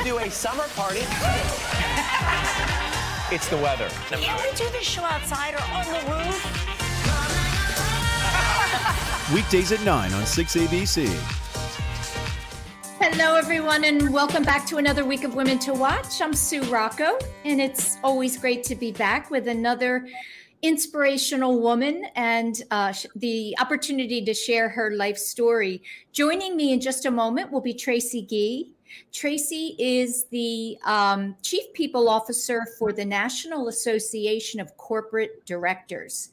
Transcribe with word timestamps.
We 0.00 0.04
could 0.04 0.18
do 0.18 0.24
a 0.24 0.30
summer 0.30 0.64
party. 0.76 1.00
it's 3.34 3.48
the 3.48 3.58
weather. 3.58 3.86
Can't 4.08 4.40
we 4.40 4.50
do 4.56 4.66
this 4.70 4.84
show 4.84 5.02
outside 5.02 5.52
or 5.52 5.60
on 5.74 5.84
the 5.84 6.00
roof? 6.10 6.40
Weekdays 9.34 9.72
at 9.72 9.84
9 9.84 10.12
on 10.14 10.22
6ABC. 10.22 11.06
Hello, 12.98 13.34
everyone, 13.34 13.84
and 13.84 14.10
welcome 14.10 14.42
back 14.42 14.64
to 14.68 14.78
another 14.78 15.04
week 15.04 15.24
of 15.24 15.34
Women 15.34 15.58
to 15.58 15.74
Watch. 15.74 16.22
I'm 16.22 16.32
Sue 16.32 16.62
Rocco, 16.62 17.18
and 17.44 17.60
it's 17.60 17.98
always 18.02 18.38
great 18.38 18.64
to 18.64 18.74
be 18.74 18.92
back 18.92 19.30
with 19.30 19.48
another 19.48 20.08
inspirational 20.62 21.60
woman 21.60 22.06
and 22.16 22.62
uh, 22.70 22.94
the 23.16 23.54
opportunity 23.60 24.24
to 24.24 24.32
share 24.32 24.70
her 24.70 24.92
life 24.92 25.18
story. 25.18 25.82
Joining 26.12 26.56
me 26.56 26.72
in 26.72 26.80
just 26.80 27.04
a 27.04 27.10
moment 27.10 27.52
will 27.52 27.60
be 27.60 27.74
Tracy 27.74 28.22
Gee. 28.22 28.70
Tracy 29.12 29.76
is 29.78 30.24
the 30.26 30.78
um, 30.84 31.36
Chief 31.42 31.72
People 31.72 32.08
Officer 32.08 32.66
for 32.78 32.92
the 32.92 33.04
National 33.04 33.68
Association 33.68 34.60
of 34.60 34.76
Corporate 34.76 35.44
Directors. 35.46 36.30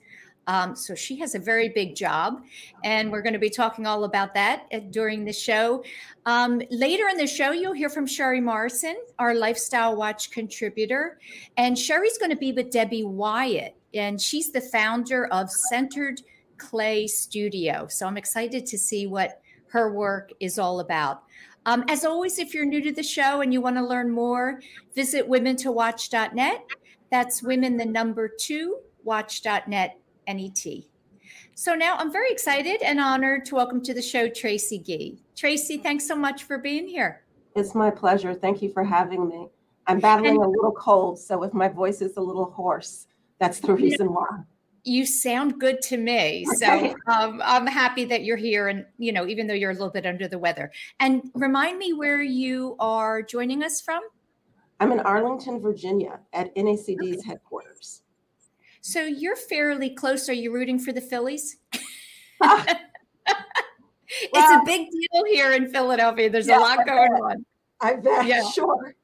Um, 0.47 0.75
so 0.75 0.95
she 0.95 1.17
has 1.17 1.35
a 1.35 1.39
very 1.39 1.69
big 1.69 1.93
job, 1.93 2.41
and 2.85 3.11
we're 3.11 3.21
going 3.21 3.33
to 3.33 3.39
be 3.39 3.49
talking 3.49 3.85
all 3.85 4.05
about 4.05 4.33
that 4.33 4.63
uh, 4.73 4.79
during 4.91 5.25
the 5.25 5.33
show. 5.33 5.83
Um, 6.25 6.61
later 6.71 7.09
in 7.09 7.17
the 7.17 7.27
show, 7.27 7.51
you'll 7.51 7.73
hear 7.73 7.89
from 7.89 8.07
Sherry 8.07 8.39
Morrison, 8.39 8.95
our 9.19 9.35
Lifestyle 9.35 9.97
Watch 9.97 10.31
contributor, 10.31 11.19
and 11.57 11.77
Sherry's 11.77 12.17
going 12.17 12.31
to 12.31 12.37
be 12.37 12.53
with 12.53 12.71
Debbie 12.71 13.03
Wyatt, 13.03 13.75
and 13.93 14.21
she's 14.21 14.51
the 14.51 14.61
founder 14.61 15.27
of 15.27 15.51
Centered 15.51 16.21
Clay 16.57 17.07
Studio. 17.07 17.87
So 17.89 18.07
I'm 18.07 18.17
excited 18.17 18.65
to 18.67 18.77
see 18.77 19.05
what 19.05 19.41
her 19.67 19.91
work 19.91 20.31
is 20.39 20.57
all 20.57 20.79
about. 20.79 21.23
Um, 21.67 21.83
as 21.89 22.05
always, 22.05 22.39
if 22.39 22.53
you're 22.53 22.65
new 22.65 22.81
to 22.81 22.93
the 22.93 23.03
show 23.03 23.41
and 23.41 23.51
you 23.51 23.59
want 23.59 23.75
to 23.75 23.85
learn 23.85 24.09
more, 24.09 24.61
visit 24.95 25.29
women2watch.net. 25.29 26.65
That's 27.11 27.43
women, 27.43 27.75
the 27.75 27.83
number 27.83 28.29
two, 28.29 28.77
watch.net, 29.03 29.99
N-E-T. 30.27 30.87
So 31.55 31.75
now 31.75 31.97
I'm 31.97 32.09
very 32.09 32.31
excited 32.31 32.81
and 32.83 33.01
honored 33.01 33.43
to 33.47 33.55
welcome 33.55 33.83
to 33.83 33.93
the 33.93 34.01
show 34.01 34.29
Tracy 34.29 34.79
Gee. 34.79 35.19
Tracy, 35.35 35.77
thanks 35.77 36.07
so 36.07 36.15
much 36.15 36.43
for 36.43 36.57
being 36.57 36.87
here. 36.87 37.23
It's 37.53 37.75
my 37.75 37.91
pleasure. 37.91 38.33
Thank 38.33 38.61
you 38.61 38.71
for 38.71 38.85
having 38.85 39.27
me. 39.27 39.49
I'm 39.87 39.99
battling 39.99 40.35
and, 40.35 40.45
a 40.45 40.47
little 40.47 40.71
cold, 40.71 41.19
so 41.19 41.43
if 41.43 41.53
my 41.53 41.67
voice 41.67 42.01
is 42.01 42.15
a 42.15 42.21
little 42.21 42.45
hoarse, 42.45 43.07
that's 43.39 43.59
the 43.59 43.73
reason 43.75 44.13
why 44.13 44.25
you 44.87 45.05
sound 45.05 45.59
good 45.59 45.81
to 45.83 45.97
me. 45.97 46.45
So 46.55 46.95
um, 47.07 47.41
I'm 47.43 47.67
happy 47.67 48.05
that 48.05 48.23
you're 48.23 48.37
here. 48.37 48.69
And, 48.69 48.85
you 48.97 49.11
know, 49.11 49.27
even 49.27 49.47
though 49.47 49.53
you're 49.53 49.71
a 49.71 49.73
little 49.73 49.89
bit 49.89 50.05
under 50.05 50.27
the 50.27 50.39
weather. 50.39 50.71
And 50.99 51.29
remind 51.33 51.77
me 51.77 51.93
where 51.93 52.21
you 52.21 52.75
are 52.79 53.21
joining 53.21 53.63
us 53.63 53.81
from. 53.81 54.01
I'm 54.79 54.91
in 54.91 54.99
Arlington, 55.01 55.59
Virginia 55.59 56.19
at 56.33 56.55
NACD's 56.55 57.19
okay. 57.19 57.27
headquarters. 57.27 58.03
So 58.81 59.03
you're 59.03 59.35
fairly 59.35 59.89
close. 59.89 60.29
Are 60.29 60.33
you 60.33 60.53
rooting 60.53 60.79
for 60.79 60.93
the 60.93 61.01
Phillies? 61.01 61.57
well, 62.39 62.63
it's 64.07 64.61
a 64.61 64.61
big 64.65 64.87
deal 64.89 65.25
here 65.25 65.51
in 65.53 65.69
Philadelphia. 65.71 66.29
There's 66.29 66.47
yeah, 66.47 66.59
a 66.59 66.61
lot 66.61 66.85
going 66.85 67.11
on. 67.11 67.45
I 67.81 67.95
bet. 67.95 68.25
Yeah. 68.25 68.43
Sure. 68.53 68.95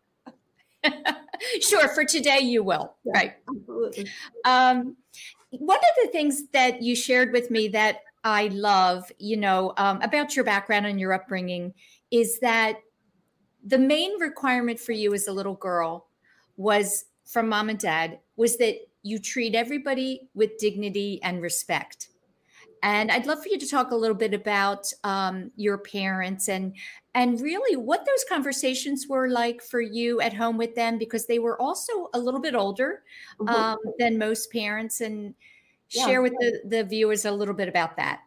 sure. 1.62 1.88
For 1.90 2.04
today, 2.04 2.40
you 2.40 2.64
will. 2.64 2.96
Yeah, 3.04 3.12
right. 3.14 3.34
Absolutely. 3.50 4.08
Um, 4.46 4.96
one 5.60 5.78
of 5.78 6.06
the 6.06 6.12
things 6.12 6.48
that 6.50 6.82
you 6.82 6.96
shared 6.96 7.32
with 7.32 7.52
me 7.52 7.68
that 7.70 8.00
I 8.24 8.48
love, 8.48 9.12
you 9.20 9.38
know, 9.38 9.74
um, 9.78 10.02
about 10.02 10.36
your 10.36 10.46
background 10.46 10.86
and 10.86 11.00
your 11.00 11.14
upbringing 11.14 11.74
is 12.12 12.40
that 12.40 12.78
the 13.66 13.78
main 13.78 14.20
requirement 14.20 14.80
for 14.80 14.94
you 14.94 15.14
as 15.14 15.28
a 15.28 15.34
little 15.34 15.56
girl 15.56 16.08
was 16.58 17.06
from 17.26 17.50
mom 17.50 17.70
and 17.70 17.80
dad 17.80 18.20
was 18.36 18.58
that 18.58 18.76
you 19.04 19.20
treat 19.20 19.56
everybody 19.56 20.30
with 20.34 20.58
dignity 20.58 21.20
and 21.24 21.42
respect. 21.42 22.10
And 22.82 23.12
I'd 23.12 23.26
love 23.26 23.42
for 23.42 23.50
you 23.50 23.58
to 23.60 23.68
talk 23.68 23.92
a 23.92 23.96
little 23.96 24.16
bit 24.16 24.34
about 24.34 24.92
um, 25.04 25.52
your 25.56 25.78
parents 25.78 26.50
and 26.50 26.76
and 27.16 27.40
really 27.42 27.76
what 27.76 28.06
those 28.06 28.26
conversations 28.28 29.08
were 29.08 29.30
like 29.30 29.62
for 29.62 29.82
you 29.82 30.20
at 30.22 30.34
home 30.34 30.58
with 30.58 30.76
them 30.76 30.98
because 30.98 31.26
they 31.26 31.40
were 31.40 31.62
also 31.62 32.10
a 32.14 32.20
little 32.20 32.40
bit 32.40 32.56
older 32.56 33.04
mm-hmm. 33.40 33.54
um, 33.54 33.78
than 34.00 34.18
most 34.18 34.52
parents 34.52 35.02
and 35.02 35.34
yeah. 35.90 36.06
share 36.06 36.22
with 36.22 36.34
the, 36.40 36.62
the 36.66 36.84
viewers 36.84 37.26
a 37.26 37.32
little 37.32 37.54
bit 37.54 37.68
about 37.68 37.96
that 37.98 38.22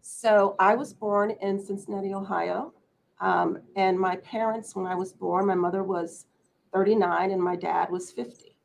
so 0.00 0.54
i 0.58 0.74
was 0.74 0.92
born 0.92 1.32
in 1.40 1.58
cincinnati 1.58 2.12
ohio 2.12 2.72
um, 3.20 3.58
and 3.76 3.98
my 3.98 4.16
parents 4.16 4.76
when 4.76 4.86
i 4.86 4.94
was 4.94 5.12
born 5.12 5.46
my 5.46 5.54
mother 5.54 5.82
was 5.82 6.26
39 6.72 7.30
and 7.30 7.42
my 7.42 7.56
dad 7.56 7.90
was 7.90 8.10
50 8.10 8.56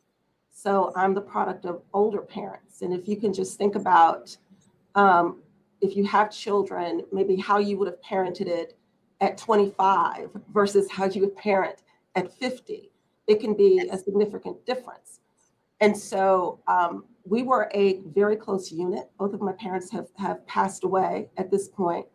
so 0.51 0.91
i'm 0.95 1.13
the 1.13 1.21
product 1.21 1.65
of 1.65 1.81
older 1.93 2.21
parents 2.21 2.81
and 2.81 2.93
if 2.93 3.07
you 3.07 3.15
can 3.15 3.33
just 3.33 3.57
think 3.57 3.75
about 3.75 4.35
um, 4.95 5.41
if 5.81 5.95
you 5.95 6.03
have 6.03 6.29
children 6.29 7.03
maybe 7.13 7.37
how 7.37 7.57
you 7.57 7.77
would 7.77 7.87
have 7.87 8.01
parented 8.01 8.47
it 8.47 8.75
at 9.21 9.37
25 9.37 10.29
versus 10.53 10.89
how 10.89 11.05
you 11.05 11.21
would 11.21 11.35
parent 11.35 11.81
at 12.15 12.33
50. 12.33 12.91
It 13.27 13.39
can 13.39 13.53
be 13.53 13.79
a 13.91 13.97
significant 13.97 14.65
difference. 14.65 15.19
And 15.81 15.95
so 15.95 16.59
um, 16.67 17.05
we 17.25 17.43
were 17.43 17.69
a 17.73 17.99
very 18.07 18.35
close 18.35 18.71
unit. 18.71 19.09
Both 19.17 19.33
of 19.33 19.41
my 19.41 19.53
parents 19.53 19.91
have, 19.91 20.07
have 20.17 20.45
passed 20.47 20.83
away 20.83 21.29
at 21.37 21.51
this 21.51 21.67
point. 21.67 22.05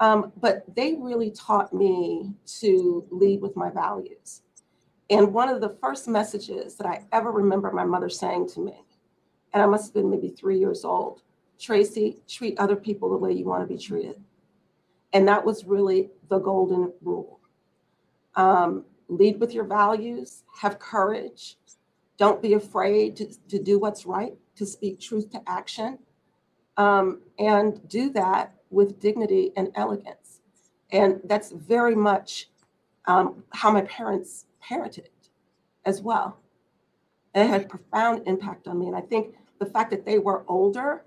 Um, 0.00 0.32
but 0.40 0.64
they 0.74 0.94
really 0.94 1.30
taught 1.30 1.72
me 1.72 2.34
to 2.60 3.06
lead 3.10 3.40
with 3.40 3.56
my 3.56 3.70
values. 3.70 4.42
And 5.10 5.32
one 5.32 5.48
of 5.48 5.60
the 5.60 5.76
first 5.80 6.08
messages 6.08 6.76
that 6.76 6.86
I 6.86 7.04
ever 7.12 7.30
remember 7.30 7.70
my 7.70 7.84
mother 7.84 8.08
saying 8.08 8.48
to 8.50 8.60
me, 8.60 8.84
and 9.52 9.62
I 9.62 9.66
must 9.66 9.86
have 9.86 9.94
been 9.94 10.10
maybe 10.10 10.28
three 10.28 10.58
years 10.58 10.84
old 10.84 11.22
Tracy, 11.62 12.20
treat 12.28 12.58
other 12.58 12.74
people 12.74 13.08
the 13.08 13.16
way 13.16 13.32
you 13.32 13.44
want 13.44 13.62
to 13.62 13.72
be 13.72 13.80
treated. 13.80 14.20
And 15.12 15.28
that 15.28 15.44
was 15.44 15.64
really 15.64 16.10
the 16.28 16.38
golden 16.38 16.92
rule. 17.02 17.40
Um, 18.34 18.84
lead 19.08 19.38
with 19.40 19.52
your 19.52 19.64
values, 19.64 20.44
have 20.60 20.78
courage, 20.78 21.56
don't 22.16 22.40
be 22.40 22.54
afraid 22.54 23.16
to, 23.16 23.26
to 23.48 23.58
do 23.58 23.78
what's 23.78 24.06
right, 24.06 24.34
to 24.56 24.64
speak 24.64 25.00
truth 25.00 25.30
to 25.30 25.42
action, 25.46 25.98
um, 26.76 27.20
and 27.38 27.86
do 27.88 28.10
that 28.10 28.54
with 28.70 29.00
dignity 29.00 29.52
and 29.56 29.70
elegance. 29.74 30.40
And 30.92 31.20
that's 31.24 31.50
very 31.52 31.94
much 31.94 32.48
um, 33.06 33.42
how 33.52 33.70
my 33.70 33.82
parents 33.82 34.46
parented 34.62 35.08
as 35.84 36.00
well. 36.00 36.38
And 37.34 37.48
it 37.48 37.50
had 37.50 37.68
profound 37.68 38.22
impact 38.26 38.68
on 38.68 38.78
me. 38.78 38.86
And 38.86 38.96
I 38.96 39.00
think 39.00 39.34
the 39.58 39.66
fact 39.66 39.90
that 39.90 40.04
they 40.04 40.18
were 40.18 40.44
older, 40.48 41.04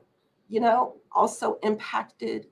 you 0.50 0.60
know, 0.60 0.96
also 1.12 1.60
impacted 1.64 2.48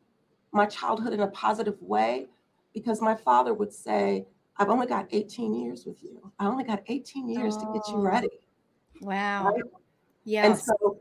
my 0.54 0.66
childhood 0.66 1.14
in 1.14 1.22
a 1.22 1.28
positive 1.28 1.82
way 1.82 2.28
because 2.74 3.02
my 3.02 3.16
father 3.16 3.54
would 3.54 3.74
say, 3.74 4.26
I've 4.58 4.70
only 4.70 4.88
got 4.88 5.08
18 5.12 5.54
years 5.54 5.86
with 5.86 6.04
you. 6.04 6.32
I 6.40 6.46
only 6.46 6.64
got 6.64 6.84
18 6.88 7.28
years 7.28 7.56
oh. 7.58 7.66
to 7.66 7.74
get 7.74 7.88
you 7.90 8.00
ready. 8.00 8.30
Wow. 9.02 9.52
Right? 9.52 9.64
Yeah. 10.26 10.46
And 10.46 10.58
so, 10.58 11.00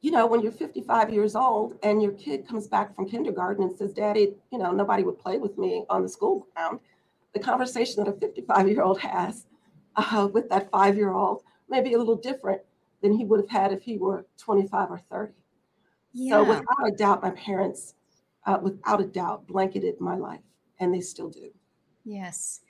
you 0.00 0.10
know, 0.10 0.26
when 0.26 0.40
you're 0.40 0.52
55 0.52 1.12
years 1.12 1.34
old 1.34 1.78
and 1.82 2.02
your 2.02 2.12
kid 2.12 2.46
comes 2.46 2.66
back 2.66 2.94
from 2.94 3.08
kindergarten 3.08 3.62
and 3.62 3.76
says, 3.78 3.92
Daddy, 3.92 4.34
you 4.52 4.58
know, 4.58 4.72
nobody 4.72 5.02
would 5.04 5.18
play 5.18 5.38
with 5.38 5.56
me 5.56 5.84
on 5.88 6.02
the 6.02 6.08
school 6.08 6.46
ground, 6.54 6.80
the 7.32 7.40
conversation 7.40 8.04
that 8.04 8.10
a 8.10 8.18
55 8.18 8.68
year 8.68 8.82
old 8.82 8.98
has 9.00 9.46
uh, 9.96 10.28
with 10.32 10.48
that 10.50 10.70
five 10.70 10.96
year 10.96 11.12
old 11.12 11.42
may 11.68 11.80
be 11.80 11.94
a 11.94 11.98
little 11.98 12.16
different 12.16 12.60
than 13.00 13.16
he 13.16 13.24
would 13.24 13.40
have 13.40 13.50
had 13.50 13.72
if 13.72 13.82
he 13.82 13.96
were 13.96 14.26
25 14.38 14.90
or 14.90 15.00
30. 15.10 15.32
Yeah. 16.12 16.36
So, 16.36 16.44
without 16.44 16.86
a 16.86 16.90
doubt, 16.92 17.22
my 17.22 17.30
parents, 17.30 17.94
uh, 18.46 18.58
without 18.62 19.00
a 19.00 19.06
doubt, 19.06 19.46
blanketed 19.46 20.00
my 20.00 20.16
life, 20.16 20.40
and 20.80 20.92
they 20.94 21.00
still 21.00 21.30
do. 21.30 21.50
Yes. 22.04 22.60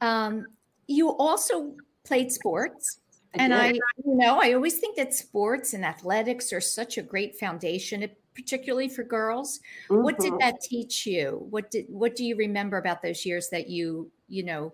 Um, 0.00 0.46
you 0.86 1.10
also 1.16 1.74
played 2.04 2.30
sports. 2.30 3.00
I 3.34 3.42
and. 3.42 3.54
I, 3.54 3.68
you 3.72 3.80
know, 4.04 4.38
I 4.40 4.52
always 4.52 4.78
think 4.78 4.96
that 4.96 5.12
sports 5.14 5.74
and 5.74 5.84
athletics 5.84 6.52
are 6.52 6.60
such 6.60 6.98
a 6.98 7.02
great 7.02 7.36
foundation, 7.36 8.08
particularly 8.34 8.88
for 8.88 9.02
girls. 9.02 9.60
What 9.88 10.18
did 10.18 10.34
Mhm. 10.34 10.38
that 10.40 10.60
teach 10.60 11.06
you? 11.06 11.46
What 11.50 11.70
did 11.70 11.86
what 11.88 12.14
do 12.14 12.24
you 12.24 12.36
remember 12.36 12.76
about 12.78 13.02
those 13.02 13.26
years 13.26 13.48
that 13.50 13.68
you, 13.68 14.10
you 14.28 14.44
know, 14.44 14.72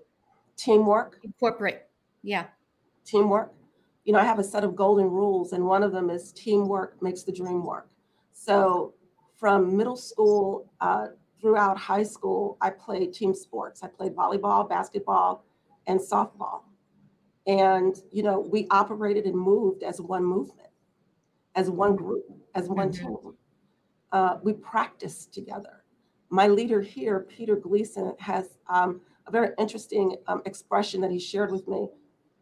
Teamwork, 0.57 1.19
incorporate? 1.23 1.83
Yeah. 2.23 2.49
teamwork. 3.05 3.53
You 4.05 4.13
know, 4.13 4.19
I 4.19 4.25
have 4.25 4.39
a 4.39 4.45
set 4.45 4.65
of 4.65 4.77
golden 4.77 5.11
rules, 5.11 5.53
and 5.53 5.65
one 5.67 5.83
of 5.83 5.93
them 5.93 6.11
is 6.11 6.33
teamwork 6.33 7.01
makes 7.03 7.23
the 7.23 7.33
dream 7.33 7.65
work. 7.65 7.89
So, 8.33 8.95
from 9.41 9.75
middle 9.75 9.97
school 9.97 10.71
uh, 10.83 11.07
throughout 11.41 11.79
high 11.79 12.03
school, 12.03 12.59
I 12.61 12.69
played 12.69 13.15
team 13.15 13.35
sports. 13.35 13.83
I 13.83 13.89
played 13.89 14.15
volleyball, 14.15 14.69
basketball, 14.69 15.45
and 15.87 15.99
softball. 15.99 16.61
And, 17.47 17.97
you 18.13 18.23
know, 18.23 18.39
we 18.39 18.67
operated 18.71 19.25
and 19.25 19.35
moved 19.35 19.83
as 19.83 19.99
one 19.99 20.25
movement, 20.25 20.69
as 21.55 21.71
one 21.71 21.97
group, 21.97 22.27
as 22.55 22.69
one 22.69 22.91
Mhm. 22.91 22.99
team. 22.99 23.37
Uh, 24.13 24.39
we 24.43 24.53
practiced 24.53 25.33
together. 25.33 25.85
My 26.29 26.47
leader 26.47 26.83
here, 26.83 27.21
Peter 27.21 27.57
Gleason, 27.57 28.15
has 28.19 28.59
um, 28.69 29.01
a 29.27 29.31
very 29.31 29.55
interesting 29.59 30.17
um, 30.27 30.43
expression 30.45 31.01
that 31.01 31.11
he 31.11 31.19
shared 31.19 31.51
with 31.51 31.67
me. 31.67 31.89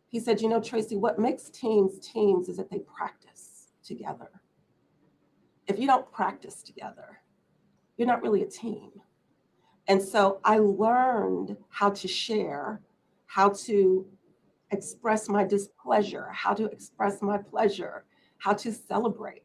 He 0.08 0.18
said, 0.18 0.40
You 0.40 0.48
know, 0.48 0.60
Tracy, 0.60 0.96
what 0.96 1.18
makes 1.18 1.48
teams 1.48 2.00
teams 2.00 2.48
is 2.48 2.56
that 2.56 2.70
they 2.70 2.80
practice 2.80 3.68
together. 3.84 4.30
If 5.68 5.78
you 5.78 5.86
don't 5.86 6.10
practice 6.10 6.62
together, 6.62 7.20
you're 7.96 8.08
not 8.08 8.22
really 8.22 8.42
a 8.42 8.46
team. 8.46 8.90
And 9.86 10.02
so 10.02 10.40
I 10.44 10.58
learned 10.58 11.56
how 11.68 11.90
to 11.90 12.08
share, 12.08 12.80
how 13.26 13.50
to 13.50 14.06
express 14.70 15.28
my 15.28 15.44
displeasure, 15.44 16.28
how 16.32 16.54
to 16.54 16.66
express 16.66 17.22
my 17.22 17.38
pleasure, 17.38 18.04
how 18.38 18.54
to 18.54 18.72
celebrate, 18.72 19.42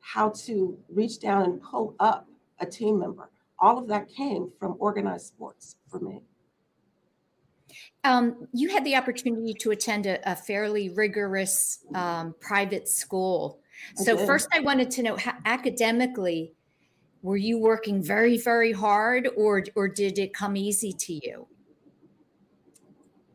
how 0.00 0.30
to 0.30 0.78
reach 0.88 1.20
down 1.20 1.42
and 1.42 1.62
pull 1.62 1.94
up 2.00 2.26
a 2.60 2.66
team 2.66 2.98
member. 2.98 3.30
All 3.58 3.78
of 3.78 3.88
that 3.88 4.08
came 4.08 4.50
from 4.58 4.76
organized 4.78 5.26
sports 5.26 5.76
for 5.90 6.00
me. 6.00 6.22
Um, 8.04 8.48
you 8.52 8.70
had 8.70 8.84
the 8.84 8.96
opportunity 8.96 9.52
to 9.54 9.70
attend 9.72 10.06
a, 10.06 10.30
a 10.30 10.34
fairly 10.34 10.88
rigorous 10.90 11.84
um, 11.94 12.34
private 12.40 12.88
school. 12.88 13.60
So 13.96 14.16
first, 14.16 14.48
I 14.52 14.60
wanted 14.60 14.90
to 14.92 15.02
know 15.02 15.16
how, 15.16 15.34
academically, 15.44 16.54
were 17.22 17.36
you 17.36 17.58
working 17.58 18.02
very, 18.02 18.38
very 18.38 18.72
hard, 18.72 19.28
or 19.36 19.64
or 19.74 19.88
did 19.88 20.18
it 20.18 20.32
come 20.34 20.56
easy 20.56 20.92
to 20.92 21.12
you? 21.14 21.48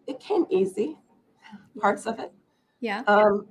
It 0.07 0.19
came 0.19 0.45
easy, 0.49 0.97
parts 1.79 2.05
of 2.05 2.19
it. 2.19 2.31
Yeah. 2.79 3.03
Um, 3.07 3.47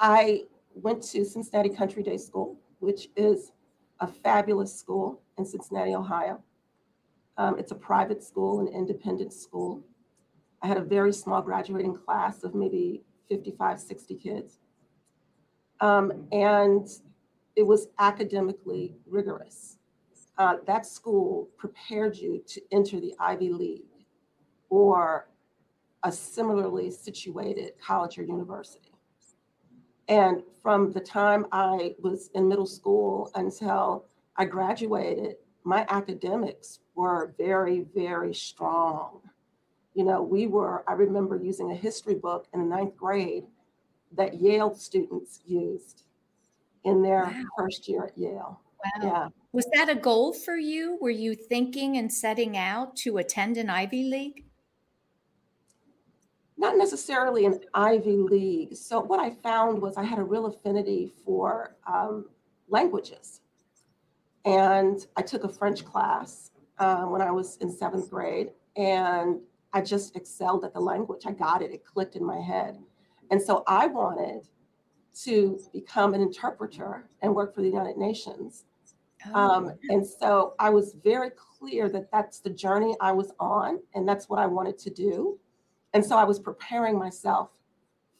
I 0.00 0.44
went 0.74 1.02
to 1.04 1.24
Cincinnati 1.24 1.70
Country 1.70 2.02
Day 2.02 2.16
School, 2.16 2.58
which 2.80 3.08
is 3.16 3.52
a 4.00 4.06
fabulous 4.06 4.74
school 4.74 5.22
in 5.38 5.44
Cincinnati, 5.44 5.94
Ohio. 5.94 6.42
Um, 7.38 7.58
it's 7.58 7.72
a 7.72 7.76
private 7.76 8.22
school, 8.22 8.60
an 8.60 8.68
independent 8.68 9.32
school. 9.32 9.82
I 10.60 10.66
had 10.66 10.76
a 10.76 10.82
very 10.82 11.12
small 11.12 11.40
graduating 11.42 11.96
class 11.96 12.44
of 12.44 12.54
maybe 12.54 13.02
55, 13.28 13.80
60 13.80 14.14
kids. 14.16 14.58
Um, 15.82 16.28
and 16.30 16.88
it 17.56 17.64
was 17.64 17.88
academically 17.98 18.94
rigorous. 19.06 19.78
Uh, 20.38 20.56
that 20.66 20.86
school 20.86 21.48
prepared 21.58 22.16
you 22.16 22.42
to 22.46 22.62
enter 22.70 23.00
the 23.00 23.14
Ivy 23.18 23.50
League 23.50 23.82
or 24.70 25.28
a 26.04 26.10
similarly 26.10 26.90
situated 26.90 27.72
college 27.84 28.18
or 28.18 28.22
university. 28.22 28.92
And 30.08 30.42
from 30.62 30.92
the 30.92 31.00
time 31.00 31.46
I 31.52 31.94
was 32.00 32.30
in 32.34 32.48
middle 32.48 32.66
school 32.66 33.30
until 33.34 34.06
I 34.36 34.44
graduated, 34.44 35.36
my 35.64 35.84
academics 35.88 36.78
were 36.94 37.34
very, 37.38 37.86
very 37.94 38.34
strong. 38.34 39.20
You 39.94 40.04
know, 40.04 40.22
we 40.22 40.46
were, 40.46 40.88
I 40.88 40.94
remember 40.94 41.36
using 41.36 41.72
a 41.72 41.76
history 41.76 42.14
book 42.14 42.46
in 42.54 42.60
the 42.60 42.66
ninth 42.66 42.96
grade 42.96 43.44
that 44.16 44.40
Yale 44.40 44.74
students 44.74 45.40
used 45.46 46.04
in 46.84 47.02
their 47.02 47.24
Wow. 47.24 47.44
first 47.58 47.88
year 47.88 48.04
at 48.06 48.18
Yale. 48.18 48.60
Wow. 48.84 49.02
Yeah. 49.02 49.28
Was 49.52 49.66
that 49.74 49.88
a 49.88 49.94
goal 49.94 50.32
for 50.32 50.56
you? 50.56 50.98
Were 51.00 51.10
you 51.10 51.34
thinking 51.34 51.96
and 51.96 52.12
setting 52.12 52.56
out 52.56 52.96
to 52.96 53.18
attend 53.18 53.56
an 53.56 53.70
Ivy 53.70 54.04
League? 54.04 54.44
not 56.62 56.76
necessarily 56.78 57.44
an 57.44 57.58
Ivy 57.74 58.16
League. 58.18 58.76
So 58.76 59.00
what 59.00 59.18
I 59.18 59.30
found 59.30 59.82
was 59.82 59.96
I 59.96 60.04
had 60.04 60.20
a 60.20 60.22
real 60.24 60.46
affinity 60.46 61.12
for 61.24 61.76
um, 61.92 62.30
languages, 62.68 63.40
and 64.44 65.04
I 65.16 65.22
took 65.22 65.42
a 65.42 65.48
French 65.48 65.84
class 65.84 66.52
uh, 66.78 67.02
when 67.02 67.20
I 67.20 67.32
was 67.32 67.56
in 67.56 67.68
seventh 67.70 68.08
grade, 68.10 68.52
and 68.76 69.40
I 69.72 69.80
just 69.80 70.14
excelled 70.14 70.64
at 70.64 70.72
the 70.72 70.80
language. 70.80 71.22
I 71.26 71.32
got 71.32 71.62
it; 71.62 71.72
it 71.72 71.84
clicked 71.84 72.14
in 72.14 72.24
my 72.24 72.40
head, 72.40 72.78
and 73.32 73.40
so 73.40 73.64
I 73.66 73.86
wanted 73.86 74.46
to 75.24 75.58
become 75.72 76.12
an 76.12 76.20
interpreter 76.20 77.08
and 77.22 77.34
work 77.34 77.54
for 77.54 77.62
the 77.62 77.68
United 77.68 77.96
Nations. 77.96 78.66
Um, 79.34 79.72
and 79.88 80.06
so 80.06 80.54
I 80.58 80.68
was 80.68 80.96
very 81.02 81.30
clear 81.30 81.88
that 81.88 82.10
that's 82.12 82.40
the 82.40 82.50
journey 82.50 82.94
I 83.00 83.12
was 83.12 83.32
on, 83.40 83.80
and 83.94 84.06
that's 84.06 84.28
what 84.28 84.38
I 84.38 84.46
wanted 84.46 84.78
to 84.80 84.90
do. 84.90 85.38
And 85.94 86.04
so 86.04 86.16
I 86.18 86.24
was 86.24 86.38
preparing 86.38 86.98
myself 86.98 87.50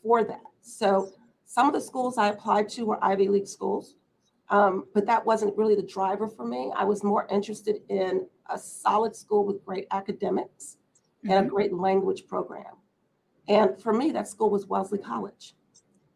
for 0.03 0.25
that. 0.25 0.44
So 0.62 1.11
some 1.44 1.67
of 1.67 1.75
the 1.75 1.81
schools 1.81 2.17
I 2.17 2.29
applied 2.29 2.70
to 2.70 2.87
were 2.87 3.05
Ivy 3.05 3.29
League 3.29 3.49
schools, 3.49 3.97
um, 4.49 4.87
but 4.94 5.05
that 5.06 5.26
wasn't 5.26 5.56
really 5.58 5.75
the 5.75 5.82
driver 5.82 6.26
for 6.26 6.47
me. 6.47 6.73
I 6.75 6.85
was 6.85 7.05
more 7.05 7.26
interested 7.31 7.82
in 7.91 8.26
a 8.48 8.58
solid 8.58 9.15
school 9.15 9.44
with 9.44 9.63
great 9.63 9.89
academics 9.91 10.79
and 11.29 11.46
a 11.46 11.48
great 11.48 11.75
language 11.75 12.27
program. 12.27 12.77
And 13.49 13.81
for 13.81 13.93
me, 13.93 14.13
that 14.13 14.29
school 14.29 14.51
was 14.51 14.67
Wellesley 14.67 14.99
College. 14.99 15.55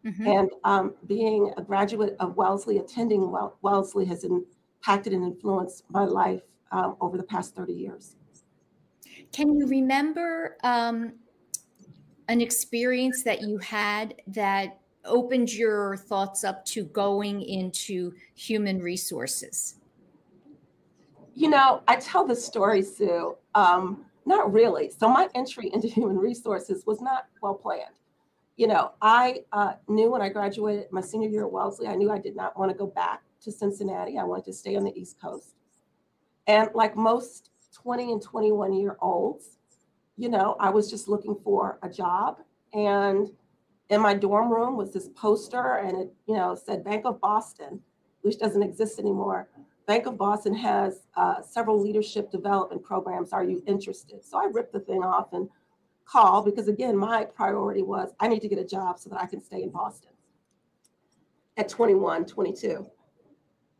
Mhm. 0.05 0.41
And 0.41 0.51
um, 0.65 0.95
being 1.07 1.53
a 1.57 1.63
graduate 1.63 2.17
of 2.21 2.37
Wellesley, 2.37 2.79
attending 2.79 3.35
Wellesley 3.63 4.05
has 4.07 4.25
impacted 4.25 5.13
and 5.13 5.25
influenced 5.25 5.85
my 5.91 6.05
life 6.05 6.43
um, 6.71 6.97
over 7.01 7.17
the 7.17 7.25
past 7.25 7.57
30 7.57 7.73
years. 7.73 8.17
Can 9.33 9.59
you 9.59 9.67
remember 9.67 10.57
um, 10.63 11.15
an 12.29 12.41
experience 12.41 13.23
that 13.25 13.43
you 13.43 13.59
had 13.59 14.15
that 14.29 14.79
opened 15.05 15.53
your 15.53 15.97
thoughts 15.97 16.45
up 16.45 16.65
to 16.67 16.85
going 16.85 17.43
into 17.43 18.13
human 18.35 18.81
resources? 18.81 19.77
You 21.35 21.51
know, 21.51 21.83
I 21.87 21.97
tell 21.97 22.27
this 22.27 22.45
story, 22.45 22.83
Sue. 22.83 23.37
Um, 23.55 24.06
not 24.27 24.53
really. 24.53 24.91
So 24.91 25.09
my 25.09 25.29
entry 25.35 25.71
into 25.73 25.89
human 25.89 26.19
resources 26.19 26.85
was 26.87 27.01
not 27.01 27.27
well 27.41 27.55
planned. 27.55 27.95
You 28.57 28.67
know, 28.69 28.93
I 29.03 29.43
uh, 29.53 29.75
knew 29.87 30.11
when 30.11 30.23
I 30.23 30.31
graduated 30.31 30.87
my 30.91 31.03
senior 31.03 31.29
year 31.29 31.45
at 31.45 31.53
Wellesley, 31.53 31.89
I 31.89 31.95
knew 31.95 32.11
I 32.11 32.19
did 32.19 32.35
not 32.35 32.59
want 32.59 32.71
to 32.71 32.77
go 32.77 32.87
back 32.87 33.23
to 33.43 33.53
Cincinnati. 33.53 34.19
I 34.19 34.25
wanted 34.25 34.47
to 34.47 34.53
stay 34.55 34.77
on 34.77 34.85
the 34.85 34.99
East 34.99 35.21
Coast. 35.21 35.55
And 36.47 36.71
like 36.75 36.97
most 36.97 37.51
20 37.75 38.13
and 38.13 38.23
21 38.23 38.73
year 38.73 38.97
olds, 39.03 39.59
you 40.17 40.31
know, 40.31 40.57
I 40.59 40.71
was 40.71 40.91
just 40.91 41.07
looking 41.07 41.37
for 41.45 41.79
a 41.83 41.89
job. 41.89 42.39
And 42.73 43.29
in 43.91 44.01
my 44.01 44.15
dorm 44.15 44.51
room 44.51 44.77
was 44.77 44.93
this 44.93 45.09
poster, 45.15 45.77
and 45.77 45.97
it, 46.03 46.13
you 46.27 46.35
know, 46.35 46.55
said 46.55 46.83
Bank 46.83 47.05
of 47.05 47.21
Boston, 47.21 47.81
which 48.23 48.39
doesn't 48.39 48.63
exist 48.63 48.99
anymore. 48.99 49.49
Bank 49.87 50.07
of 50.07 50.19
Boston 50.19 50.55
has 50.55 51.03
uh, 51.17 51.41
several 51.43 51.81
leadership 51.81 52.31
development 52.31 52.83
programs. 52.83 53.33
Are 53.33 53.45
you 53.45 53.63
interested? 53.67 54.25
So 54.25 54.39
I 54.39 54.49
ripped 54.53 54.73
the 54.73 54.81
thing 54.81 55.03
off 55.03 55.33
and 55.33 55.49
called 56.05 56.45
because, 56.45 56.69
again, 56.69 56.97
my 56.97 57.25
priority 57.25 57.83
was 57.83 58.13
I 58.19 58.29
need 58.29 58.43
to 58.43 58.49
get 58.49 58.59
a 58.59 58.65
job 58.65 58.99
so 58.99 59.11
that 59.11 59.21
I 59.21 59.27
can 59.27 59.41
stay 59.41 59.63
in 59.63 59.71
Boston 59.71 60.11
at 61.57 61.69
21, 61.69 62.27
22. 62.27 62.87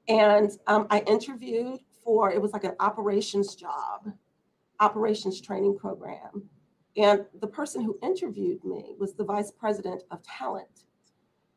And 0.09 0.51
um, 0.69 0.87
I 0.91 1.01
interviewed 1.01 1.81
for, 2.05 2.31
it 2.31 2.41
was 2.41 2.53
like 2.53 2.65
an 2.65 2.75
operations 2.79 3.57
job, 3.57 4.13
operations 4.79 5.41
training 5.41 5.77
program. 5.77 6.49
And 6.97 7.27
the 7.41 7.47
person 7.49 7.83
who 7.83 7.99
interviewed 8.03 8.65
me 8.65 8.95
was 8.99 9.15
the 9.15 9.25
vice 9.25 9.51
president 9.51 10.05
of 10.11 10.23
talent. 10.23 10.85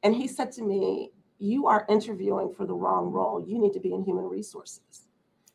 And 0.03 0.15
he 0.15 0.27
said 0.27 0.51
to 0.53 0.63
me, 0.63 1.11
you 1.39 1.67
are 1.67 1.85
interviewing 1.89 2.53
for 2.53 2.65
the 2.65 2.73
wrong 2.73 3.11
role. 3.11 3.43
You 3.45 3.59
need 3.59 3.73
to 3.73 3.79
be 3.79 3.93
in 3.93 4.03
human 4.03 4.25
resources. 4.25 5.07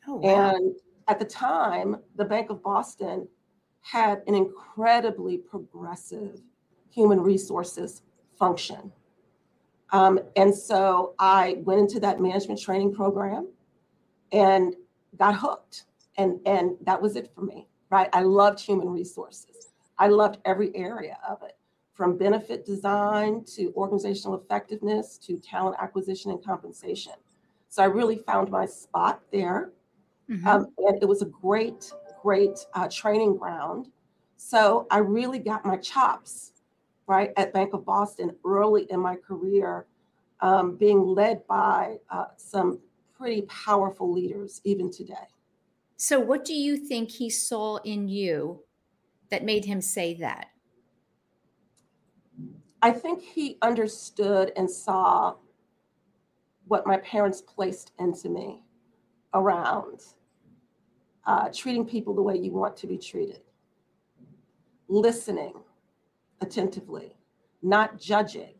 Oh, 0.08 0.16
wow. 0.16 0.54
And 0.54 0.74
at 1.08 1.18
the 1.18 1.24
time, 1.24 1.98
the 2.16 2.24
Bank 2.24 2.50
of 2.50 2.62
Boston 2.62 3.28
had 3.82 4.22
an 4.26 4.34
incredibly 4.34 5.36
progressive 5.36 6.40
human 6.90 7.20
resources 7.20 8.02
function. 8.38 8.90
Um, 9.90 10.18
and 10.36 10.54
so 10.54 11.14
I 11.18 11.58
went 11.64 11.80
into 11.80 12.00
that 12.00 12.20
management 12.20 12.60
training 12.60 12.94
program 12.94 13.48
and 14.32 14.74
got 15.18 15.36
hooked. 15.36 15.84
And, 16.16 16.40
and 16.46 16.76
that 16.82 17.00
was 17.00 17.16
it 17.16 17.30
for 17.34 17.42
me, 17.42 17.68
right? 17.90 18.08
I 18.12 18.22
loved 18.22 18.60
human 18.60 18.88
resources. 18.88 19.72
I 19.98 20.08
loved 20.08 20.38
every 20.44 20.74
area 20.74 21.18
of 21.28 21.42
it, 21.42 21.56
from 21.94 22.18
benefit 22.18 22.66
design 22.66 23.44
to 23.44 23.72
organizational 23.76 24.38
effectiveness 24.38 25.16
to 25.18 25.38
talent 25.38 25.76
acquisition 25.80 26.30
and 26.32 26.44
compensation. 26.44 27.14
So 27.68 27.82
I 27.82 27.86
really 27.86 28.18
found 28.18 28.50
my 28.50 28.66
spot 28.66 29.22
there. 29.32 29.72
Mhm. 30.28 30.46
Um, 30.46 30.68
and 30.78 31.02
it 31.02 31.06
was 31.06 31.22
a 31.22 31.26
great, 31.26 31.92
great 32.22 32.66
uh, 32.74 32.88
training 32.88 33.36
ground. 33.36 33.90
So 34.36 34.86
I 34.90 34.98
really 34.98 35.38
got 35.38 35.64
my 35.64 35.76
chops, 35.78 36.52
right, 37.06 37.32
at 37.36 37.52
Bank 37.52 37.74
of 37.74 37.84
Boston 37.84 38.36
early 38.44 38.84
in 38.90 39.00
my 39.00 39.16
career, 39.16 39.86
um, 40.40 40.76
being 40.76 41.00
led 41.06 41.46
by 41.46 41.98
uh, 42.10 42.26
some 42.36 42.80
pretty 43.14 43.42
powerful 43.42 44.12
leaders 44.12 44.60
even 44.64 44.90
today. 44.90 45.28
so, 45.96 46.20
what 46.20 46.44
do 46.44 46.54
you 46.54 46.76
think 46.76 47.10
he 47.10 47.30
saw 47.30 47.76
in 47.78 48.08
you 48.08 48.64
that 49.30 49.44
made 49.44 49.64
him 49.64 49.80
say 49.80 50.14
that? 50.14 50.48
I 52.84 52.90
think 52.90 53.22
he 53.22 53.56
understood 53.62 54.52
and 54.56 54.70
saw 54.70 55.36
what 56.66 56.86
my 56.86 56.98
parents 56.98 57.40
placed 57.40 57.92
into 57.98 58.28
me 58.28 58.62
around 59.32 60.02
uh, 61.26 61.48
treating 61.50 61.86
people 61.86 62.14
the 62.14 62.20
way 62.20 62.36
you 62.36 62.52
want 62.52 62.76
to 62.76 62.86
be 62.86 62.98
treated, 62.98 63.40
listening 64.88 65.54
attentively, 66.42 67.16
not 67.62 67.98
judging, 67.98 68.52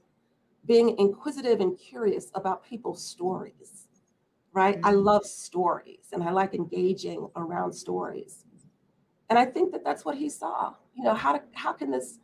being 0.64 0.98
inquisitive 0.98 1.60
and 1.60 1.78
curious 1.78 2.30
about 2.34 2.64
people's 2.64 3.04
stories, 3.04 3.88
right? 4.54 4.78
I 4.84 4.92
love 4.92 5.26
stories 5.26 6.08
and 6.14 6.22
I 6.22 6.30
like 6.30 6.54
engaging 6.54 7.28
around 7.36 7.74
stories. 7.74 8.46
And 9.28 9.38
I 9.38 9.44
think 9.44 9.70
that 9.72 9.84
that's 9.84 10.06
what 10.06 10.16
he 10.16 10.30
saw. 10.30 10.72
You 10.94 11.04
know, 11.04 11.12
how, 11.12 11.32
to, 11.34 11.42
how 11.52 11.74
can 11.74 11.90
this 11.90 12.20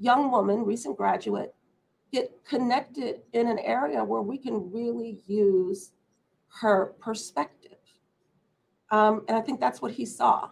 young 0.00 0.30
woman, 0.30 0.64
recent 0.64 0.96
graduate, 0.96 1.54
get 2.12 2.44
connected 2.44 3.20
in 3.32 3.46
an 3.46 3.58
area 3.60 4.02
where 4.02 4.22
we 4.22 4.36
can 4.36 4.72
really 4.72 5.20
use 5.26 5.92
her 6.60 6.94
perspective. 6.98 7.78
Um, 8.90 9.24
and 9.28 9.36
I 9.36 9.40
think 9.40 9.60
that's 9.60 9.80
what 9.80 9.92
he 9.92 10.04
saw. 10.04 10.50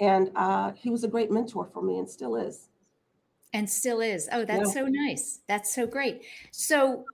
And 0.00 0.32
uh, 0.34 0.72
he 0.72 0.90
was 0.90 1.04
a 1.04 1.08
great 1.08 1.30
mentor 1.30 1.70
for 1.72 1.82
me 1.82 1.98
and 1.98 2.08
still 2.10 2.34
is. 2.34 2.68
And 3.52 3.68
still 3.70 4.00
is. 4.00 4.28
Oh, 4.32 4.44
that's 4.44 4.74
Yeah. 4.74 4.82
so 4.82 4.86
nice. 4.88 5.40
That's 5.46 5.72
so 5.74 5.86
great. 5.86 6.22
So, 6.50 7.04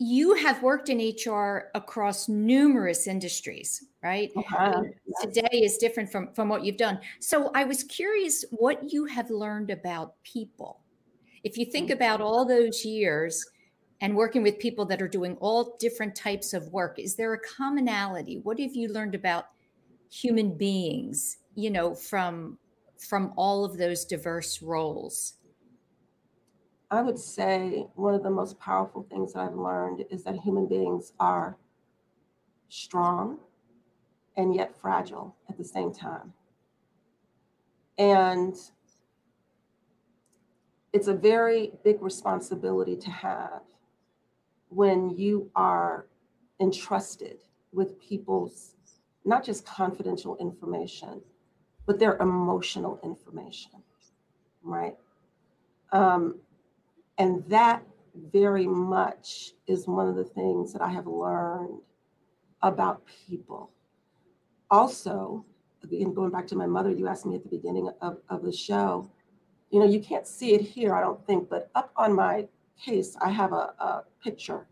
you 0.00 0.34
have 0.34 0.62
worked 0.62 0.90
in 0.90 1.00
HR 1.00 1.70
across 1.74 2.28
numerous 2.28 3.08
industries, 3.08 3.84
right? 4.00 4.30
Uh-huh. 4.36 4.82
Today 5.22 5.48
is 5.52 5.76
different 5.78 6.12
from 6.12 6.32
from 6.34 6.48
what 6.48 6.64
you've 6.64 6.76
done. 6.76 7.00
So, 7.20 7.50
I 7.54 7.64
was 7.64 7.82
curious 7.82 8.44
what 8.50 8.92
you 8.92 9.06
have 9.06 9.30
learned 9.30 9.70
about 9.70 10.22
people. 10.22 10.84
If 11.48 11.56
you 11.56 11.64
think 11.64 11.88
mm. 11.88 11.94
about 11.94 12.20
all 12.20 12.44
those 12.44 12.84
years 12.84 13.42
and 14.02 14.14
working 14.14 14.42
with 14.42 14.58
people 14.58 14.84
that 14.84 15.00
are 15.00 15.08
doing 15.08 15.34
all 15.40 15.78
different 15.80 16.14
types 16.14 16.52
of 16.52 16.70
work, 16.74 16.98
is 16.98 17.16
there 17.16 17.32
a 17.32 17.40
commonality? 17.40 18.38
What 18.42 18.60
have 18.60 18.76
you 18.76 18.88
learned 18.88 19.14
about 19.14 19.46
human 20.10 20.58
beings, 20.58 21.38
you 21.54 21.70
know, 21.70 21.94
from 21.94 22.58
from 22.98 23.32
all 23.34 23.64
of 23.64 23.78
those 23.78 24.04
diverse 24.04 24.60
roles? 24.60 25.36
I 26.90 27.00
would 27.00 27.18
say 27.18 27.86
one 27.94 28.14
of 28.14 28.22
the 28.22 28.30
most 28.30 28.60
powerful 28.60 29.06
things 29.10 29.32
that 29.32 29.40
I've 29.40 29.54
learned 29.54 30.04
is 30.10 30.24
that 30.24 30.36
human 30.36 30.66
beings 30.66 31.14
are 31.18 31.56
strong 32.68 33.38
and 34.36 34.54
yet 34.54 34.78
fragile 34.78 35.34
at 35.48 35.56
the 35.56 35.64
same 35.64 35.94
time. 35.94 36.34
And 37.96 38.54
it's 40.92 41.08
a 41.08 41.14
very 41.14 41.72
big 41.84 42.00
responsibility 42.02 42.96
to 42.96 43.10
have 43.10 43.62
when 44.70 45.10
you 45.10 45.50
are 45.54 46.06
entrusted 46.60 47.38
with 47.72 48.00
people's 48.00 48.74
not 49.24 49.44
just 49.44 49.66
confidential 49.66 50.36
information, 50.38 51.20
but 51.86 51.98
their 51.98 52.16
emotional 52.16 52.98
information, 53.04 53.72
right? 54.62 54.96
Um, 55.92 56.40
and 57.18 57.44
that 57.48 57.82
very 58.32 58.66
much 58.66 59.52
is 59.66 59.86
one 59.86 60.08
of 60.08 60.16
the 60.16 60.24
things 60.24 60.72
that 60.72 60.82
I 60.82 60.88
have 60.88 61.06
learned 61.06 61.80
about 62.62 63.02
people. 63.06 63.70
Also, 64.70 65.44
again, 65.82 66.12
going 66.14 66.30
back 66.30 66.46
to 66.48 66.56
my 66.56 66.66
mother, 66.66 66.90
you 66.90 67.06
asked 67.06 67.26
me 67.26 67.36
at 67.36 67.42
the 67.42 67.48
beginning 67.48 67.90
of, 68.00 68.18
of 68.28 68.42
the 68.42 68.52
show, 68.52 69.10
you 69.70 69.80
know, 69.80 69.86
you 69.86 70.00
can't 70.00 70.26
see 70.26 70.54
it 70.54 70.60
here, 70.60 70.94
I 70.94 71.00
don't 71.00 71.24
think, 71.26 71.48
but 71.48 71.70
up 71.74 71.92
on 71.96 72.14
my 72.14 72.48
case, 72.82 73.16
I 73.20 73.30
have 73.30 73.52
a, 73.52 73.74
a 73.78 74.04
picture 74.22 74.66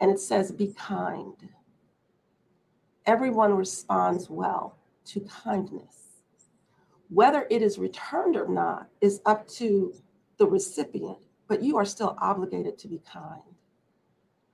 and 0.00 0.10
it 0.10 0.18
says, 0.18 0.50
be 0.50 0.68
kind. 0.78 1.34
Everyone 3.06 3.54
responds 3.54 4.30
well 4.30 4.78
to 5.06 5.20
kindness. 5.20 5.96
Whether 7.08 7.46
it 7.50 7.60
is 7.60 7.78
returned 7.78 8.36
or 8.36 8.48
not 8.48 8.88
is 9.00 9.20
up 9.26 9.48
to 9.48 9.94
the 10.38 10.46
recipient, 10.46 11.18
but 11.48 11.62
you 11.62 11.76
are 11.76 11.84
still 11.84 12.16
obligated 12.20 12.78
to 12.78 12.88
be 12.88 13.00
kind. 13.10 13.42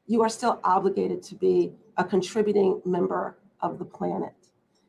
You 0.07 0.23
are 0.23 0.29
still 0.29 0.61
obligated 0.65 1.23
to 1.25 1.35
be 1.35 1.73
a 1.97 2.05
contributing 2.05 2.81
member 2.85 3.39
of 3.61 3.79
the 3.79 3.85
planet. 3.85 4.35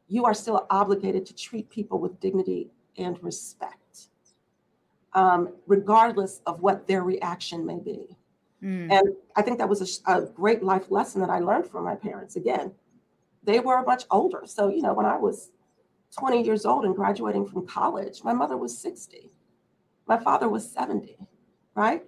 You 0.08 0.26
are 0.26 0.34
still 0.34 0.66
obligated 0.70 1.26
to 1.26 1.36
treat 1.36 1.70
people 1.70 2.00
with 2.00 2.20
dignity 2.20 2.70
and 2.98 3.22
respect, 3.22 3.77
um, 5.18 5.50
regardless 5.66 6.42
of 6.46 6.62
what 6.62 6.88
their 6.88 7.02
reaction 7.02 7.66
may 7.66 7.80
be. 7.80 8.16
Mm. 8.64 8.92
And 8.92 9.16
I 9.36 9.42
think 9.42 9.58
that 9.58 9.68
was 9.68 10.02
a, 10.08 10.14
a 10.14 10.22
great 10.28 10.62
life 10.62 10.92
lesson 10.92 11.22
that 11.22 11.32
I 11.32 11.40
learned 11.40 11.68
from 11.68 11.86
my 11.86 11.96
parents. 11.96 12.36
Again, 12.36 12.72
they 13.44 13.60
were 13.60 13.82
much 13.82 14.04
older. 14.12 14.44
So, 14.46 14.70
you 14.70 14.84
know, 14.84 14.94
when 14.94 15.08
I 15.08 15.18
was 15.18 15.50
20 16.20 16.44
years 16.44 16.66
old 16.66 16.86
and 16.86 16.96
graduating 16.96 17.48
from 17.48 17.66
college, 17.66 18.24
my 18.24 18.32
mother 18.32 18.58
was 18.58 18.78
60. 18.78 19.32
My 20.06 20.20
father 20.20 20.50
was 20.50 20.72
70, 20.72 21.18
right? 21.74 22.04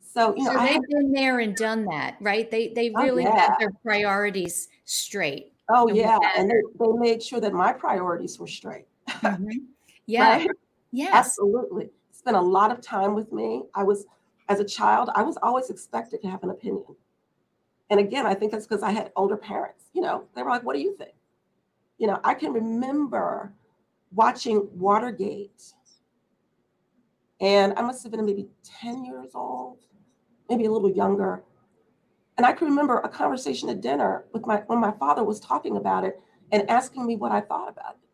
So, 0.00 0.32
you 0.36 0.44
know, 0.44 0.52
so 0.52 0.58
they've 0.60 0.74
had, 0.74 0.82
been 0.88 1.12
there 1.12 1.40
and 1.40 1.56
done 1.56 1.84
that, 1.86 2.16
right? 2.20 2.48
They 2.48 2.68
they 2.68 2.92
Oh, 2.96 3.02
really 3.02 3.24
yeah. 3.24 3.40
had 3.40 3.56
their 3.58 3.72
priorities 3.82 4.68
straight. 4.84 5.52
oh, 5.68 5.88
and 5.88 5.96
yeah. 5.96 6.18
And 6.38 6.48
they, 6.48 6.54
they 6.78 6.92
made 6.92 7.22
sure 7.22 7.40
that 7.40 7.52
my 7.52 7.72
priorities 7.72 8.38
were 8.38 8.46
straight. 8.46 8.86
Yeah. 10.08 10.36
Right? 10.36 10.50
Yes. 10.92 11.12
Absolutely. 11.12 11.90
Spent 12.26 12.36
a 12.36 12.40
lot 12.40 12.72
of 12.72 12.80
time 12.80 13.14
with 13.14 13.30
me. 13.30 13.62
I 13.72 13.84
was, 13.84 14.04
as 14.48 14.58
a 14.58 14.64
child, 14.64 15.10
I 15.14 15.22
was 15.22 15.38
always 15.44 15.70
expected 15.70 16.20
to 16.22 16.28
have 16.28 16.42
an 16.42 16.50
opinion. 16.50 16.96
And 17.88 18.00
again, 18.00 18.26
I 18.26 18.34
think 18.34 18.50
that's 18.50 18.66
because 18.66 18.82
I 18.82 18.90
had 18.90 19.12
older 19.14 19.36
parents. 19.36 19.84
You 19.92 20.02
know, 20.02 20.24
they 20.34 20.42
were 20.42 20.50
like, 20.50 20.64
what 20.64 20.74
do 20.74 20.82
you 20.82 20.96
think? 20.96 21.12
You 21.98 22.08
know, 22.08 22.18
I 22.24 22.34
can 22.34 22.52
remember 22.52 23.54
watching 24.10 24.68
Watergate. 24.72 25.72
And 27.40 27.72
I 27.76 27.82
must 27.82 28.02
have 28.02 28.10
been 28.10 28.26
maybe 28.26 28.48
10 28.64 29.04
years 29.04 29.30
old, 29.32 29.78
maybe 30.50 30.64
a 30.64 30.70
little 30.72 30.90
younger. 30.90 31.44
And 32.38 32.44
I 32.44 32.50
can 32.50 32.66
remember 32.66 32.98
a 32.98 33.08
conversation 33.08 33.68
at 33.68 33.80
dinner 33.80 34.24
with 34.32 34.44
my 34.48 34.64
when 34.66 34.80
my 34.80 34.90
father 34.90 35.22
was 35.22 35.38
talking 35.38 35.76
about 35.76 36.02
it 36.02 36.20
and 36.50 36.68
asking 36.68 37.06
me 37.06 37.14
what 37.14 37.30
I 37.30 37.40
thought 37.40 37.68
about 37.68 37.92
it. 37.94 38.08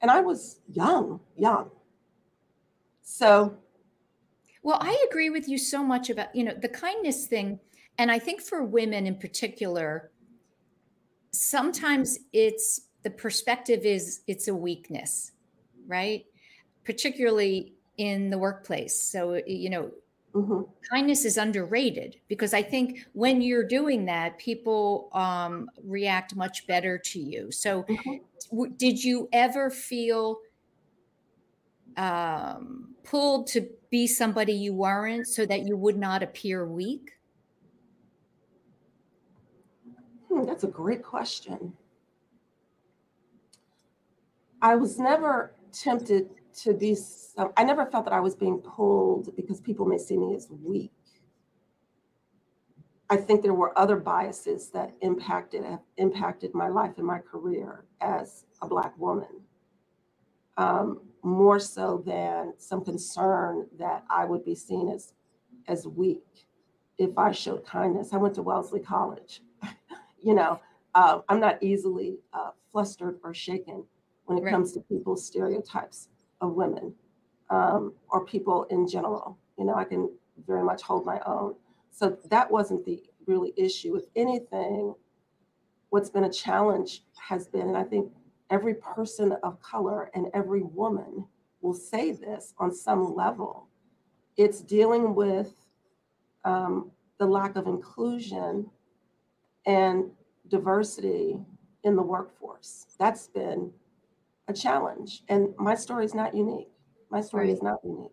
And 0.00 0.10
I 0.10 0.22
was 0.22 0.60
young, 0.72 1.20
young. 1.36 1.70
So 3.08 3.58
Well, 4.62 4.78
I 4.80 5.04
agree 5.10 5.30
with 5.30 5.48
you 5.48 5.58
so 5.58 5.82
much 5.82 6.10
about, 6.10 6.34
you 6.34 6.44
know, 6.44 6.54
the 6.54 6.68
kindness 6.68 7.26
thing. 7.26 7.60
And 7.96 8.10
I 8.10 8.18
think 8.20 8.40
for 8.40 8.62
women 8.64 9.06
in 9.06 9.18
particular, 9.18 10.12
sometimes 11.32 12.18
it's 12.32 12.80
the 13.02 13.10
perspective 13.10 13.84
is 13.84 14.22
it's 14.26 14.48
a 14.48 14.54
weakness, 14.54 15.32
right? 15.86 16.24
Particularly 16.84 17.76
in 17.96 18.30
the 18.30 18.38
workplace. 18.38 19.00
So, 19.02 19.42
you 19.46 19.70
know, 19.70 19.92
mhm. 20.34 20.64
kindness 20.92 21.24
is 21.24 21.36
underrated 21.36 22.16
because 22.28 22.54
I 22.54 22.62
think 22.62 23.06
when 23.12 23.42
you're 23.42 23.66
doing 23.66 24.06
that, 24.06 24.38
people 24.38 25.10
um, 25.12 25.70
react 25.82 26.36
much 26.36 26.66
better 26.66 26.98
to 26.98 27.20
you. 27.20 27.52
So, 27.52 27.86
Mhm. 27.88 28.28
w- 28.50 28.72
did 28.76 29.02
you 29.04 29.28
ever 29.32 29.70
feel 29.70 30.40
um, 31.98 32.94
pulled 33.04 33.48
to 33.48 33.68
be 33.90 34.06
somebody 34.06 34.52
you 34.52 34.72
weren't 34.72 35.26
so 35.26 35.44
that 35.44 35.66
you 35.66 35.76
would 35.76 35.96
not 35.96 36.22
appear 36.22 36.64
weak? 36.64 37.12
Hmm, 40.28 40.46
that's 40.46 40.64
a 40.64 40.68
great 40.68 41.02
question. 41.02 41.72
I 44.62 44.76
was 44.76 44.98
never 44.98 45.54
tempted 45.72 46.30
to 46.62 46.74
be, 46.74 46.96
I 47.56 47.64
never 47.64 47.86
felt 47.86 48.04
that 48.04 48.14
I 48.14 48.20
was 48.20 48.34
being 48.34 48.58
pulled 48.58 49.34
because 49.36 49.60
people 49.60 49.86
may 49.86 49.98
see 49.98 50.16
me 50.16 50.34
as 50.34 50.48
weak. 50.64 50.92
I 53.10 53.16
think 53.16 53.42
there 53.42 53.54
were 53.54 53.76
other 53.78 53.96
biases 53.96 54.68
that 54.70 54.92
impacted 55.00 55.64
impacted 55.96 56.54
my 56.54 56.68
life 56.68 56.92
and 56.98 57.06
my 57.06 57.20
career 57.20 57.84
as 58.02 58.44
a 58.60 58.68
Black 58.68 58.92
woman, 58.98 59.40
um, 60.58 61.00
more 61.22 61.58
so 61.58 62.02
than 62.06 62.54
some 62.58 62.84
concern 62.84 63.66
that 63.78 64.04
I 64.10 64.24
would 64.24 64.44
be 64.44 64.54
seen 64.54 64.88
as 64.88 65.12
as 65.66 65.86
weak 65.86 66.46
if 66.98 67.16
I 67.16 67.32
showed 67.32 67.64
kindness. 67.64 68.12
I 68.12 68.16
went 68.16 68.34
to 68.36 68.42
Wellesley 68.42 68.80
College. 68.80 69.42
you 70.22 70.34
know, 70.34 70.60
uh, 70.94 71.20
I'm 71.28 71.40
not 71.40 71.62
easily 71.62 72.18
uh, 72.32 72.50
flustered 72.72 73.18
or 73.22 73.34
shaken 73.34 73.84
when 74.24 74.38
it 74.38 74.42
right. 74.42 74.50
comes 74.50 74.72
to 74.72 74.80
people's 74.80 75.24
stereotypes 75.26 76.08
of 76.40 76.54
women 76.54 76.94
um, 77.50 77.94
or 78.10 78.24
people 78.24 78.64
in 78.64 78.86
general. 78.88 79.38
You 79.58 79.64
know, 79.64 79.74
I 79.74 79.84
can 79.84 80.10
very 80.46 80.62
much 80.62 80.82
hold 80.82 81.04
my 81.04 81.20
own. 81.26 81.54
So 81.90 82.16
that 82.30 82.50
wasn't 82.50 82.84
the 82.84 83.02
really 83.26 83.52
issue. 83.56 83.96
If 83.96 84.04
anything, 84.16 84.94
what's 85.90 86.10
been 86.10 86.24
a 86.24 86.32
challenge 86.32 87.02
has 87.16 87.46
been, 87.48 87.68
and 87.68 87.76
I 87.76 87.84
think 87.84 88.12
every 88.50 88.74
person 88.74 89.36
of 89.42 89.60
color 89.60 90.10
and 90.14 90.26
every 90.34 90.62
woman 90.62 91.24
will 91.60 91.74
say 91.74 92.12
this 92.12 92.54
on 92.58 92.72
some 92.72 93.14
level, 93.14 93.68
it's 94.36 94.60
dealing 94.60 95.14
with 95.14 95.54
um, 96.44 96.90
the 97.18 97.26
lack 97.26 97.56
of 97.56 97.66
inclusion 97.66 98.70
and 99.66 100.10
diversity 100.48 101.38
in 101.84 101.96
the 101.96 102.02
workforce. 102.02 102.86
That's 102.98 103.26
been 103.26 103.72
a 104.46 104.52
challenge. 104.52 105.24
And 105.28 105.54
my 105.58 105.74
story 105.74 106.04
is 106.04 106.14
not 106.14 106.34
unique. 106.34 106.70
My 107.10 107.20
story 107.20 107.46
right. 107.46 107.54
is 107.54 107.62
not 107.62 107.80
unique. 107.84 108.12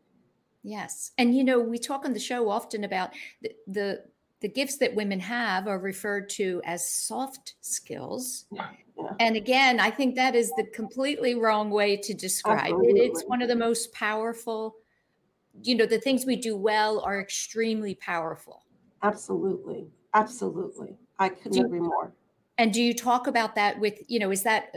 Yes. 0.63 1.11
And 1.17 1.35
you 1.35 1.43
know, 1.43 1.59
we 1.59 1.77
talk 1.77 2.05
on 2.05 2.13
the 2.13 2.19
show 2.19 2.49
often 2.49 2.83
about 2.83 3.11
the, 3.41 3.51
the 3.67 4.03
the 4.41 4.49
gifts 4.49 4.77
that 4.77 4.93
women 4.93 5.19
have 5.19 5.67
are 5.67 5.79
referred 5.79 6.29
to 6.29 6.61
as 6.65 6.87
soft 6.87 7.55
skills. 7.61 8.45
Yeah. 8.51 8.67
And 9.19 9.35
again, 9.35 9.79
I 9.79 9.91
think 9.91 10.15
that 10.15 10.35
is 10.35 10.51
the 10.57 10.65
completely 10.73 11.35
wrong 11.35 11.69
way 11.69 11.97
to 11.97 12.13
describe 12.13 12.59
Absolutely. 12.59 13.01
it. 13.01 13.11
It's 13.11 13.23
one 13.23 13.41
of 13.41 13.47
the 13.47 13.55
most 13.55 13.93
powerful, 13.93 14.75
you 15.61 15.75
know, 15.75 15.85
the 15.85 15.99
things 15.99 16.25
we 16.25 16.35
do 16.35 16.55
well 16.55 17.01
are 17.01 17.19
extremely 17.19 17.95
powerful. 17.95 18.63
Absolutely. 19.03 19.87
Absolutely. 20.13 20.97
I 21.19 21.29
couldn't 21.29 21.65
agree 21.65 21.79
more. 21.79 22.13
And 22.57 22.73
do 22.73 22.81
you 22.81 22.93
talk 22.93 23.27
about 23.27 23.55
that 23.55 23.77
with, 23.79 23.99
you 24.07 24.17
know, 24.17 24.31
is 24.31 24.43
that 24.43 24.73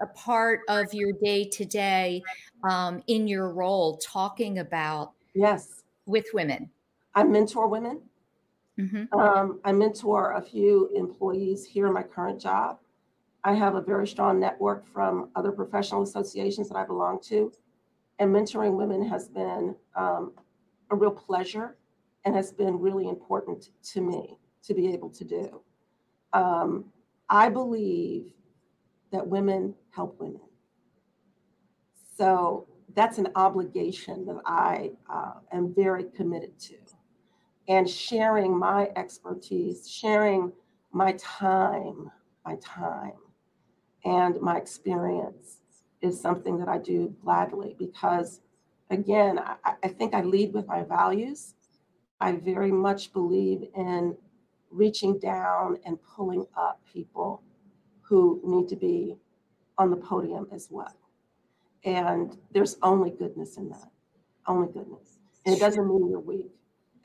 a 0.00 0.06
part 0.06 0.60
of 0.68 0.92
your 0.92 1.12
day 1.24 1.48
to 1.48 1.64
day 1.64 2.22
in 3.06 3.26
your 3.26 3.52
role, 3.52 3.96
talking 3.98 4.58
about 4.58 5.12
yes 5.34 5.82
with 6.04 6.26
women? 6.34 6.70
I 7.14 7.24
mentor 7.24 7.68
women. 7.68 8.02
Mm-hmm. 8.78 9.18
Um, 9.18 9.60
I 9.64 9.72
mentor 9.72 10.32
a 10.32 10.42
few 10.42 10.90
employees 10.94 11.64
here 11.64 11.86
in 11.86 11.94
my 11.94 12.02
current 12.02 12.40
job. 12.40 12.78
I 13.44 13.54
have 13.54 13.74
a 13.74 13.80
very 13.80 14.06
strong 14.06 14.38
network 14.38 14.86
from 14.92 15.30
other 15.34 15.50
professional 15.50 16.02
associations 16.02 16.68
that 16.68 16.76
I 16.76 16.84
belong 16.84 17.20
to. 17.22 17.52
And 18.18 18.32
mentoring 18.32 18.76
women 18.76 19.04
has 19.08 19.28
been 19.28 19.74
um, 19.96 20.32
a 20.90 20.96
real 20.96 21.10
pleasure 21.10 21.76
and 22.24 22.34
has 22.36 22.52
been 22.52 22.78
really 22.78 23.08
important 23.08 23.70
to 23.92 24.00
me 24.00 24.38
to 24.62 24.74
be 24.74 24.92
able 24.92 25.10
to 25.10 25.24
do. 25.24 25.60
Um, 26.32 26.84
I 27.28 27.48
believe 27.48 28.32
that 29.10 29.26
women 29.26 29.74
help 29.90 30.20
women. 30.20 30.40
So 32.16 32.68
that's 32.94 33.18
an 33.18 33.28
obligation 33.34 34.24
that 34.26 34.36
I 34.46 34.92
uh, 35.12 35.34
am 35.50 35.74
very 35.74 36.04
committed 36.04 36.58
to 36.60 36.76
and 37.68 37.88
sharing 37.88 38.56
my 38.56 38.90
expertise, 38.96 39.88
sharing 39.88 40.52
my 40.92 41.12
time, 41.12 42.10
my 42.44 42.56
time, 42.56 43.12
and 44.04 44.40
my 44.40 44.56
experience 44.56 45.58
is 46.00 46.20
something 46.20 46.58
that 46.58 46.68
I 46.68 46.78
do 46.78 47.14
gladly 47.22 47.76
because, 47.78 48.40
again, 48.90 49.38
I, 49.38 49.74
I 49.82 49.88
think 49.88 50.14
I 50.14 50.22
lead 50.22 50.52
with 50.52 50.66
my 50.66 50.82
values. 50.82 51.54
I 52.20 52.32
very 52.32 52.72
much 52.72 53.12
believe 53.12 53.68
in 53.76 54.16
reaching 54.70 55.18
down 55.18 55.78
and 55.84 55.98
pulling 56.02 56.46
up 56.56 56.80
people 56.92 57.42
who 58.00 58.40
need 58.44 58.68
to 58.68 58.76
be 58.76 59.16
on 59.78 59.90
the 59.90 59.96
podium 59.96 60.46
as 60.52 60.68
well. 60.70 60.96
And 61.84 62.36
there's 62.52 62.76
only 62.82 63.10
goodness 63.10 63.56
in 63.56 63.68
that, 63.70 63.90
only 64.46 64.68
goodness. 64.72 65.18
And 65.44 65.54
it 65.54 65.58
doesn't 65.58 65.88
mean 65.88 66.08
you're 66.08 66.20
weak 66.20 66.52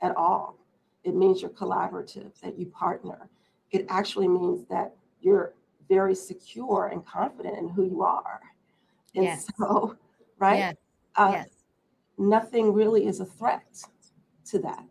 at 0.02 0.16
all. 0.16 0.56
It 1.04 1.14
means 1.14 1.40
you're 1.42 1.50
collaborative, 1.50 2.38
that 2.42 2.58
you 2.58 2.66
partner. 2.66 3.28
It 3.70 3.86
actually 3.88 4.28
means 4.28 4.66
that 4.68 4.94
you're 5.20 5.54
very 5.88 6.14
secure 6.14 6.90
and 6.92 7.04
confident 7.04 7.58
in 7.58 7.68
who 7.68 7.84
you 7.84 8.02
are. 8.02 8.40
And 9.14 9.24
yes. 9.24 9.46
so, 9.58 9.96
right? 10.38 10.58
Yes. 10.58 10.76
Uh, 11.16 11.30
yes. 11.32 11.48
Nothing 12.18 12.72
really 12.72 13.06
is 13.06 13.20
a 13.20 13.24
threat 13.24 13.82
to 14.46 14.58
that. 14.60 14.84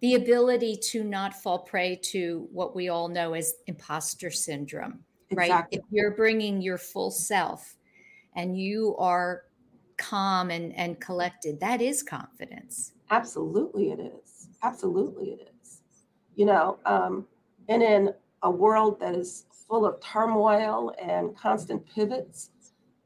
The 0.00 0.14
ability 0.14 0.76
to 0.90 1.04
not 1.04 1.34
fall 1.34 1.58
prey 1.58 1.96
to 2.04 2.48
what 2.52 2.74
we 2.74 2.88
all 2.88 3.08
know 3.08 3.34
as 3.34 3.54
imposter 3.66 4.30
syndrome, 4.30 5.00
exactly. 5.28 5.54
right? 5.54 5.64
If 5.70 5.82
you're 5.90 6.12
bringing 6.12 6.62
your 6.62 6.78
full 6.78 7.10
self 7.10 7.76
and 8.34 8.58
you 8.58 8.96
are 8.96 9.42
calm 9.98 10.50
and, 10.50 10.74
and 10.74 10.98
collected, 11.00 11.60
that 11.60 11.82
is 11.82 12.02
confidence. 12.02 12.92
Absolutely, 13.10 13.90
it 13.90 14.00
is. 14.00 14.48
Absolutely, 14.62 15.32
it 15.32 15.52
is. 15.62 15.82
You 16.34 16.46
know, 16.46 16.78
um, 16.86 17.26
and 17.68 17.82
in 17.82 18.14
a 18.42 18.50
world 18.50 18.98
that 19.00 19.14
is 19.14 19.44
full 19.70 19.86
of 19.86 20.00
turmoil 20.00 20.92
and 21.00 21.34
constant 21.36 21.86
pivots, 21.94 22.50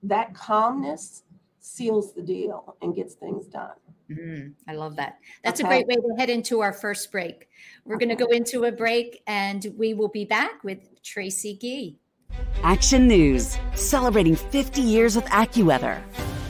that 0.03 0.35
calmness 0.35 1.22
seals 1.61 2.14
the 2.14 2.22
deal 2.22 2.77
and 2.83 2.96
gets 2.96 3.14
things 3.14 3.46
done. 3.46 3.77
Mm, 4.11 4.53
I 4.66 4.74
love 4.74 4.96
that. 4.96 5.18
That's 5.44 5.61
okay. 5.61 5.81
a 5.81 5.85
great 5.85 5.87
way 5.87 5.94
to 5.96 6.14
head 6.18 6.31
into 6.31 6.61
our 6.61 6.72
first 6.72 7.12
break. 7.12 7.48
We're 7.85 7.96
okay. 7.96 8.07
going 8.07 8.16
to 8.16 8.24
go 8.24 8.31
into 8.31 8.64
a 8.64 8.72
break 8.72 9.22
and 9.27 9.66
we 9.77 9.94
will 9.94 10.09
be 10.09 10.24
back 10.24 10.64
with 10.64 11.03
Tracy 11.03 11.57
Gee. 11.61 11.98
Action 12.62 13.07
News, 13.07 13.59
celebrating 13.74 14.35
50 14.35 14.81
years 14.81 15.16
with 15.16 15.27
AccuWeather. 15.27 16.03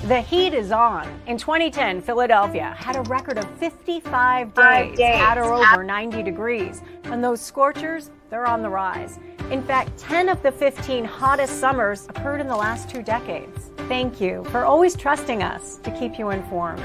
The 0.07 0.20
heat 0.20 0.53
is 0.53 0.70
on. 0.70 1.09
In 1.27 1.38
2010, 1.38 2.03
Philadelphia 2.03 2.74
had 2.77 2.96
a 2.96 3.03
record 3.03 3.38
of 3.38 3.50
55 3.59 4.53
days, 4.53 4.96
days. 4.96 5.20
at 5.20 5.38
or 5.38 5.55
over 5.55 5.83
90 5.83 6.22
degrees. 6.22 6.83
And 7.05 7.24
those 7.24 7.40
scorchers, 7.40 8.11
they're 8.29 8.46
on 8.46 8.62
the 8.62 8.68
rise. 8.68 9.18
In 9.50 9.62
fact, 9.62 9.96
10 9.98 10.28
of 10.28 10.42
the 10.42 10.52
15 10.52 11.04
hottest 11.04 11.61
summers 11.61 12.07
occurred 12.09 12.40
in 12.40 12.48
the 12.48 12.57
last 12.57 12.88
two 12.88 13.02
decades. 13.02 13.70
Thank 13.88 14.20
you 14.20 14.44
for 14.44 14.64
always 14.64 14.96
trusting 14.96 15.42
us 15.42 15.78
to 15.78 15.90
keep 15.90 16.18
you 16.18 16.30
informed. 16.30 16.83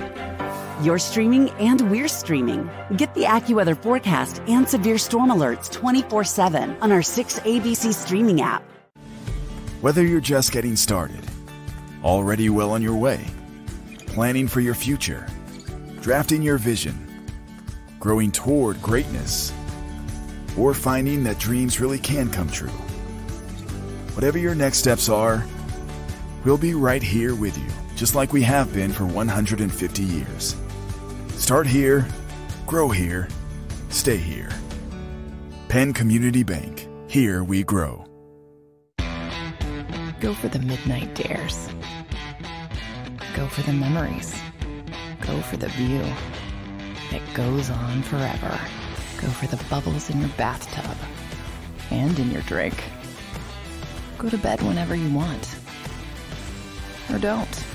You're 0.83 0.99
streaming 0.99 1.49
and 1.51 1.89
we're 1.89 2.07
streaming. 2.07 2.69
Get 2.97 3.13
the 3.15 3.23
AccuWeather 3.23 3.81
forecast 3.81 4.41
and 4.47 4.67
severe 4.67 4.97
storm 4.97 5.29
alerts 5.29 5.71
24 5.71 6.23
7 6.23 6.77
on 6.81 6.91
our 6.91 7.01
6 7.01 7.39
ABC 7.39 7.93
streaming 7.93 8.41
app. 8.41 8.63
Whether 9.81 10.05
you're 10.05 10.19
just 10.19 10.51
getting 10.51 10.75
started, 10.75 11.23
Already 12.03 12.49
well 12.49 12.71
on 12.71 12.81
your 12.81 12.95
way. 12.95 13.25
Planning 14.07 14.47
for 14.47 14.61
your 14.61 14.73
future. 14.73 15.27
Drafting 16.01 16.41
your 16.41 16.57
vision. 16.57 16.95
Growing 17.99 18.31
toward 18.31 18.81
greatness. 18.81 19.51
Or 20.57 20.73
finding 20.73 21.23
that 21.23 21.39
dreams 21.39 21.79
really 21.79 21.99
can 21.99 22.29
come 22.29 22.49
true. 22.49 22.69
Whatever 24.15 24.37
your 24.37 24.55
next 24.55 24.79
steps 24.79 25.09
are, 25.09 25.45
we'll 26.43 26.57
be 26.57 26.73
right 26.73 27.03
here 27.03 27.35
with 27.35 27.57
you, 27.57 27.67
just 27.95 28.15
like 28.15 28.33
we 28.33 28.41
have 28.43 28.73
been 28.73 28.91
for 28.91 29.05
150 29.05 30.03
years. 30.03 30.55
Start 31.29 31.67
here, 31.67 32.07
grow 32.65 32.89
here, 32.89 33.27
stay 33.89 34.17
here. 34.17 34.49
Penn 35.67 35.93
Community 35.93 36.43
Bank. 36.43 36.87
Here 37.07 37.43
we 37.43 37.63
grow. 37.63 38.05
Go 40.19 40.33
for 40.33 40.49
the 40.49 40.59
midnight 40.59 41.15
dares 41.15 41.69
Go 43.35 43.47
for 43.47 43.61
the 43.61 43.71
memories. 43.71 44.35
Go 45.21 45.39
for 45.41 45.55
the 45.55 45.69
view 45.69 46.03
that 47.11 47.21
goes 47.33 47.69
on 47.69 48.03
forever. 48.03 48.59
Go 49.19 49.27
for 49.27 49.47
the 49.47 49.61
bubbles 49.69 50.09
in 50.09 50.21
your 50.21 50.29
bathtub 50.37 50.95
and 51.91 52.17
in 52.17 52.31
your 52.31 52.41
drink. 52.43 52.81
Go 54.17 54.29
to 54.29 54.37
bed 54.37 54.61
whenever 54.61 54.95
you 54.95 55.13
want. 55.13 55.57
Or 57.11 57.19
don't. 57.19 57.65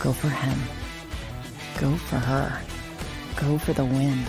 Go 0.00 0.12
for 0.12 0.28
him. 0.28 0.58
Go 1.78 1.96
for 1.96 2.16
her. 2.16 2.60
Go 3.36 3.56
for 3.56 3.72
the 3.72 3.84
win. 3.84 4.24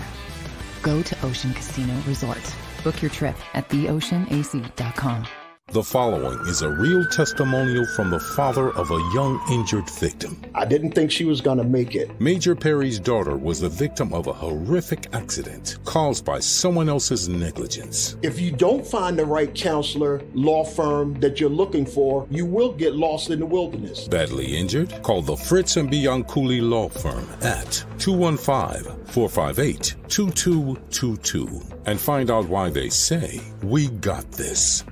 Go 0.82 1.02
to 1.02 1.26
Ocean 1.26 1.52
Casino 1.52 1.94
Resort. 2.06 2.56
Book 2.84 3.02
your 3.02 3.10
trip 3.10 3.36
at 3.54 3.68
theoceanac.com. 3.68 5.26
The 5.72 5.82
following 5.82 6.38
is 6.48 6.60
a 6.60 6.68
real 6.68 7.02
testimonial 7.06 7.86
from 7.96 8.10
the 8.10 8.20
father 8.20 8.72
of 8.72 8.90
a 8.90 9.10
young 9.14 9.40
injured 9.50 9.88
victim. 9.88 10.38
I 10.54 10.66
didn't 10.66 10.92
think 10.92 11.10
she 11.10 11.24
was 11.24 11.40
going 11.40 11.56
to 11.56 11.64
make 11.64 11.94
it. 11.94 12.20
Major 12.20 12.54
Perry's 12.54 12.98
daughter 12.98 13.38
was 13.38 13.58
the 13.58 13.70
victim 13.70 14.12
of 14.12 14.26
a 14.26 14.34
horrific 14.34 15.06
accident 15.14 15.78
caused 15.86 16.26
by 16.26 16.40
someone 16.40 16.90
else's 16.90 17.26
negligence. 17.26 18.18
If 18.20 18.38
you 18.38 18.50
don't 18.50 18.86
find 18.86 19.18
the 19.18 19.24
right 19.24 19.54
counselor, 19.54 20.20
law 20.34 20.62
firm 20.62 21.18
that 21.20 21.40
you're 21.40 21.48
looking 21.48 21.86
for, 21.86 22.26
you 22.30 22.44
will 22.44 22.72
get 22.72 22.94
lost 22.94 23.30
in 23.30 23.40
the 23.40 23.46
wilderness. 23.46 24.06
Badly 24.08 24.54
injured? 24.54 25.02
Call 25.02 25.22
the 25.22 25.36
Fritz 25.36 25.78
and 25.78 25.90
Bianculli 25.90 26.60
Law 26.60 26.90
Firm 26.90 27.26
at 27.40 27.82
215 27.98 29.06
458 29.06 29.94
2222 30.08 31.62
and 31.86 31.98
find 31.98 32.30
out 32.30 32.46
why 32.46 32.68
they 32.68 32.90
say, 32.90 33.40
We 33.62 33.88
got 33.88 34.30
this. 34.32 34.84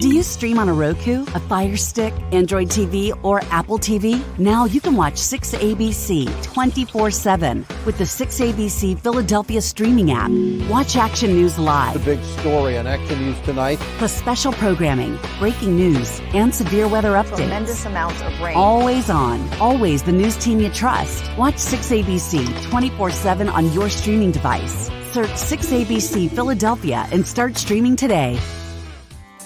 Do 0.00 0.08
you 0.08 0.22
stream 0.22 0.58
on 0.58 0.70
a 0.70 0.72
Roku, 0.72 1.24
a 1.34 1.40
Fire 1.40 1.76
Stick, 1.76 2.14
Android 2.32 2.68
TV, 2.68 3.12
or 3.22 3.42
Apple 3.50 3.78
TV? 3.78 4.18
Now 4.38 4.64
you 4.64 4.80
can 4.80 4.96
watch 4.96 5.16
6ABC 5.16 6.42
24 6.42 7.10
7 7.10 7.66
with 7.84 7.98
the 7.98 8.04
6ABC 8.04 8.98
Philadelphia 8.98 9.60
streaming 9.60 10.10
app. 10.10 10.30
Watch 10.70 10.96
Action 10.96 11.34
News 11.34 11.58
live. 11.58 11.92
The 11.92 12.16
big 12.16 12.24
story 12.24 12.78
on 12.78 12.86
Action 12.86 13.20
News 13.20 13.38
tonight. 13.42 13.78
Plus 13.98 14.16
special 14.16 14.54
programming, 14.54 15.18
breaking 15.38 15.76
news, 15.76 16.22
and 16.32 16.54
severe 16.54 16.88
weather 16.88 17.12
updates. 17.12 17.36
Tremendous 17.36 17.84
amounts 17.84 18.22
of 18.22 18.40
rain. 18.40 18.56
Always 18.56 19.10
on, 19.10 19.46
always 19.60 20.02
the 20.02 20.12
news 20.12 20.38
team 20.38 20.60
you 20.60 20.70
trust. 20.70 21.30
Watch 21.36 21.56
6ABC 21.56 22.70
24 22.70 23.10
7 23.10 23.50
on 23.50 23.70
your 23.74 23.90
streaming 23.90 24.30
device. 24.30 24.86
Search 25.12 25.28
6ABC 25.28 26.30
Philadelphia 26.30 27.06
and 27.12 27.26
start 27.26 27.58
streaming 27.58 27.96
today. 27.96 28.40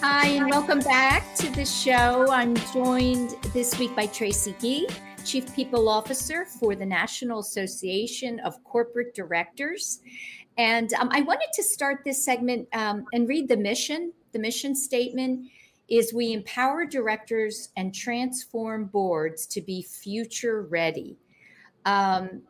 Hi, 0.07 0.27
and 0.27 0.51
welcome 0.51 0.81
back 0.81 1.35
to 1.37 1.51
the 1.53 1.65
show. 1.65 2.31
I'm 2.31 2.55
joined 2.75 3.37
this 3.55 3.79
week 3.79 3.97
by 3.97 4.05
Tracy 4.05 4.55
Gee, 4.61 4.87
Chief 5.25 5.51
People 5.57 5.89
Officer 5.89 6.45
for 6.45 6.75
the 6.75 6.85
National 6.85 7.39
Association 7.39 8.39
of 8.41 8.63
Corporate 8.65 9.15
Directors. 9.15 10.03
And 10.59 10.93
um, 10.93 11.09
I 11.11 11.23
wanted 11.23 11.49
to 11.55 11.63
start 11.63 12.03
this 12.05 12.23
segment 12.23 12.69
um, 12.75 13.07
and 13.15 13.27
read 13.27 13.49
the 13.49 13.57
mission. 13.57 14.13
The 14.33 14.39
mission 14.39 14.77
statement 14.77 15.49
is 15.89 16.13
we 16.13 16.35
empower 16.35 16.85
directors 16.85 17.71
and 17.75 17.95
transform 17.95 18.85
boards 18.85 19.47
to 19.47 19.63
be 19.63 19.81
future 19.81 20.65
ready. 20.65 21.17
Um, 21.87 22.43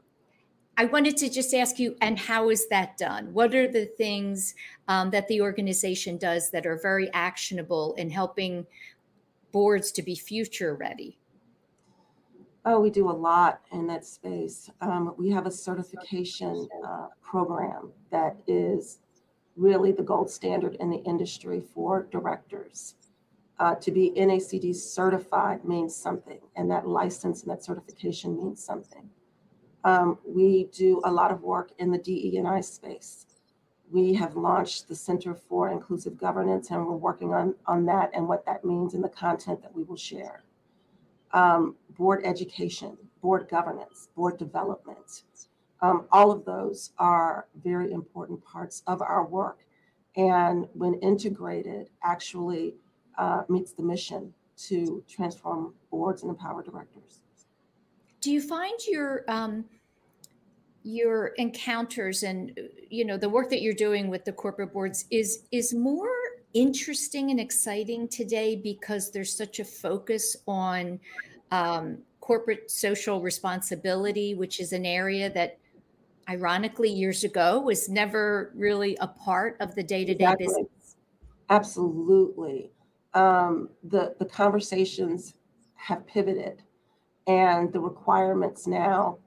I 0.77 0.87
wanted 0.87 1.17
to 1.19 1.31
just 1.31 1.55
ask 1.55 1.79
you, 1.79 1.97
and 2.01 2.19
how 2.19 2.51
is 2.51 2.69
that 2.69 2.99
done? 2.99 3.33
What 3.33 3.55
are 3.55 3.69
the 3.69 3.87
things 3.87 4.55
um, 4.89 5.11
that 5.11 5.29
the 5.29 5.41
organization 5.41 6.19
does 6.19 6.51
that 6.51 6.67
are 6.67 6.79
very 6.83 7.13
actionable 7.13 7.95
in 7.95 8.11
helping 8.11 8.67
boards 9.53 9.93
to 9.93 10.03
be 10.03 10.17
future 10.17 10.75
ready? 10.75 11.19
Oh, 12.65 12.81
we 12.81 12.91
do 12.91 13.09
a 13.09 13.13
lot 13.13 13.61
in 13.73 13.87
that 13.87 14.05
space. 14.05 14.69
Um, 14.81 15.15
we 15.17 15.31
have 15.31 15.47
a 15.47 15.51
certification 15.51 16.67
uh, 16.85 17.07
program 17.23 17.93
that 18.11 18.37
is 18.49 18.99
really 19.57 19.93
the 19.93 20.03
gold 20.03 20.29
standard 20.29 20.77
in 20.81 20.91
the 20.91 21.03
industry 21.05 21.61
for 21.61 22.09
directors. 22.11 22.95
Uh, 23.61 23.77
to 23.77 23.93
be 23.93 24.13
NACD 24.17 24.75
certified 24.75 25.65
means 25.65 25.95
something, 25.95 26.41
and 26.57 26.69
that 26.71 26.89
license 26.89 27.43
and 27.43 27.53
that 27.53 27.63
certification 27.63 28.37
means 28.37 28.65
something. 28.65 29.09
Um, 29.85 30.19
we 30.27 30.65
do 30.73 31.03
a 31.05 31.11
lot 31.11 31.31
of 31.31 31.43
work 31.43 31.73
in 31.79 31.91
the 31.91 31.99
DE&I 31.99 32.61
space. 32.63 33.27
We 33.93 34.15
have 34.15 34.35
launched 34.35 34.89
the 34.89 34.95
Center 34.97 35.35
for 35.35 35.69
Inclusive 35.71 36.17
Governance, 36.17 36.71
and 36.71 36.87
we're 36.87 36.97
working 36.97 37.35
on, 37.35 37.55
on 37.67 37.85
that 37.87 38.11
and 38.15 38.27
what 38.27 38.47
that 38.47 38.65
means 38.65 38.95
in 38.95 39.03
the 39.03 39.11
content 39.11 39.61
that 39.63 39.75
we 39.75 39.83
will 39.83 39.97
share. 39.97 40.43
Um, 41.33 41.77
board 41.91 42.23
education, 42.25 42.97
board 43.21 43.47
governance, 43.49 44.09
board 44.17 44.39
development. 44.39 45.25
Um, 45.83 46.07
all 46.11 46.31
of 46.33 46.47
those 46.47 46.93
are 46.99 47.47
very 47.63 47.93
important 47.93 48.43
parts 48.43 48.83
of 48.87 49.03
our 49.03 49.27
work. 49.27 49.59
And 50.17 50.67
when 50.73 50.95
integrated, 50.95 51.91
actually 52.03 52.77
uh, 53.19 53.43
meets 53.49 53.73
the 53.73 53.83
mission 53.83 54.33
to 54.57 55.05
transform 55.09 55.75
boards 55.91 56.23
and 56.23 56.31
empower 56.31 56.63
directors 56.63 57.21
do 58.25 58.33
you 58.33 58.41
find 58.41 58.79
your 58.89 59.23
um, 59.29 59.67
your 60.83 61.29
encounters 61.37 62.23
and 62.23 62.59
you 62.89 63.05
know 63.05 63.19
the 63.19 63.29
work 63.29 63.51
that 63.51 63.61
you're 63.61 63.75
doing 63.75 64.09
with 64.09 64.25
the 64.25 64.33
corporate 64.33 64.73
boards 64.73 65.05
is 65.11 65.43
is 65.53 65.75
more 65.75 66.09
interesting 66.55 67.31
and 67.31 67.39
exciting 67.39 68.09
today 68.09 68.57
because 68.57 69.11
there's 69.11 69.37
such 69.37 69.61
a 69.61 69.65
focus 69.65 70.37
on 70.49 70.99
um, 71.51 71.99
corporate 72.21 72.71
social 72.71 73.21
responsibility, 73.21 74.35
which 74.35 74.59
is 74.59 74.73
an 74.73 74.87
area 74.87 75.29
that 75.31 75.59
ironically 76.31 76.89
years 76.89 77.25
ago 77.25 77.61
was 77.61 77.91
never 77.91 78.53
really 78.55 78.97
a 79.03 79.07
part 79.07 79.59
of 79.61 79.75
the 79.75 79.83
day-to-day 79.83 80.25
exactly. 80.25 80.47
business 80.47 80.97
absolutely 81.51 82.71
um, 83.13 83.69
the 83.83 84.15
the 84.19 84.25
conversations 84.25 85.35
have 85.75 86.07
pivoted 86.07 86.63
and 87.27 87.73
the 87.73 87.81
requirements 87.81 88.67
now 88.67 89.19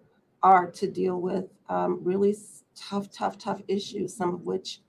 are 0.44 0.70
to 0.72 0.88
deal 0.90 1.20
with 1.20 1.46
um, 1.70 2.00
really 2.04 2.36
tough, 2.76 3.12
tough, 3.12 3.38
tough 3.38 3.62
issues, 3.68 4.16
some 4.16 4.34
of 4.34 4.42
which, 4.46 4.82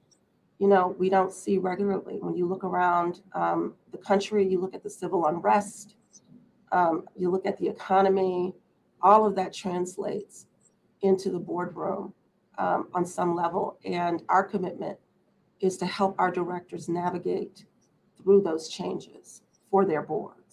you 0.59 0.69
know, 0.69 0.95
we 0.99 1.09
don't 1.09 1.33
see 1.33 1.59
regularly. 1.59 2.19
When 2.21 2.37
you 2.37 2.47
look 2.47 2.65
around 2.65 3.23
um, 3.35 3.75
the 3.93 3.99
country, 3.99 4.47
you 4.47 4.61
look 4.61 4.75
at 4.75 4.83
the 4.83 4.91
civil 4.91 5.27
unrest, 5.27 5.97
um, 6.73 7.05
you 7.17 7.31
look 7.31 7.47
at 7.47 7.57
the 7.59 7.69
economy, 7.69 8.55
all 9.01 9.25
of 9.25 9.35
that 9.37 9.53
translates 9.53 10.47
into 11.03 11.31
the 11.31 11.39
boardroom 11.39 12.13
um, 12.59 12.89
on 12.93 13.07
some 13.07 13.35
level. 13.35 13.79
And 13.85 14.23
our 14.29 14.45
commitment 14.45 14.99
is 15.61 15.77
to 15.79 15.87
help 15.87 16.15
our 16.19 16.31
directors 16.31 16.89
navigate 16.89 17.65
through 18.21 18.43
those 18.43 18.69
changes 18.69 19.43
for 19.71 19.85
their 19.85 20.03
boards. 20.03 20.48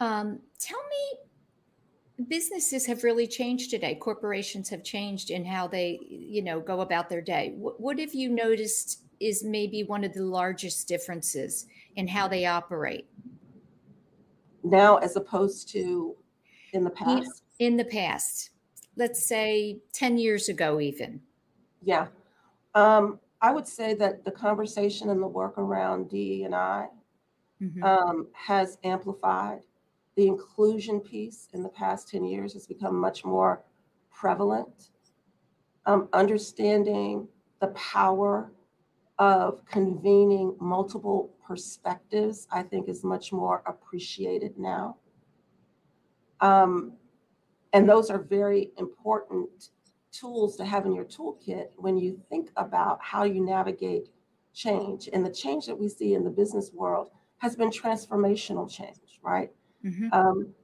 Um, 0.00 0.40
tell 0.58 0.80
me 0.88 2.26
businesses 2.28 2.86
have 2.86 3.04
really 3.04 3.26
changed 3.26 3.70
today. 3.70 3.94
Corporations 3.94 4.68
have 4.68 4.84
changed 4.84 5.30
in 5.30 5.44
how 5.44 5.66
they 5.66 5.98
you 6.08 6.42
know 6.42 6.60
go 6.60 6.80
about 6.80 7.08
their 7.08 7.20
day. 7.20 7.54
What, 7.56 7.80
what 7.80 7.98
have 7.98 8.14
you 8.14 8.28
noticed 8.28 9.02
is 9.20 9.44
maybe 9.44 9.84
one 9.84 10.04
of 10.04 10.12
the 10.12 10.24
largest 10.24 10.88
differences 10.88 11.66
in 11.96 12.08
how 12.08 12.28
they 12.28 12.46
operate? 12.46 13.06
Now 14.62 14.96
as 14.96 15.16
opposed 15.16 15.68
to 15.70 16.16
in 16.72 16.84
the 16.84 16.90
past? 16.90 17.42
in 17.58 17.76
the 17.76 17.84
past. 17.84 18.50
Let's 18.96 19.26
say 19.26 19.78
10 19.92 20.18
years 20.18 20.48
ago 20.48 20.80
even. 20.80 21.20
Yeah. 21.82 22.06
Um, 22.74 23.20
i 23.40 23.52
would 23.52 23.68
say 23.68 23.94
that 23.94 24.24
the 24.24 24.30
conversation 24.30 25.10
and 25.10 25.22
the 25.22 25.26
work 25.26 25.58
around 25.58 26.08
DE 26.08 26.44
and 26.44 26.54
i 26.54 26.86
mm-hmm. 27.62 27.82
um, 27.84 28.26
has 28.32 28.78
amplified 28.82 29.60
the 30.16 30.26
inclusion 30.26 31.00
piece 31.00 31.48
in 31.52 31.62
the 31.62 31.68
past 31.68 32.08
10 32.08 32.24
years 32.24 32.52
has 32.52 32.66
become 32.66 32.96
much 32.96 33.24
more 33.24 33.62
prevalent. 34.10 34.90
Um, 35.86 36.08
understanding 36.12 37.28
the 37.60 37.68
power 37.68 38.52
of 39.18 39.64
convening 39.66 40.56
multiple 40.60 41.34
perspectives, 41.46 42.48
I 42.50 42.62
think, 42.62 42.88
is 42.88 43.04
much 43.04 43.32
more 43.32 43.62
appreciated 43.66 44.58
now. 44.58 44.96
Um, 46.40 46.94
and 47.72 47.88
those 47.88 48.10
are 48.10 48.18
very 48.18 48.70
important 48.78 49.70
tools 50.12 50.56
to 50.56 50.64
have 50.64 50.86
in 50.86 50.94
your 50.94 51.04
toolkit 51.04 51.68
when 51.76 51.98
you 51.98 52.20
think 52.28 52.50
about 52.56 52.98
how 53.02 53.24
you 53.24 53.44
navigate 53.44 54.08
change. 54.52 55.08
And 55.12 55.26
the 55.26 55.30
change 55.30 55.66
that 55.66 55.78
we 55.78 55.88
see 55.88 56.14
in 56.14 56.24
the 56.24 56.30
business 56.30 56.70
world 56.72 57.10
has 57.38 57.56
been 57.56 57.70
transformational 57.70 58.70
change, 58.70 59.18
right? 59.22 59.50
Mm-hmm. 59.84 60.08
Um, 60.12 60.54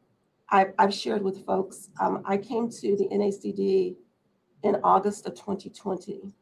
I, 0.51 0.67
have 0.79 0.95
shared 0.95 1.23
with 1.23 1.45
folks, 1.45 1.91
um, 2.01 2.23
I 2.25 2.37
came 2.37 2.69
to 2.71 2.97
the 2.97 3.07
NACD 3.13 3.97
in 4.63 4.77
August 4.83 5.27
of 5.27 5.35
2020. 5.35 6.33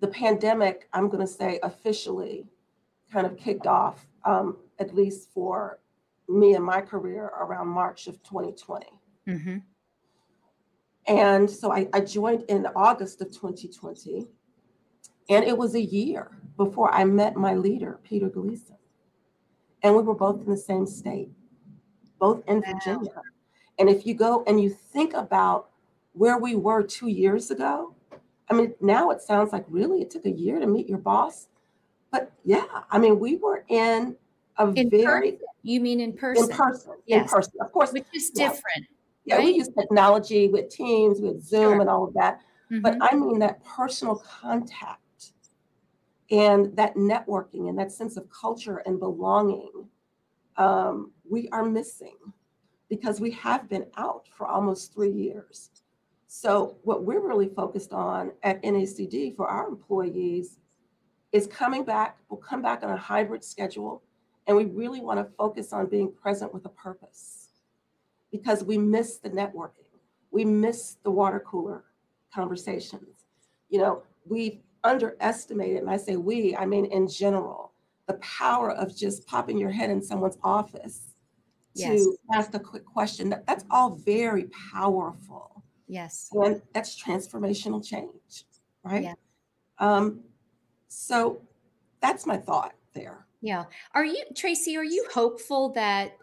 The 0.00 0.08
pandemic, 0.08 0.88
I'm 0.92 1.08
going 1.08 1.24
to 1.24 1.32
say 1.32 1.60
officially, 1.62 2.46
kind 3.12 3.26
of 3.26 3.36
kicked 3.36 3.66
off, 3.66 4.06
um, 4.24 4.56
at 4.78 4.94
least 4.94 5.30
for 5.32 5.80
me 6.28 6.54
and 6.54 6.64
my 6.64 6.80
career, 6.80 7.26
around 7.40 7.68
March 7.68 8.06
of 8.06 8.22
2020. 8.22 8.86
Mm-hmm. 9.28 9.56
And 11.06 11.50
so 11.50 11.72
I, 11.72 11.88
I 11.92 12.00
joined 12.00 12.44
in 12.48 12.66
August 12.76 13.22
of 13.22 13.28
2020. 13.28 14.26
And 15.30 15.44
it 15.44 15.56
was 15.56 15.74
a 15.74 15.80
year 15.80 16.38
before 16.56 16.92
I 16.92 17.04
met 17.04 17.36
my 17.36 17.54
leader, 17.54 18.00
Peter 18.02 18.28
Gleason 18.28 18.77
and 19.82 19.94
we 19.94 20.02
were 20.02 20.14
both 20.14 20.40
in 20.40 20.46
the 20.50 20.56
same 20.56 20.86
state, 20.86 21.30
both 22.18 22.42
in 22.48 22.62
Virginia. 22.62 23.22
And 23.78 23.88
if 23.88 24.06
you 24.06 24.14
go 24.14 24.42
and 24.46 24.60
you 24.60 24.70
think 24.70 25.14
about 25.14 25.70
where 26.12 26.38
we 26.38 26.56
were 26.56 26.82
two 26.82 27.08
years 27.08 27.50
ago, 27.50 27.94
I 28.50 28.54
mean, 28.54 28.74
now 28.80 29.10
it 29.10 29.20
sounds 29.22 29.52
like 29.52 29.64
really 29.68 30.00
it 30.02 30.10
took 30.10 30.24
a 30.26 30.30
year 30.30 30.58
to 30.58 30.66
meet 30.66 30.88
your 30.88 30.98
boss. 30.98 31.48
But 32.10 32.32
yeah, 32.44 32.64
I 32.90 32.98
mean, 32.98 33.18
we 33.20 33.36
were 33.36 33.64
in 33.68 34.16
a 34.56 34.68
in 34.72 34.90
very 34.90 35.32
person. 35.32 35.46
You 35.62 35.80
mean 35.80 36.00
in 36.00 36.12
person? 36.14 36.50
in 36.50 36.56
person, 36.56 36.92
Yes. 37.06 37.22
in 37.22 37.28
person, 37.28 37.52
of 37.60 37.70
course. 37.72 37.92
Which 37.92 38.06
is 38.14 38.32
yeah. 38.34 38.48
different. 38.48 38.86
Yeah, 39.26 39.38
we 39.40 39.50
use 39.50 39.68
technology 39.78 40.48
with 40.48 40.70
Teams, 40.70 41.20
with 41.20 41.42
Zoom, 41.42 41.72
Sure. 41.74 41.80
and 41.82 41.90
all 41.90 42.04
of 42.04 42.14
that. 42.14 42.40
But 42.82 42.94
Mhm. 42.94 43.08
I 43.12 43.14
mean 43.14 43.38
that 43.40 43.62
personal 43.64 44.16
contact 44.16 45.02
and 46.30 46.76
that 46.76 46.94
networking 46.94 47.68
and 47.68 47.78
that 47.78 47.92
sense 47.92 48.16
of 48.16 48.28
culture 48.30 48.78
and 48.86 48.98
belonging, 48.98 49.88
um, 50.56 51.12
we 51.28 51.48
are 51.50 51.64
missing 51.64 52.16
because 52.88 53.20
we 53.20 53.30
have 53.32 53.68
been 53.68 53.86
out 53.96 54.26
for 54.36 54.46
almost 54.46 54.92
three 54.92 55.12
years. 55.12 55.70
So, 56.26 56.76
what 56.82 57.04
we're 57.04 57.26
really 57.26 57.48
focused 57.48 57.92
on 57.92 58.32
at 58.42 58.62
NACD 58.62 59.34
for 59.34 59.48
our 59.48 59.66
employees 59.66 60.58
is 61.32 61.46
coming 61.46 61.84
back, 61.84 62.18
we'll 62.28 62.40
come 62.40 62.60
back 62.60 62.82
on 62.82 62.90
a 62.90 62.96
hybrid 62.96 63.42
schedule, 63.44 64.02
and 64.46 64.56
we 64.56 64.64
really 64.66 65.00
want 65.00 65.18
to 65.18 65.34
focus 65.36 65.72
on 65.72 65.86
being 65.86 66.12
present 66.12 66.52
with 66.52 66.64
a 66.66 66.70
purpose 66.70 67.48
because 68.30 68.64
we 68.64 68.76
miss 68.76 69.18
the 69.18 69.30
networking. 69.30 69.84
We 70.30 70.44
miss 70.44 70.96
the 71.02 71.10
water 71.10 71.40
cooler 71.40 71.84
conversations. 72.34 73.24
You 73.70 73.78
know, 73.80 74.02
we've 74.26 74.60
underestimated, 74.84 75.78
and 75.78 75.90
I 75.90 75.96
say 75.96 76.16
we, 76.16 76.56
I 76.56 76.66
mean 76.66 76.86
in 76.86 77.08
general, 77.08 77.72
the 78.06 78.14
power 78.14 78.70
of 78.72 78.96
just 78.96 79.26
popping 79.26 79.58
your 79.58 79.70
head 79.70 79.90
in 79.90 80.02
someone's 80.02 80.38
office 80.42 81.14
Yes. 81.74 82.02
to 82.02 82.16
ask 82.32 82.54
a 82.54 82.58
quick 82.58 82.84
question. 82.84 83.28
That, 83.30 83.46
that's 83.46 83.64
all 83.70 83.90
very 83.90 84.46
powerful. 84.72 85.62
Yes. 85.86 86.28
And 86.32 86.60
that's 86.72 87.00
transformational 87.00 87.84
change, 87.84 88.46
right? 88.82 89.04
Yeah. 89.04 89.14
Um, 89.78 90.20
so 90.88 91.40
that's 92.00 92.26
my 92.26 92.36
thought 92.36 92.74
there. 92.94 93.26
Yeah. 93.40 93.64
Are 93.94 94.04
you, 94.04 94.24
Tracy, 94.34 94.76
are 94.76 94.84
you 94.84 95.06
hopeful 95.12 95.70
that 95.74 96.16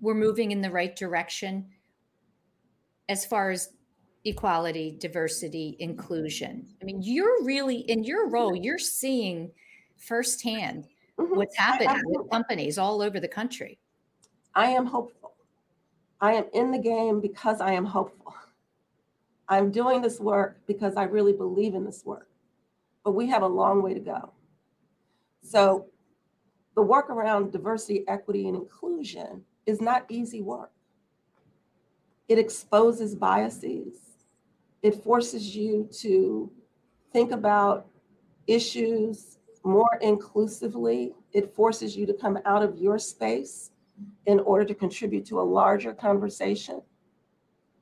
we're 0.00 0.14
moving 0.14 0.52
in 0.52 0.60
the 0.60 0.70
right 0.70 0.94
direction 0.94 1.66
as 3.08 3.26
far 3.26 3.50
as 3.50 3.70
equality, 4.24 4.96
diversity, 4.98 5.76
inclusion? 5.78 6.66
I 6.80 6.84
mean, 6.84 7.02
you're 7.02 7.44
really, 7.44 7.78
in 7.78 8.04
your 8.04 8.28
role, 8.28 8.54
you're 8.54 8.78
seeing 8.78 9.50
firsthand 9.96 10.88
Mhm. 11.18 11.36
what's 11.36 11.56
happening 11.56 12.02
with 12.06 12.30
companies 12.30 12.78
all 12.78 13.02
over 13.02 13.20
the 13.20 13.28
country. 13.28 13.78
I 14.54 14.66
am 14.70 14.86
hopeful. 14.86 15.34
I 16.20 16.34
am 16.34 16.44
in 16.52 16.70
the 16.70 16.78
game 16.78 17.20
because 17.20 17.60
I 17.60 17.72
am 17.72 17.84
hopeful. 17.84 18.34
I'm 19.48 19.70
doing 19.70 20.00
this 20.00 20.20
work 20.20 20.60
because 20.66 20.96
I 20.96 21.04
really 21.04 21.32
believe 21.32 21.74
in 21.74 21.84
this 21.84 22.04
work, 22.04 22.30
but 23.04 23.12
we 23.12 23.26
have 23.28 23.42
a 23.42 23.48
long 23.48 23.82
way 23.82 23.92
to 23.92 24.00
go. 24.00 24.32
So, 25.42 25.88
the 26.74 26.82
work 26.82 27.10
around 27.10 27.52
diversity, 27.52 28.06
equity, 28.08 28.46
and 28.46 28.56
inclusion 28.56 29.44
is 29.66 29.80
not 29.80 30.06
easy 30.08 30.40
work. 30.40 30.72
It 32.28 32.38
exposes 32.38 33.14
biases, 33.14 34.11
it 34.82 35.02
forces 35.02 35.54
you 35.54 35.88
to 36.00 36.50
think 37.12 37.32
about 37.32 37.86
issues 38.46 39.38
more 39.64 39.98
inclusively, 40.00 41.14
it 41.32 41.54
forces 41.54 41.96
you 41.96 42.04
to 42.06 42.14
come 42.14 42.38
out 42.44 42.62
of 42.62 42.78
your 42.78 42.98
space 42.98 43.70
in 44.26 44.40
order 44.40 44.64
to 44.64 44.74
contribute 44.74 45.24
to 45.26 45.40
a 45.40 45.42
larger 45.42 45.94
conversation. 45.94 46.82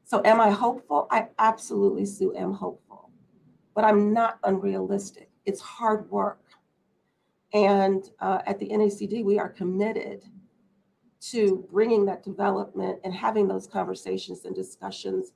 So, 0.05 0.21
am 0.25 0.41
I 0.41 0.51
hopeful? 0.51 1.07
I 1.11 1.29
absolutely, 1.39 2.05
Sue, 2.05 2.35
am 2.37 2.53
hopeful, 2.53 3.11
but 3.75 3.85
I'm 3.85 4.13
not 4.13 4.39
unrealistic. 4.45 5.31
It's 5.47 5.61
hard 5.61 6.11
work. 6.11 6.41
And 7.55 8.05
uh, 8.21 8.41
at 8.47 8.59
the 8.59 8.69
NACD, 8.69 9.25
we 9.25 9.39
are 9.39 9.49
committed 9.49 10.25
to 11.21 11.67
bringing 11.73 12.05
that 12.07 12.23
development 12.23 12.99
and 13.05 13.15
having 13.15 13.49
those 13.49 13.67
conversations 13.67 14.45
and 14.45 14.55
discussions 14.55 15.33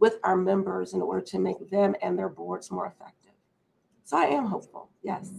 with 0.00 0.18
our 0.24 0.36
members 0.36 0.94
in 0.94 1.02
order 1.02 1.20
to 1.20 1.38
make 1.38 1.70
them 1.70 1.94
and 2.02 2.18
their 2.18 2.28
boards 2.28 2.70
more 2.70 2.86
effective. 2.86 3.32
So, 4.04 4.16
I 4.16 4.24
am 4.24 4.46
hopeful, 4.46 4.90
yes. 5.02 5.30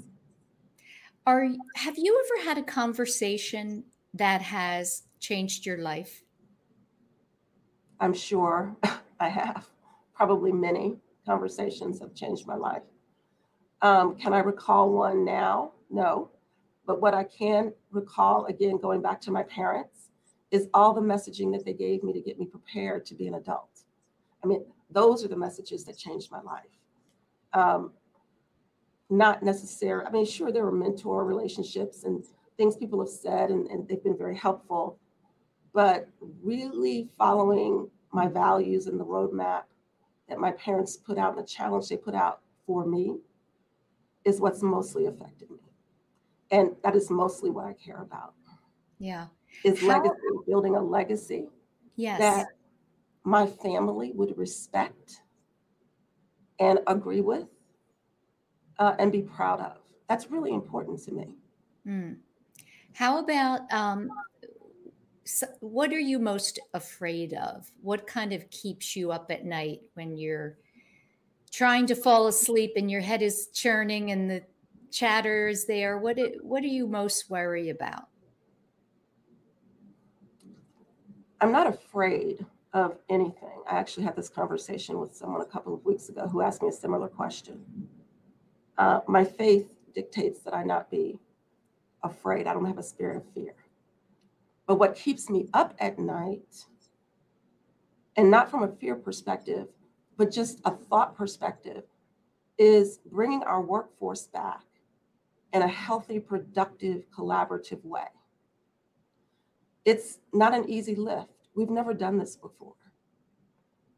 Are 1.25 1.47
have 1.75 1.97
you 1.97 2.23
ever 2.25 2.45
had 2.47 2.57
a 2.57 2.63
conversation 2.63 3.83
that 4.13 4.41
has 4.41 5.03
changed 5.19 5.65
your 5.65 5.77
life? 5.77 6.23
I'm 7.99 8.13
sure 8.13 8.75
I 9.19 9.29
have. 9.29 9.67
Probably 10.15 10.51
many 10.51 10.97
conversations 11.25 11.99
have 11.99 12.13
changed 12.15 12.47
my 12.47 12.55
life. 12.55 12.83
Um, 13.81 14.15
can 14.15 14.33
I 14.33 14.39
recall 14.39 14.91
one 14.91 15.23
now? 15.23 15.73
No. 15.89 16.31
But 16.85 17.01
what 17.01 17.13
I 17.13 17.23
can 17.23 17.73
recall, 17.91 18.45
again, 18.45 18.77
going 18.77 19.01
back 19.01 19.21
to 19.21 19.31
my 19.31 19.43
parents, 19.43 20.09
is 20.51 20.67
all 20.73 20.93
the 20.93 21.01
messaging 21.01 21.51
that 21.51 21.63
they 21.63 21.73
gave 21.73 22.03
me 22.03 22.11
to 22.13 22.21
get 22.21 22.39
me 22.39 22.45
prepared 22.45 23.05
to 23.05 23.13
be 23.13 23.27
an 23.27 23.35
adult. 23.35 23.83
I 24.43 24.47
mean, 24.47 24.63
those 24.89 25.23
are 25.23 25.27
the 25.27 25.35
messages 25.37 25.83
that 25.85 25.97
changed 25.97 26.31
my 26.31 26.41
life. 26.41 26.65
Um, 27.53 27.91
not 29.09 29.41
necessarily, 29.43 30.05
I 30.05 30.11
mean, 30.11 30.25
sure, 30.25 30.51
there 30.51 30.63
were 30.65 30.71
mentor 30.71 31.25
relationships 31.25 32.03
and 32.03 32.23
things 32.57 32.77
people 32.77 32.99
have 32.99 33.09
said, 33.09 33.49
and, 33.49 33.67
and 33.67 33.87
they've 33.87 34.03
been 34.03 34.17
very 34.17 34.35
helpful 34.35 34.97
but 35.71 36.09
really 36.41 37.07
following 37.15 37.87
my 38.11 38.27
values 38.27 38.87
and 38.87 38.99
the 38.99 39.05
roadmap 39.05 39.63
that 40.27 40.39
my 40.39 40.51
parents 40.53 40.97
put 40.97 41.15
out 41.19 41.35
and 41.37 41.43
the 41.43 41.47
challenge 41.47 41.87
they 41.87 41.95
put 41.95 42.15
out 42.15 42.41
for 42.65 42.87
me 42.87 43.17
is 44.25 44.41
what's 44.41 44.63
mostly 44.63 45.05
affected 45.05 45.49
me. 45.51 45.59
And 46.49 46.75
that 46.83 46.95
is 46.95 47.11
mostly 47.11 47.51
what 47.51 47.65
I 47.65 47.73
care 47.73 48.01
about 48.01 48.33
Yeah. 48.97 49.27
is 49.63 49.79
How- 49.79 49.87
legacy, 49.89 50.15
building 50.47 50.75
a 50.75 50.81
legacy 50.81 51.47
Yes. 51.95 52.19
that 52.19 52.47
my 53.23 53.45
family 53.45 54.11
would 54.13 54.37
respect 54.37 55.21
and 56.59 56.79
agree 56.87 57.21
with 57.21 57.47
uh, 58.79 58.95
and 58.99 59.11
be 59.11 59.21
proud 59.21 59.59
of. 59.59 59.77
That's 60.07 60.31
really 60.31 60.53
important 60.53 61.03
to 61.03 61.11
me. 61.11 61.35
Mm. 61.87 62.17
How 62.93 63.19
about 63.19 63.71
um, 63.71 64.09
s 65.25 65.43
what 65.59 65.91
are 65.93 65.99
you 65.99 66.19
most 66.19 66.59
afraid 66.73 67.33
of? 67.33 67.69
What 67.81 68.07
kind 68.07 68.33
of 68.33 68.49
keeps 68.49 68.95
you 68.95 69.11
up 69.11 69.29
at 69.31 69.45
night 69.45 69.81
when 69.93 70.17
you're 70.17 70.57
trying 71.51 71.85
to 71.87 71.95
fall 71.95 72.27
asleep 72.27 72.73
and 72.75 72.89
your 72.89 73.01
head 73.01 73.21
is 73.21 73.47
churning 73.53 74.11
and 74.11 74.29
the 74.29 74.43
chatter 74.91 75.47
is 75.47 75.65
there? 75.65 75.99
What 75.99 76.17
do, 76.17 76.39
what 76.41 76.61
do 76.61 76.67
you 76.67 76.87
most 76.87 77.29
worry 77.29 77.69
about? 77.69 78.07
I'm 81.41 81.51
not 81.51 81.67
afraid 81.67 82.45
of 82.73 82.97
anything. 83.09 83.63
I 83.69 83.77
actually 83.77 84.03
had 84.03 84.15
this 84.15 84.29
conversation 84.29 84.99
with 84.99 85.15
someone 85.15 85.41
a 85.41 85.45
couple 85.45 85.73
of 85.73 85.83
weeks 85.85 86.09
ago 86.09 86.27
who 86.27 86.41
asked 86.41 86.61
me 86.61 86.69
a 86.69 86.73
similar 86.73 87.07
question. 87.07 87.63
Uh, 88.77 88.99
my 89.07 89.23
faith 89.23 89.69
dictates 89.93 90.39
that 90.41 90.53
I 90.53 90.63
not 90.63 90.89
be 90.89 91.19
afraid. 92.03 92.47
I 92.47 92.53
don't 92.53 92.65
have 92.65 92.77
a 92.77 92.83
spirit 92.83 93.17
of 93.17 93.23
fear. 93.33 93.53
But 94.67 94.75
what 94.75 94.95
keeps 94.95 95.29
me 95.29 95.47
up 95.53 95.75
at 95.79 95.97
night, 95.97 96.65
and 98.15 98.29
not 98.29 98.51
from 98.51 98.63
a 98.63 98.67
fear 98.67 98.95
perspective, 98.95 99.67
but 100.15 100.31
just 100.31 100.61
a 100.65 100.71
thought 100.71 101.15
perspective, 101.15 101.83
is 102.57 102.99
bringing 103.11 103.41
our 103.43 103.61
workforce 103.61 104.27
back 104.27 104.63
in 105.53 105.63
a 105.63 105.67
healthy, 105.67 106.19
productive, 106.19 107.09
collaborative 107.09 107.83
way. 107.83 108.07
It's 109.85 110.19
not 110.31 110.53
an 110.53 110.69
easy 110.69 110.93
lift. 110.93 111.38
We've 111.59 111.69
never 111.69 111.93
done 111.93 112.17
this 112.17 112.37
before. 112.37 112.77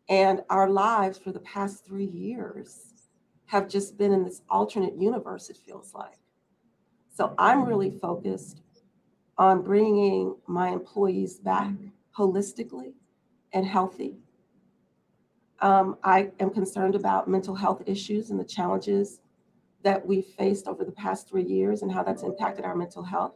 And 0.10 0.42
our 0.50 0.68
lives 0.68 1.20
for 1.20 1.32
the 1.32 1.42
past 1.42 1.86
three 1.86 2.08
years 2.08 2.92
have 3.46 3.70
just 3.70 4.00
been 4.00 4.12
in 4.12 4.24
this 4.24 4.42
alternate 4.50 5.00
universe, 5.00 5.48
it 5.52 5.58
feels 5.58 5.94
like. 5.94 6.18
So 7.14 7.36
I'm 7.38 7.64
really 7.66 7.92
focused 7.92 8.64
on 9.38 9.62
bringing 9.62 10.38
my 10.48 10.70
employees 10.70 11.38
back 11.38 11.70
holistically 12.18 12.94
and 13.54 13.64
healthy. 13.64 14.16
Um, 15.60 16.00
I 16.04 16.32
am 16.40 16.50
concerned 16.50 16.96
about 16.96 17.28
mental 17.28 17.54
health 17.54 17.84
issues 17.86 18.32
and 18.32 18.40
the 18.40 18.44
challenges 18.44 19.22
that 19.84 20.04
we've 20.04 20.26
faced 20.26 20.66
over 20.66 20.84
the 20.84 20.92
past 20.92 21.30
three 21.30 21.44
years 21.44 21.84
and 21.84 21.92
how 21.92 22.02
that's 22.02 22.24
impacted 22.24 22.66
our 22.66 22.76
mental 22.76 23.04
health. 23.04 23.36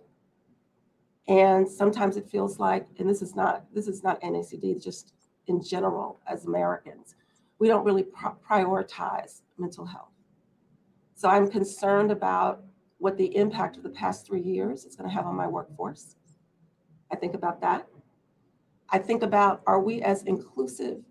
And 1.28 1.68
sometimes 1.68 2.18
it 2.18 2.30
feels 2.30 2.60
like, 2.60 2.86
and 3.00 3.10
this 3.10 3.22
is 3.22 3.36
not 3.36 3.66
this 3.74 3.88
is 3.88 4.04
not 4.04 4.22
NACD, 4.22 4.82
just 4.82 5.14
in 5.48 5.64
general 5.64 6.20
as 6.28 6.46
Americans, 6.46 7.16
we 7.60 7.68
don't 7.68 7.86
really 7.86 8.06
prioritize 8.48 9.42
mental 9.58 9.86
health. 9.86 10.12
So 11.16 11.30
I'm 11.30 11.50
concerned 11.50 12.12
about 12.12 12.64
what 12.98 13.18
the 13.18 13.36
impact 13.36 13.78
of 13.78 13.84
the 13.84 13.90
past 13.90 14.26
three 14.26 14.42
years 14.42 14.86
is 14.86 14.96
going 14.96 15.10
to 15.10 15.16
have 15.16 15.26
on 15.26 15.36
my 15.36 15.48
workforce. 15.48 16.16
I 17.12 17.16
think 17.16 17.34
about 17.34 17.62
that. 17.62 17.88
I 18.90 19.00
think 19.00 19.24
about 19.24 19.62
are 19.66 19.80
we 19.80 20.02
as 20.02 20.24
inclusive 20.24 21.02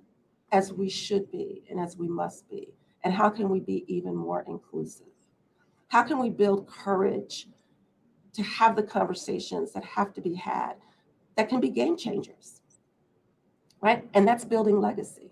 as 0.53 0.73
we 0.73 0.89
should 0.89 1.31
be 1.31 1.65
and 1.71 1.81
as 1.81 1.97
we 1.97 2.09
must 2.09 2.49
be? 2.49 2.69
And 3.03 3.13
how 3.13 3.29
can 3.31 3.49
we 3.49 3.61
be 3.61 3.85
even 3.89 4.15
more 4.15 4.45
inclusive? 4.47 5.07
How 5.89 6.03
can 6.03 6.19
we 6.19 6.31
build 6.31 6.67
courage 6.67 7.49
to 8.35 8.43
have 8.43 8.77
the 8.77 8.83
conversations 8.83 9.73
that 9.73 9.85
have 9.85 10.13
to 10.15 10.21
be 10.21 10.35
had 10.35 10.75
that 11.37 11.49
can 11.49 11.61
be 11.61 11.71
game 11.71 11.97
changers? 11.97 12.61
Right? 13.81 14.09
And 14.15 14.27
that's 14.27 14.45
building 14.45 14.81
legacy. 14.81 15.31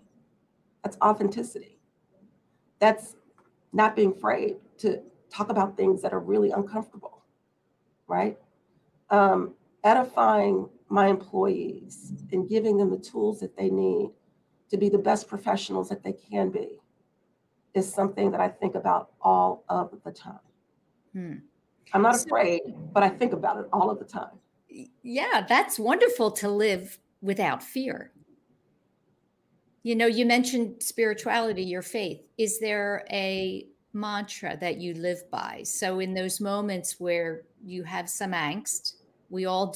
That's 0.83 0.97
authenticity. 1.01 1.79
That's 2.79 3.15
not 3.71 3.95
being 3.95 4.11
afraid 4.11 4.57
to 4.79 5.01
talk 5.29 5.49
about 5.49 5.75
things 5.75 6.01
that 6.01 6.13
are 6.13 6.19
really 6.19 6.51
uncomfortable, 6.51 7.23
right? 8.07 8.37
Um, 9.09 9.55
edifying 9.83 10.69
my 10.89 11.07
employees 11.07 12.13
and 12.31 12.47
giving 12.47 12.77
them 12.77 12.91
the 12.91 12.97
tools 12.97 13.39
that 13.39 13.57
they 13.57 13.69
need 13.69 14.11
to 14.69 14.77
be 14.77 14.89
the 14.89 14.97
best 14.97 15.27
professionals 15.27 15.89
that 15.89 16.03
they 16.03 16.13
can 16.13 16.49
be 16.49 16.79
is 17.73 17.91
something 17.91 18.31
that 18.31 18.39
I 18.39 18.49
think 18.49 18.75
about 18.75 19.11
all 19.21 19.63
of 19.69 19.91
the 20.03 20.11
time. 20.11 20.39
Hmm. 21.13 21.33
I'm 21.93 22.01
not 22.01 22.15
afraid, 22.15 22.61
but 22.93 23.03
I 23.03 23.09
think 23.09 23.33
about 23.33 23.57
it 23.59 23.67
all 23.73 23.89
of 23.89 23.99
the 23.99 24.05
time. 24.05 24.31
Yeah, 25.03 25.45
that's 25.47 25.77
wonderful 25.77 26.31
to 26.31 26.49
live 26.49 26.99
without 27.21 27.61
fear. 27.61 28.11
You 29.83 29.95
know, 29.95 30.07
you 30.07 30.25
mentioned 30.25 30.81
spirituality, 30.81 31.63
your 31.63 31.81
faith. 31.81 32.21
Is 32.37 32.59
there 32.59 33.05
a 33.11 33.67
mantra 33.91 34.57
that 34.61 34.77
you 34.77 34.93
live 34.93 35.29
by? 35.29 35.63
So, 35.63 35.99
in 35.99 36.13
those 36.13 36.39
moments 36.39 36.99
where 36.99 37.43
you 37.63 37.83
have 37.83 38.09
some 38.09 38.31
angst, 38.31 38.93
we 39.29 39.45
all 39.45 39.75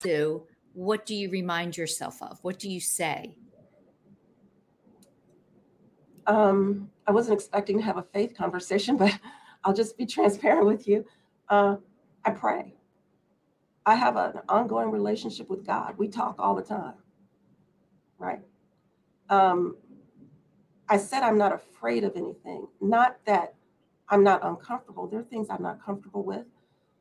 do, 0.00 0.46
what 0.72 1.06
do 1.06 1.14
you 1.14 1.30
remind 1.30 1.76
yourself 1.76 2.22
of? 2.22 2.38
What 2.42 2.58
do 2.58 2.70
you 2.70 2.80
say? 2.80 3.36
Um, 6.26 6.90
I 7.06 7.12
wasn't 7.12 7.38
expecting 7.38 7.78
to 7.78 7.84
have 7.84 7.96
a 7.96 8.02
faith 8.02 8.36
conversation, 8.36 8.96
but 8.98 9.18
I'll 9.64 9.74
just 9.74 9.96
be 9.96 10.06
transparent 10.06 10.66
with 10.66 10.86
you. 10.86 11.04
Uh, 11.48 11.76
I 12.24 12.30
pray. 12.30 12.74
I 13.86 13.94
have 13.94 14.16
an 14.16 14.34
ongoing 14.48 14.90
relationship 14.90 15.48
with 15.48 15.66
God. 15.66 15.94
We 15.96 16.08
talk 16.08 16.36
all 16.38 16.54
the 16.54 16.62
time, 16.62 16.94
right? 18.18 18.40
Um, 19.30 19.76
I 20.90 20.98
said 20.98 21.22
I'm 21.22 21.38
not 21.38 21.52
afraid 21.52 22.04
of 22.04 22.14
anything. 22.16 22.68
Not 22.80 23.16
that 23.24 23.54
I'm 24.10 24.22
not 24.22 24.44
uncomfortable. 24.44 25.06
There 25.06 25.20
are 25.20 25.24
things 25.24 25.48
I'm 25.50 25.62
not 25.62 25.82
comfortable 25.82 26.22
with. 26.22 26.44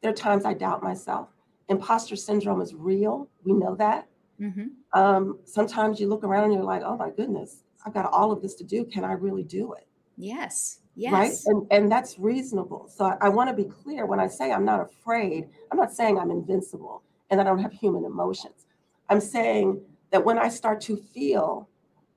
There 0.02 0.12
are 0.12 0.16
times 0.16 0.46
I 0.46 0.54
doubt 0.54 0.82
myself 0.82 1.30
imposter 1.70 2.16
syndrome 2.16 2.62
is 2.62 2.74
real. 2.74 3.30
We 3.44 3.54
know 3.54 3.76
that. 3.76 4.08
Mm-hmm. 4.40 5.00
Um, 5.00 5.40
sometimes 5.46 6.00
you 6.00 6.08
look 6.08 6.24
around 6.24 6.46
and 6.46 6.54
you're 6.54 6.64
like, 6.64 6.84
oh 6.84 6.98
my 6.98 7.10
goodness, 7.10 7.64
I've 7.86 7.94
got 7.94 8.12
all 8.12 8.32
of 8.32 8.42
this 8.42 8.56
to 8.56 8.64
do. 8.64 8.86
Can 8.86 9.04
I 9.04 9.14
really 9.14 9.44
do 9.44 9.74
it? 9.74 9.88
Yes. 10.18 10.80
Yes. 10.96 11.12
Right. 11.12 11.34
And, 11.46 11.68
and 11.72 11.92
that's 11.92 12.18
reasonable. 12.18 12.90
So 12.90 13.06
I, 13.06 13.18
I 13.22 13.30
want 13.30 13.50
to 13.50 13.56
be 13.56 13.70
clear 13.70 14.06
when 14.06 14.20
I 14.20 14.28
say 14.28 14.52
I'm 14.52 14.66
not 14.66 14.82
afraid, 14.82 15.48
I'm 15.72 15.78
not 15.78 15.92
saying 15.92 16.18
I'm 16.18 16.32
invincible 16.32 17.04
and 17.30 17.40
I 17.40 17.44
don't 17.44 17.60
have 17.60 17.72
human 17.72 18.06
emotions. 18.06 18.66
I'm 19.10 19.22
saying 19.22 19.82
that 20.12 20.24
when 20.24 20.40
I 20.40 20.50
start 20.50 20.82
to 20.82 20.98
feel 20.98 21.70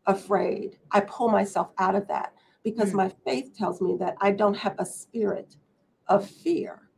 afraid, 0.06 0.78
I 0.90 1.00
pull 1.00 1.28
myself 1.28 1.70
out 1.78 1.94
of 1.94 2.08
that 2.08 2.32
because 2.64 2.88
mm-hmm. 2.88 2.98
my 2.98 3.12
faith 3.24 3.56
tells 3.56 3.80
me 3.80 3.96
that 3.98 4.16
I 4.20 4.30
don't 4.30 4.56
have 4.56 4.76
a 4.78 4.86
spirit 4.86 5.56
of 6.08 6.28
fear 6.28 6.89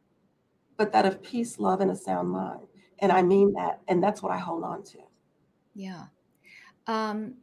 but 0.77 0.93
that 0.93 1.07
of 1.07 1.23
peace, 1.23 1.59
love, 1.59 1.81
and 1.81 1.91
a 1.91 1.97
sound 1.97 2.31
mind. 2.31 2.67
And 2.99 3.13
I 3.13 3.23
mean 3.23 3.53
that. 3.55 3.81
And 3.89 4.03
that's 4.03 4.23
what 4.23 4.33
I 4.33 4.39
hold 4.39 4.65
on 4.65 4.83
to. 4.85 4.99
Yeah. 5.75 6.05
Um, 6.87 7.35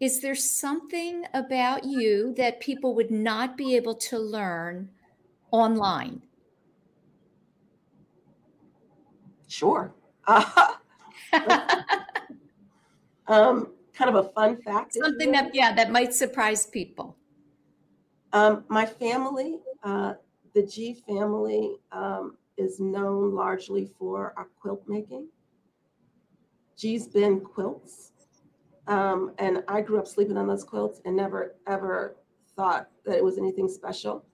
is 0.00 0.20
there 0.20 0.34
something 0.34 1.24
about 1.32 1.84
you 1.84 2.34
that 2.36 2.60
people 2.60 2.94
would 2.94 3.10
not 3.10 3.56
be 3.56 3.76
able 3.76 3.94
to 3.94 4.18
learn 4.18 4.90
online? 5.50 6.22
Sure. 9.48 9.94
Uh, 10.26 10.44
um, 13.26 13.72
kind 13.94 14.14
of 14.14 14.26
a 14.26 14.28
fun 14.30 14.60
fact. 14.60 14.94
Something 14.94 15.32
that, 15.32 15.54
yeah, 15.54 15.74
that 15.74 15.90
might 15.90 16.12
surprise 16.12 16.66
people. 16.66 17.16
Um, 18.32 18.64
my 18.68 18.84
family, 18.84 19.60
uh, 19.82 20.14
the 20.56 20.62
G 20.62 20.94
family, 21.06 21.76
um, 21.92 22.38
is 22.56 22.80
known 22.80 23.34
largely 23.34 23.90
for 23.98 24.32
our 24.38 24.48
quilt 24.58 24.82
making. 24.88 25.28
Gee's 26.78 27.06
Bend 27.06 27.44
quilts. 27.44 28.12
Um, 28.86 29.32
and 29.38 29.62
I 29.68 29.82
grew 29.82 29.98
up 29.98 30.06
sleeping 30.06 30.38
on 30.38 30.46
those 30.46 30.64
quilts 30.64 31.02
and 31.04 31.14
never 31.14 31.56
ever 31.66 32.16
thought 32.56 32.88
that 33.04 33.16
it 33.16 33.22
was 33.22 33.36
anything 33.36 33.68
special. 33.68 34.24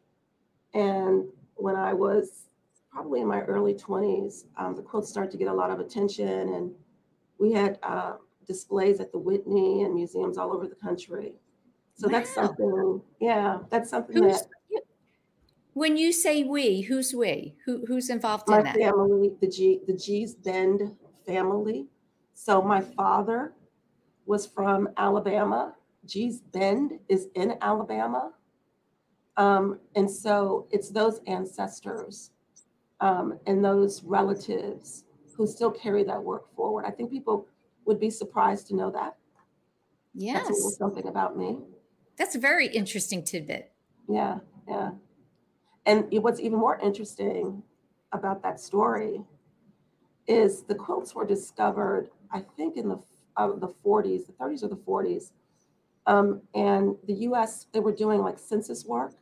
And 0.75 1.25
when 1.57 1.75
I 1.75 1.93
was 1.93 2.47
probably 2.93 3.21
in 3.21 3.27
my 3.27 3.41
early 3.41 3.75
20s, 3.75 4.45
um, 4.57 4.77
the 4.77 4.83
quilts 4.83 5.11
started 5.11 5.33
to 5.33 5.39
get 5.39 5.49
a 5.49 5.53
lot 5.53 5.73
of 5.73 5.81
attention. 5.81 6.29
And 6.29 6.71
we 7.39 7.53
had 7.53 7.81
uh, 7.83 8.13
displays 8.47 9.01
at 9.01 9.11
the 9.11 9.19
Whitney 9.19 9.83
and 9.83 9.93
museums 9.93 10.39
all 10.39 10.53
over 10.55 10.69
the 10.69 10.77
country. 10.77 11.33
So 11.95 12.07
wow. 12.07 12.13
that's 12.13 12.33
something, 12.33 13.03
yeah, 13.21 13.59
that's 13.71 13.91
something 13.91 14.23
Who's, 14.23 14.43
that 14.43 14.47
when 15.75 15.97
you 15.97 16.13
say 16.13 16.45
we, 16.45 16.83
who's 16.83 17.15
we? 17.15 17.55
Who, 17.65 17.85
who's 17.87 18.11
involved 18.11 18.49
my 18.49 18.59
in 18.59 18.65
that? 18.65 18.77
My 18.77 18.85
family, 18.87 19.33
the 19.41 19.49
G, 19.49 19.81
the 19.87 19.95
Gee's 19.95 20.35
Bend 20.35 20.97
family. 21.27 21.87
So 22.35 22.63
my 22.63 22.81
father 22.81 23.55
was 24.27 24.47
from 24.47 24.89
Alabama. 24.97 25.75
Gee's 26.07 26.41
Bend 26.41 26.99
is 27.09 27.29
in 27.35 27.57
Alabama. 27.61 28.33
Um, 29.37 29.81
and 29.97 30.11
so 30.11 30.67
it's 30.71 30.91
those 30.91 31.21
ancestors 31.27 32.31
um, 33.01 33.39
and 33.47 33.65
those 33.65 34.03
relatives 34.03 35.05
who 35.37 35.47
still 35.47 35.71
carry 35.71 36.05
that 36.05 36.23
work 36.23 36.55
forward. 36.55 36.85
I 36.87 36.91
think 36.91 37.11
people 37.11 37.47
would 37.87 37.99
be 37.99 38.11
surprised 38.11 38.69
to 38.69 38.77
know 38.77 38.91
that. 38.91 39.17
Yes. 40.15 40.47
That's 40.47 40.77
something 40.77 41.07
about 41.09 41.37
me. 41.37 41.59
That's 42.17 42.35
a 42.35 42.39
very 42.39 42.67
interesting 42.67 43.25
tidbit. 43.25 43.73
Yeah, 44.09 44.39
yeah. 44.69 44.91
And 45.87 46.07
what's 46.23 46.41
even 46.41 46.59
more 46.59 46.79
interesting 46.79 47.63
about 48.13 48.43
that 48.43 48.61
story 48.61 49.23
is 50.27 50.63
the 50.63 50.75
quilts 50.75 51.15
were 51.15 51.27
discovered, 51.27 52.11
I 52.31 52.41
think, 52.57 52.77
in 52.77 52.89
the 52.89 52.99
uh, 53.37 53.49
the 53.57 53.73
40s, 53.85 54.27
the 54.27 54.33
30s 54.35 54.63
or 54.63 54.69
the 54.69 54.77
40s. 54.77 55.33
Um, 56.07 56.43
and 56.55 56.97
the 57.07 57.15
US, 57.29 57.67
they 57.73 57.81
were 57.81 57.93
doing 57.93 58.21
like 58.21 58.39
census 58.39 58.85
work. 58.85 59.15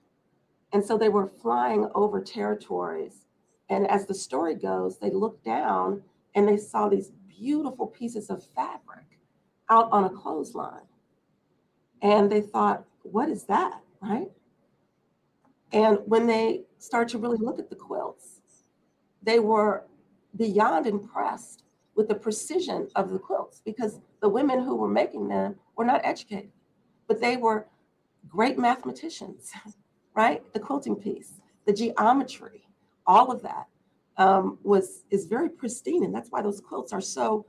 And 0.73 0.85
so 0.85 0.99
they 0.99 1.09
were 1.09 1.29
flying 1.41 1.89
over 1.95 2.21
territories. 2.21 3.27
And 3.69 3.87
as 3.89 4.07
the 4.07 4.15
story 4.15 4.55
goes, 4.55 4.99
they 4.99 5.11
looked 5.11 5.45
down 5.45 6.03
and 6.35 6.49
they 6.49 6.57
saw 6.57 6.89
these 6.89 7.13
beautiful 7.29 7.87
pieces 7.87 8.31
of 8.31 8.45
fabric 8.45 9.07
out 9.69 9.89
on 9.93 10.05
a 10.05 10.11
clothesline. 10.11 10.83
And 12.03 12.31
they 12.31 12.41
thought, 12.41 12.85
what 13.03 13.29
is 13.29 13.45
that? 13.45 13.81
Right? 14.01 14.31
And 15.73 15.99
when 16.07 16.27
they 16.27 16.63
started 16.79 17.11
to 17.11 17.19
really 17.19 17.39
look 17.39 17.59
at 17.59 17.71
the 17.71 17.77
quilts, 17.77 18.41
they 19.23 19.39
were 19.39 19.85
beyond 20.37 20.87
impressed 20.87 21.65
with 21.95 22.09
the 22.09 22.15
precision 22.15 22.89
of 22.97 23.11
the 23.11 23.19
quilts 23.19 23.61
because 23.65 24.01
the 24.21 24.29
women 24.29 24.63
who 24.63 24.75
were 24.75 24.89
making 24.89 25.29
them 25.29 25.57
were 25.77 25.85
not 25.85 26.01
educated, 26.05 26.51
but 27.07 27.21
they 27.21 27.37
were 27.37 27.67
great 28.29 28.59
mathematicians, 28.59 29.51
right? 30.15 30.43
The 30.53 30.61
quilting 30.61 30.97
piece, 30.97 31.41
the 31.67 31.73
geometry, 31.73 32.63
all 33.07 33.31
of 33.31 33.43
that 33.43 33.67
um, 34.17 34.59
was 34.63 35.05
is 35.11 35.27
very 35.27 35.49
pristine, 35.49 36.05
and 36.05 36.15
that's 36.15 36.31
why 36.31 36.43
those 36.43 36.61
quilts 36.61 36.93
are 36.93 37.01
so 37.01 37.47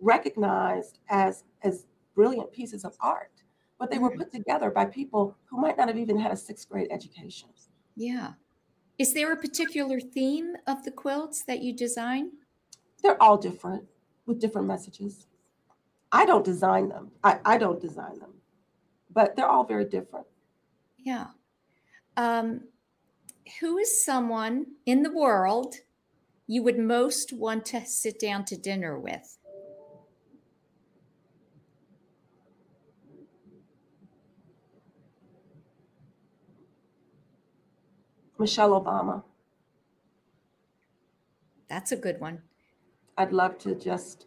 recognized 0.00 0.98
as 1.08 1.44
as 1.62 1.86
brilliant 2.14 2.52
pieces 2.52 2.84
of 2.84 2.94
art. 3.00 3.31
But 3.82 3.90
they 3.90 3.98
were 3.98 4.16
put 4.16 4.30
together 4.30 4.70
by 4.70 4.84
people 4.84 5.36
who 5.46 5.60
might 5.60 5.76
not 5.76 5.88
have 5.88 5.98
even 5.98 6.16
had 6.16 6.30
a 6.30 6.36
sixth 6.36 6.68
grade 6.68 6.86
education. 6.92 7.48
Yeah. 7.96 8.34
Is 8.96 9.12
there 9.12 9.32
a 9.32 9.36
particular 9.36 9.98
theme 9.98 10.54
of 10.68 10.84
the 10.84 10.92
quilts 10.92 11.42
that 11.46 11.62
you 11.62 11.74
design? 11.74 12.30
They're 13.02 13.20
all 13.20 13.36
different 13.36 13.82
with 14.24 14.38
different 14.38 14.68
messages. 14.68 15.26
I 16.12 16.24
don't 16.24 16.44
design 16.44 16.90
them. 16.90 17.10
I, 17.24 17.40
I 17.44 17.58
don't 17.58 17.80
design 17.80 18.20
them, 18.20 18.34
but 19.10 19.34
they're 19.34 19.48
all 19.48 19.64
very 19.64 19.86
different. 19.86 20.28
Yeah. 20.96 21.26
Um, 22.16 22.60
who 23.58 23.78
is 23.78 24.04
someone 24.04 24.66
in 24.86 25.02
the 25.02 25.12
world 25.12 25.74
you 26.46 26.62
would 26.62 26.78
most 26.78 27.32
want 27.32 27.64
to 27.66 27.84
sit 27.84 28.20
down 28.20 28.44
to 28.44 28.56
dinner 28.56 28.96
with? 29.00 29.38
Michelle 38.42 38.70
Obama. 38.70 39.22
That's 41.68 41.92
a 41.92 41.96
good 41.96 42.20
one. 42.20 42.42
I'd 43.16 43.32
love 43.32 43.56
to 43.58 43.76
just 43.76 44.26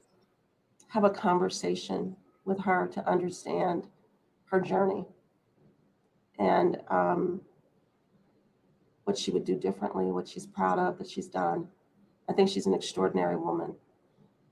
have 0.87 1.03
a 1.03 1.09
conversation 1.09 2.15
with 2.45 2.61
her 2.61 2.87
to 2.93 3.05
understand 3.09 3.87
her 4.45 4.61
journey 4.61 5.03
and 6.39 6.77
um, 6.89 7.41
what 9.03 9.17
she 9.17 9.31
would 9.31 9.43
do 9.43 9.57
differently, 9.57 10.05
what 10.05 10.29
she's 10.29 10.45
proud 10.45 10.79
of 10.79 10.97
that 10.97 11.09
she's 11.09 11.27
done. 11.27 11.67
I 12.29 12.31
think 12.31 12.47
she's 12.47 12.67
an 12.67 12.73
extraordinary 12.73 13.35
woman. 13.35 13.75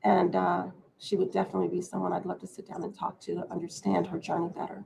And 0.03 0.35
uh, 0.35 0.63
she 0.97 1.15
would 1.15 1.31
definitely 1.31 1.69
be 1.69 1.81
someone 1.81 2.11
I'd 2.11 2.25
love 2.25 2.39
to 2.41 2.47
sit 2.47 2.67
down 2.67 2.83
and 2.83 2.93
talk 2.93 3.21
to 3.21 3.35
to 3.35 3.49
understand 3.49 4.07
her 4.07 4.19
journey 4.19 4.49
better. 4.53 4.83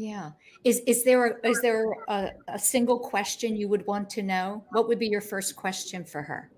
Yeah. 0.00 0.30
Is 0.64 0.80
is 0.86 1.04
there 1.04 1.26
a, 1.26 1.46
is 1.46 1.60
there 1.60 1.84
a, 2.08 2.30
a 2.48 2.58
single 2.58 2.98
question 2.98 3.54
you 3.54 3.68
would 3.68 3.86
want 3.86 4.08
to 4.10 4.22
know? 4.22 4.64
What 4.70 4.88
would 4.88 4.98
be 4.98 5.06
your 5.08 5.20
first 5.20 5.56
question 5.56 6.04
for 6.04 6.22
her? 6.22 6.50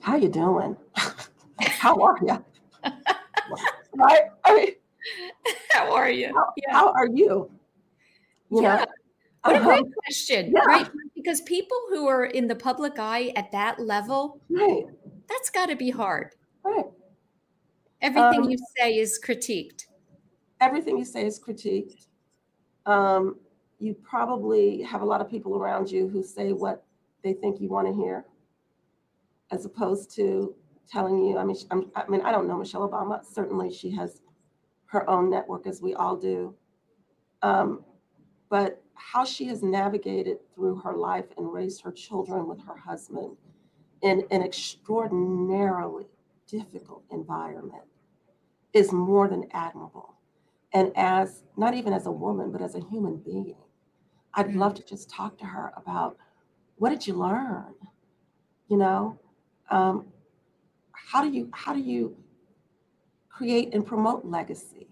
How 0.00 0.14
you 0.14 0.28
doing? 0.28 0.76
How 1.60 1.96
are 2.00 2.16
you? 2.22 2.44
right? 3.96 4.20
I 4.44 4.54
mean, 4.54 4.68
how 5.72 5.92
are 5.92 6.08
you? 6.08 6.28
How, 6.32 6.52
how 6.70 6.92
are 6.92 7.08
you? 7.08 7.50
You 8.50 8.62
yeah. 8.62 8.76
know? 8.76 8.84
What 9.42 9.56
a 9.56 9.58
Um, 9.58 9.64
great 9.64 9.84
question, 10.04 10.52
yeah. 10.54 10.64
right? 10.66 10.88
Because 11.16 11.40
people 11.42 11.78
who 11.88 12.06
are 12.06 12.26
in 12.26 12.46
the 12.46 12.54
public 12.54 12.98
eye 12.98 13.32
at 13.34 13.50
that 13.52 13.80
level, 13.80 14.40
Right. 14.48 14.84
that's 15.28 15.50
got 15.50 15.66
to 15.66 15.76
be 15.76 15.90
hard. 15.90 16.34
Right. 16.62 16.84
Everything 18.00 18.42
Um, 18.44 18.50
you 18.50 18.58
say 18.78 18.96
is 18.98 19.18
critiqued. 19.22 19.86
everything 20.60 20.96
you 20.98 21.04
say 21.04 21.26
is 21.26 21.40
critiqued. 21.40 22.06
Um, 22.86 23.36
you 23.78 23.94
probably 23.94 24.82
have 24.82 25.02
a 25.02 25.04
lot 25.04 25.20
of 25.20 25.30
people 25.30 25.56
around 25.56 25.90
you 25.90 26.08
who 26.08 26.22
say 26.22 26.52
what 26.52 26.84
they 27.22 27.32
think 27.32 27.60
you 27.60 27.68
want 27.68 27.86
to 27.86 27.94
hear, 27.94 28.24
as 29.50 29.64
opposed 29.64 30.14
to 30.16 30.54
telling 30.90 31.24
you. 31.24 31.38
I 31.38 31.44
mean, 31.44 31.56
I'm, 31.70 31.90
I 31.94 32.06
mean, 32.08 32.20
I 32.22 32.32
don't 32.32 32.46
know 32.46 32.56
Michelle 32.58 32.88
Obama. 32.88 33.24
Certainly, 33.24 33.72
she 33.72 33.90
has 33.92 34.22
her 34.86 35.08
own 35.08 35.30
network, 35.30 35.66
as 35.66 35.80
we 35.80 35.94
all 35.94 36.16
do. 36.16 36.54
Um, 37.42 37.84
but 38.50 38.82
how 38.94 39.24
she 39.24 39.46
has 39.46 39.62
navigated 39.62 40.38
through 40.54 40.76
her 40.80 40.94
life 40.94 41.26
and 41.38 41.52
raised 41.52 41.80
her 41.82 41.92
children 41.92 42.46
with 42.46 42.60
her 42.66 42.76
husband 42.76 43.36
in 44.02 44.24
an 44.30 44.42
extraordinarily 44.42 46.06
difficult 46.46 47.02
environment 47.10 47.84
is 48.72 48.92
more 48.92 49.28
than 49.28 49.46
admirable. 49.52 50.14
And 50.72 50.92
as 50.96 51.42
not 51.56 51.74
even 51.74 51.92
as 51.92 52.06
a 52.06 52.12
woman, 52.12 52.52
but 52.52 52.62
as 52.62 52.74
a 52.74 52.80
human 52.80 53.16
being, 53.16 53.56
I'd 54.34 54.54
love 54.54 54.74
to 54.74 54.84
just 54.84 55.10
talk 55.10 55.36
to 55.38 55.44
her 55.44 55.72
about 55.76 56.16
what 56.76 56.90
did 56.90 57.06
you 57.06 57.14
learn? 57.14 57.74
You 58.68 58.76
know, 58.76 59.18
um, 59.70 60.06
how 60.92 61.22
do 61.22 61.30
you 61.30 61.50
how 61.52 61.74
do 61.74 61.80
you 61.80 62.16
create 63.28 63.74
and 63.74 63.84
promote 63.84 64.24
legacy? 64.24 64.86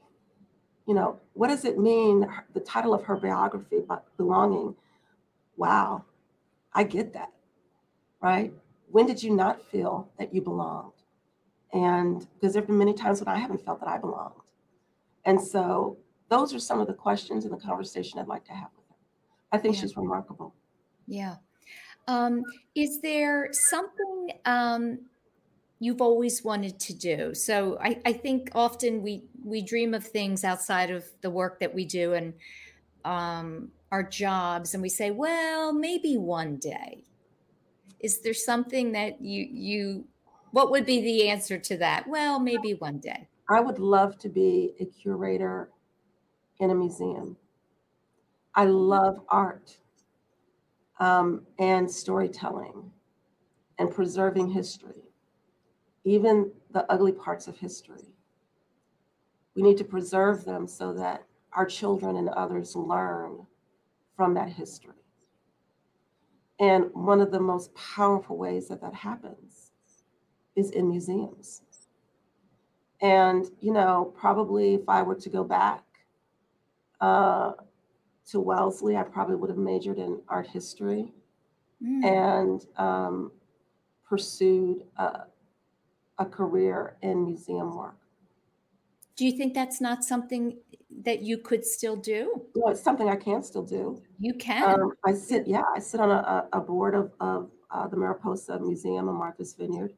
You 0.86 0.94
know, 0.94 1.20
what 1.34 1.48
does 1.48 1.64
it 1.64 1.78
mean? 1.78 2.26
The 2.54 2.60
title 2.60 2.94
of 2.94 3.04
her 3.04 3.16
biography, 3.16 3.78
belonging. 4.16 4.74
Wow, 5.56 6.04
I 6.72 6.84
get 6.84 7.12
that, 7.12 7.30
right? 8.20 8.52
When 8.90 9.06
did 9.06 9.22
you 9.22 9.34
not 9.34 9.62
feel 9.70 10.08
that 10.18 10.34
you 10.34 10.40
belonged? 10.40 10.92
And 11.72 12.26
because 12.34 12.54
there 12.54 12.62
have 12.62 12.68
been 12.68 12.78
many 12.78 12.94
times 12.94 13.20
when 13.20 13.28
I 13.28 13.38
haven't 13.38 13.64
felt 13.64 13.80
that 13.80 13.88
I 13.88 13.98
belonged. 13.98 14.40
And 15.28 15.38
so 15.40 15.98
those 16.30 16.54
are 16.54 16.58
some 16.58 16.80
of 16.80 16.86
the 16.86 16.94
questions 16.94 17.44
and 17.44 17.52
the 17.52 17.58
conversation 17.60 18.18
I'd 18.18 18.28
like 18.28 18.46
to 18.46 18.52
have 18.52 18.70
with 18.74 18.86
her. 18.88 18.96
I 19.52 19.58
think 19.58 19.74
Yeah. 19.74 19.82
she's 19.82 19.96
remarkable. 19.96 20.54
Yeah. 21.06 21.36
Um, 22.06 22.42
is 22.74 23.02
there 23.02 23.50
something 23.52 24.30
um, 24.46 25.10
you've 25.80 26.00
always 26.00 26.42
wanted 26.42 26.80
to 26.80 26.94
do? 26.94 27.34
So 27.34 27.78
I, 27.78 28.00
I 28.06 28.14
think 28.14 28.50
often 28.54 29.02
we 29.02 29.28
we 29.44 29.60
dream 29.62 29.92
of 29.92 30.04
things 30.06 30.44
outside 30.44 30.90
of 30.90 31.04
the 31.20 31.30
work 31.30 31.60
that 31.60 31.74
we 31.74 31.84
do 31.84 32.14
and 32.14 32.32
um, 33.04 33.72
our 33.92 34.02
jobs, 34.02 34.74
and 34.74 34.82
we 34.82 34.88
say, 34.88 35.10
well, 35.10 35.72
maybe 35.74 36.16
one 36.16 36.56
day. 36.56 37.04
Is 38.00 38.22
there 38.22 38.34
something 38.34 38.92
that 38.92 39.20
you 39.20 39.46
you 39.50 40.08
what 40.52 40.70
would 40.70 40.86
be 40.86 41.02
the 41.02 41.28
answer 41.28 41.58
to 41.58 41.76
that? 41.78 42.08
Well, 42.08 42.40
maybe 42.40 42.72
one 42.72 42.98
day. 42.98 43.28
I 43.48 43.60
would 43.60 43.78
love 43.78 44.18
to 44.18 44.28
be 44.28 44.74
a 44.78 44.84
curator 44.84 45.70
in 46.58 46.70
a 46.70 46.74
museum. 46.74 47.36
I 48.54 48.64
love 48.64 49.20
art 49.28 49.78
um, 51.00 51.46
and 51.58 51.90
storytelling 51.90 52.90
and 53.78 53.90
preserving 53.90 54.50
history, 54.50 55.02
even 56.04 56.50
the 56.72 56.90
ugly 56.92 57.12
parts 57.12 57.46
of 57.46 57.56
history. 57.56 58.04
We 59.54 59.62
need 59.62 59.78
to 59.78 59.84
preserve 59.84 60.44
them 60.44 60.66
so 60.66 60.92
that 60.94 61.24
our 61.52 61.66
children 61.66 62.16
and 62.16 62.28
others 62.30 62.76
learn 62.76 63.46
from 64.16 64.34
that 64.34 64.50
history. 64.50 64.94
And 66.60 66.86
one 66.92 67.20
of 67.20 67.30
the 67.30 67.40
most 67.40 67.72
powerful 67.74 68.36
ways 68.36 68.68
that 68.68 68.80
that 68.80 68.94
happens 68.94 69.70
is 70.56 70.70
in 70.70 70.88
museums. 70.88 71.62
And, 73.00 73.46
you 73.60 73.72
know, 73.72 74.12
probably 74.16 74.74
if 74.74 74.88
I 74.88 75.02
were 75.02 75.14
to 75.14 75.28
go 75.28 75.44
back 75.44 75.84
uh, 77.00 77.52
to 78.30 78.40
Wellesley, 78.40 78.96
I 78.96 79.04
probably 79.04 79.36
would 79.36 79.50
have 79.50 79.58
majored 79.58 79.98
in 79.98 80.20
art 80.28 80.46
history 80.46 81.12
Mm. 81.80 82.04
and 82.04 82.66
um, 82.76 83.30
pursued 84.04 84.82
a, 84.96 85.26
a 86.18 86.26
career 86.26 86.96
in 87.02 87.24
museum 87.24 87.76
work. 87.76 87.94
Do 89.14 89.24
you 89.24 89.30
think 89.30 89.54
that's 89.54 89.80
not 89.80 90.02
something 90.02 90.58
that 91.04 91.22
you 91.22 91.38
could 91.38 91.64
still 91.64 91.94
do? 91.94 92.42
Know, 92.56 92.72
it's 92.72 92.82
something 92.82 93.08
I 93.08 93.14
can 93.14 93.44
still 93.44 93.62
do. 93.62 94.02
You 94.18 94.34
can. 94.34 94.80
Um, 94.80 94.92
I 95.04 95.14
sit, 95.14 95.46
yeah, 95.46 95.62
I 95.72 95.78
sit 95.78 96.00
on 96.00 96.10
a, 96.10 96.48
a 96.52 96.60
board 96.60 96.96
of, 96.96 97.12
of 97.20 97.48
uh, 97.70 97.86
the 97.86 97.96
Mariposa 97.96 98.58
Museum 98.58 99.08
in 99.08 99.14
Martha's 99.14 99.54
Vineyard. 99.54 99.94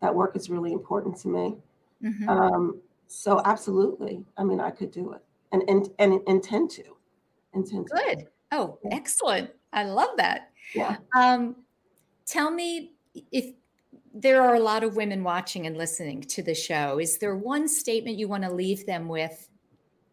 That 0.00 0.14
work 0.14 0.36
is 0.36 0.48
really 0.48 0.72
important 0.72 1.16
to 1.22 1.28
me. 1.28 1.56
Mhm. 2.02 2.28
Um, 2.28 2.82
so 3.06 3.40
absolutely, 3.44 4.24
I 4.36 4.44
mean, 4.44 4.60
I 4.60 4.70
could 4.70 4.90
do 4.90 5.12
it 5.12 5.22
and, 5.52 5.62
and, 5.68 5.88
and 5.98 6.20
intend 6.26 6.70
to, 6.72 6.84
intend 7.54 7.88
to. 7.88 7.94
Good. 7.94 8.28
Oh, 8.52 8.78
excellent. 8.90 9.50
I 9.72 9.84
love 9.84 10.16
that. 10.16 10.52
Yeah. 10.74 10.96
Um, 11.14 11.56
tell 12.26 12.50
me 12.50 12.94
if 13.32 13.54
there 14.14 14.42
are 14.42 14.54
a 14.54 14.60
lot 14.60 14.82
of 14.82 14.96
women 14.96 15.22
watching 15.22 15.66
and 15.66 15.76
listening 15.76 16.22
to 16.22 16.42
the 16.42 16.54
show. 16.54 16.98
Is 16.98 17.18
there 17.18 17.36
one 17.36 17.68
statement 17.68 18.18
you 18.18 18.28
want 18.28 18.44
to 18.44 18.52
leave 18.52 18.86
them 18.86 19.08
with? 19.08 19.48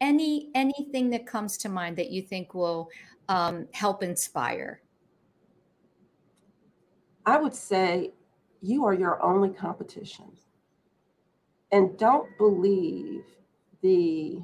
Any 0.02 0.50
anything 0.54 1.10
that 1.12 1.26
comes 1.26 1.58
to 1.60 1.70
mind 1.70 1.96
that 1.98 2.10
you 2.10 2.22
think 2.22 2.54
will 2.54 2.90
um, 3.30 3.68
help 3.74 4.04
inspire? 4.04 4.82
I 7.26 7.38
would 7.38 7.56
say 7.56 8.12
you 8.62 8.86
are 8.86 8.94
your 8.94 9.24
only 9.24 9.50
competition. 9.50 10.26
And 11.74 11.98
don't 12.00 12.30
believe 12.40 13.26
the, 13.84 14.40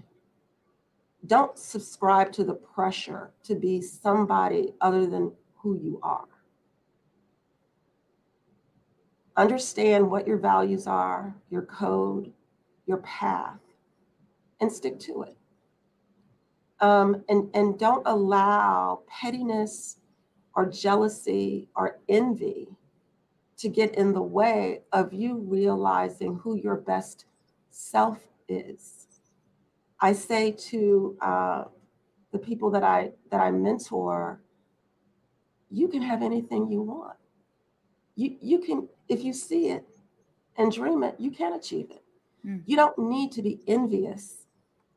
don't 1.28 1.58
subscribe 1.58 2.34
to 2.34 2.44
the 2.46 2.56
pressure 2.56 3.32
to 3.46 3.56
be 3.56 3.82
somebody 3.82 4.74
other 4.82 5.08
than 5.08 5.34
who 5.56 5.76
you 5.78 6.00
are. 6.04 6.26
Understand 9.38 10.10
what 10.12 10.28
your 10.28 10.38
values 10.38 10.88
are, 10.88 11.36
your 11.52 11.64
code, 11.64 12.34
your 12.88 13.00
path, 13.00 13.60
and 14.62 14.72
stick 14.72 15.00
to 15.02 15.24
it. 15.24 15.36
um, 16.82 17.24
and, 17.30 17.50
and 17.56 17.80
don't 17.80 18.08
allow 18.08 19.04
pettiness 19.10 19.98
or 20.56 20.68
jealousy 20.68 21.70
or 21.76 22.00
envy 22.10 22.70
to 23.60 23.70
get 23.70 23.95
in 23.95 24.14
the 24.14 24.22
way 24.22 24.82
of 24.93 25.14
you 25.14 25.38
realizing 25.38 26.38
who 26.38 26.55
your 26.55 26.78
best 26.78 27.26
self 27.70 28.20
is. 28.47 29.07
I 29.99 30.14
say 30.14 30.51
to 30.51 31.18
uh, 31.22 31.64
the 32.32 32.39
people 32.39 32.72
that 32.72 32.84
I 32.84 33.12
that 33.32 33.41
I 33.41 33.51
mentor, 33.51 34.41
you 35.70 35.88
can 35.88 36.01
have 36.01 36.22
anything 36.22 36.72
you 36.72 36.82
want. 36.82 37.18
You 38.16 38.38
you 38.41 38.60
can 38.60 38.88
if 39.10 39.24
you 39.24 39.34
see 39.34 39.70
it 39.70 39.86
and 40.57 40.72
dream 40.72 41.03
it, 41.03 41.16
you 41.18 41.32
can 41.32 41.53
achieve 41.53 41.91
it. 41.91 42.03
Mm. 42.45 42.64
You 42.66 42.78
don't 42.78 42.97
need 42.97 43.32
to 43.34 43.41
be 43.41 43.60
envious 43.68 44.45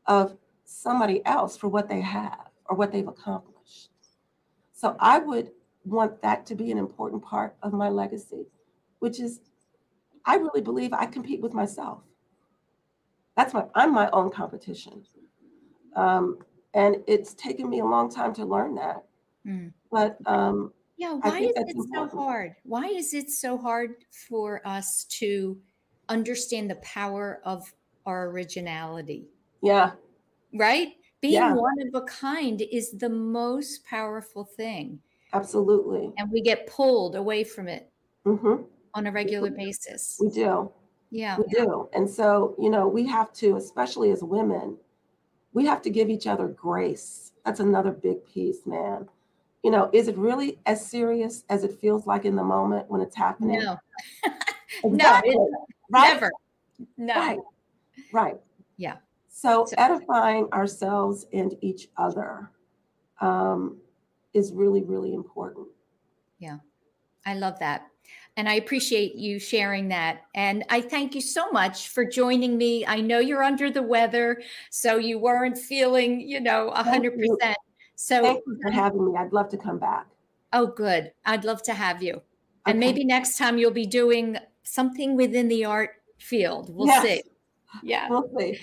of 0.06 0.36
somebody 0.64 1.24
else 1.26 1.56
for 1.56 1.68
what 1.68 1.88
they 1.88 2.00
have 2.00 2.48
or 2.66 2.76
what 2.76 2.92
they've 2.92 3.06
accomplished. 3.06 3.90
So 4.72 4.96
I 5.00 5.18
would 5.18 5.50
want 5.84 6.22
that 6.22 6.46
to 6.46 6.54
be 6.54 6.70
an 6.70 6.78
important 6.78 7.22
part 7.22 7.56
of 7.62 7.72
my 7.72 7.88
legacy, 7.88 8.46
which 9.03 9.18
is 9.18 9.40
I 10.24 10.36
really 10.36 10.61
believe 10.61 10.92
I 10.92 11.07
compete 11.07 11.40
with 11.42 11.53
myself. 11.53 12.05
That's 13.36 13.53
my 13.53 13.64
I'm 13.74 13.92
my 13.92 14.09
own 14.12 14.30
competition. 14.30 15.03
Um, 15.96 16.38
and 16.74 16.96
it's 17.09 17.34
taken 17.34 17.68
me 17.68 17.80
a 17.80 17.84
long 17.84 18.09
time 18.09 18.32
to 18.34 18.44
learn 18.44 18.76
that. 18.76 19.03
Mm. 19.44 19.72
But 19.90 20.16
um, 20.24 20.72
yeah, 20.96 21.14
why 21.14 21.40
is 21.40 21.50
it 21.57 21.68
important. 21.76 22.12
so 22.12 22.16
hard? 22.16 22.55
Why 22.62 22.86
is 22.86 23.12
it 23.12 23.28
so 23.28 23.59
hard 23.59 23.96
for 24.28 24.62
us 24.64 25.05
to 25.18 25.59
understand 26.09 26.70
the 26.70 26.76
power 26.76 27.40
of 27.44 27.74
our 28.07 28.28
originality? 28.30 29.26
Yeah. 29.62 29.92
Right? 30.55 30.92
Being 31.20 31.34
yeah. 31.34 31.55
one 31.55 31.74
of 31.88 32.03
a 32.03 32.05
kind 32.07 32.62
is 32.70 32.92
the 32.92 33.09
most 33.09 33.84
powerful 33.84 34.44
thing. 34.44 35.00
Absolutely. 35.32 36.12
And 36.18 36.30
we 36.30 36.40
get 36.40 36.68
pulled 36.68 37.16
away 37.16 37.42
from 37.42 37.66
it 37.66 37.90
mm-hmm. 38.26 38.62
On 38.95 39.07
a 39.07 39.12
regular 39.12 39.51
basis. 39.51 40.18
We 40.20 40.30
do. 40.30 40.70
Yeah. 41.11 41.36
We 41.36 41.45
do. 41.45 41.88
And 41.93 42.09
so, 42.09 42.55
you 42.59 42.70
know, 42.70 42.88
we 42.88 43.07
have 43.07 43.32
to, 43.34 43.57
especially 43.57 44.11
as 44.11 44.22
women, 44.22 44.78
we 45.53 45.66
have 45.66 45.82
to 45.82 45.90
give 45.90 46.09
each 46.09 46.26
other 46.26 46.49
grace. 46.49 47.32
That's 47.45 47.61
another 47.61 47.90
big 47.90 48.24
piece, 48.24 48.66
man. 48.66 49.09
You 49.62 49.70
know, 49.70 49.90
is 49.93 50.09
it 50.09 50.16
really 50.16 50.59
as 50.66 50.84
serious 50.84 51.45
as 51.49 51.64
it 51.64 51.78
feels 51.80 52.07
like 52.07 52.24
in 52.24 52.34
the 52.34 52.43
moment 52.43 52.90
when 52.90 53.01
it's 53.01 53.14
happening? 53.14 53.61
No. 53.61 53.78
exactly. 54.84 55.36
No, 55.36 55.66
right? 55.90 56.14
never. 56.14 56.32
No. 56.97 57.14
Right. 57.14 57.38
Right. 58.12 58.40
Yeah. 58.76 58.97
So, 59.28 59.66
so 59.66 59.74
edifying 59.78 60.49
ourselves 60.53 61.26
and 61.32 61.55
each 61.61 61.88
other 61.97 62.51
um, 63.20 63.78
is 64.34 64.53
really, 64.53 64.82
really 64.82 65.14
important. 65.14 65.68
Yeah. 66.38 66.59
I 67.26 67.34
love 67.34 67.59
that. 67.61 67.91
And 68.37 68.49
I 68.49 68.55
appreciate 68.55 69.14
you 69.14 69.39
sharing 69.39 69.89
that. 69.89 70.22
And 70.35 70.64
I 70.70 70.80
thank 70.80 71.14
you 71.14 71.20
so 71.20 71.51
much 71.51 71.89
for 71.89 72.05
joining 72.05 72.57
me. 72.57 72.87
I 72.87 73.01
know 73.01 73.18
you're 73.18 73.43
under 73.43 73.70
the 73.70 73.83
weather, 73.83 74.41
so 74.70 74.97
you 74.97 75.18
weren't 75.18 75.59
feeling, 75.59 76.20
you 76.20 76.41
know, 76.41 76.72
100%. 76.74 77.55
So 77.95 78.22
thank 78.22 78.43
you 78.47 78.59
for 78.62 78.70
having 78.70 79.12
me. 79.12 79.18
I'd 79.18 79.33
love 79.33 79.51
to 79.51 79.59
come 79.59 79.78
back. 79.78 80.07
Oh, 80.53 80.66
good. 80.66 81.12
I'd 81.26 81.45
love 81.45 81.62
to 81.64 81.74
have 81.74 82.03
you. 82.03 82.14
Okay. 82.14 82.22
And 82.66 82.80
maybe 82.80 83.05
next 83.05 83.37
time 83.37 83.59
you'll 83.59 83.70
be 83.70 83.87
doing 83.87 84.39
something 84.62 85.14
within 85.16 85.49
the 85.49 85.64
art 85.66 85.91
field. 86.18 86.74
We'll 86.74 86.87
yes. 86.87 87.03
see. 87.03 87.22
Yeah. 87.83 88.09
We'll 88.09 88.30
see. 88.39 88.59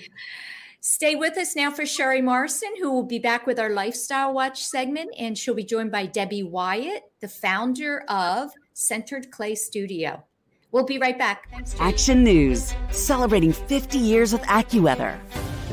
Stay 0.80 1.14
with 1.14 1.36
us 1.36 1.54
now 1.54 1.70
for 1.70 1.84
Sherry 1.84 2.22
Morrison, 2.22 2.70
who 2.80 2.90
will 2.90 3.04
be 3.04 3.18
back 3.18 3.46
with 3.46 3.58
our 3.58 3.70
Lifestyle 3.70 4.32
Watch 4.32 4.64
segment. 4.64 5.14
And 5.18 5.36
she'll 5.36 5.54
be 5.54 5.64
joined 5.64 5.92
by 5.92 6.06
Debbie 6.06 6.42
Wyatt, 6.42 7.02
the 7.20 7.28
founder 7.28 8.02
of 8.08 8.50
Centered 8.72 9.30
Clay 9.30 9.54
Studio. 9.54 10.24
We'll 10.72 10.84
be 10.84 10.98
right 10.98 11.18
back. 11.18 11.50
Thanks, 11.50 11.74
Action 11.80 12.22
News, 12.22 12.74
celebrating 12.90 13.52
50 13.52 13.98
years 13.98 14.32
with 14.32 14.42
AccuWeather. 14.42 15.18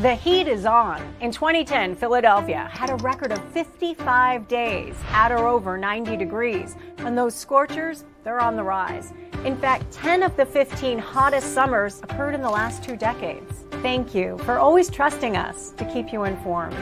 The 0.01 0.13
heat 0.13 0.47
is 0.47 0.65
on. 0.65 1.01
In 1.21 1.31
2010, 1.31 1.95
Philadelphia 1.95 2.69
had 2.71 2.91
a 2.91 2.95
record 2.97 3.31
of 3.31 3.43
55 3.51 4.47
days 4.47 4.95
at 5.09 5.31
or 5.31 5.47
over 5.47 5.75
90 5.75 6.17
degrees, 6.17 6.75
and 6.99 7.17
those 7.17 7.33
scorchers, 7.33 8.05
they're 8.23 8.39
on 8.39 8.55
the 8.55 8.63
rise. 8.63 9.11
In 9.43 9.57
fact, 9.57 9.91
10 9.91 10.21
of 10.21 10.35
the 10.37 10.45
15 10.45 10.99
hottest 10.99 11.53
summers 11.53 11.99
occurred 12.03 12.35
in 12.35 12.41
the 12.41 12.49
last 12.49 12.83
two 12.83 12.95
decades. 12.95 13.65
Thank 13.81 14.13
you 14.13 14.37
for 14.39 14.57
always 14.57 14.89
trusting 14.89 15.35
us 15.35 15.71
to 15.71 15.85
keep 15.85 16.11
you 16.11 16.25
informed. 16.25 16.75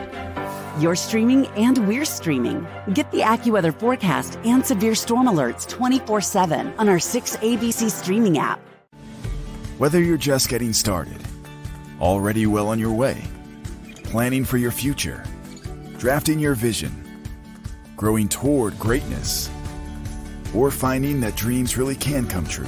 You're 0.77 0.97
streaming 0.97 1.47
and 1.55 1.87
we're 1.87 2.03
streaming. 2.03 2.67
Get 2.93 3.09
the 3.11 3.19
AccuWeather 3.19 3.73
forecast 3.79 4.37
and 4.43 4.65
severe 4.65 4.93
storm 4.93 5.25
alerts 5.27 5.65
24 5.69 6.19
7 6.19 6.73
on 6.77 6.89
our 6.89 6.97
6ABC 6.97 7.89
streaming 7.89 8.37
app. 8.37 8.59
Whether 9.77 10.03
you're 10.03 10.17
just 10.17 10.49
getting 10.49 10.73
started, 10.73 11.21
already 12.01 12.45
well 12.45 12.67
on 12.67 12.77
your 12.77 12.91
way, 12.91 13.23
planning 14.03 14.43
for 14.43 14.57
your 14.57 14.71
future, 14.71 15.23
drafting 15.97 16.39
your 16.39 16.55
vision, 16.55 16.91
growing 17.95 18.27
toward 18.27 18.77
greatness, 18.77 19.49
or 20.53 20.71
finding 20.71 21.21
that 21.21 21.37
dreams 21.37 21.77
really 21.77 21.95
can 21.95 22.27
come 22.27 22.45
true. 22.45 22.65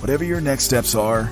Whatever 0.00 0.24
your 0.24 0.40
next 0.40 0.64
steps 0.64 0.94
are, 0.94 1.30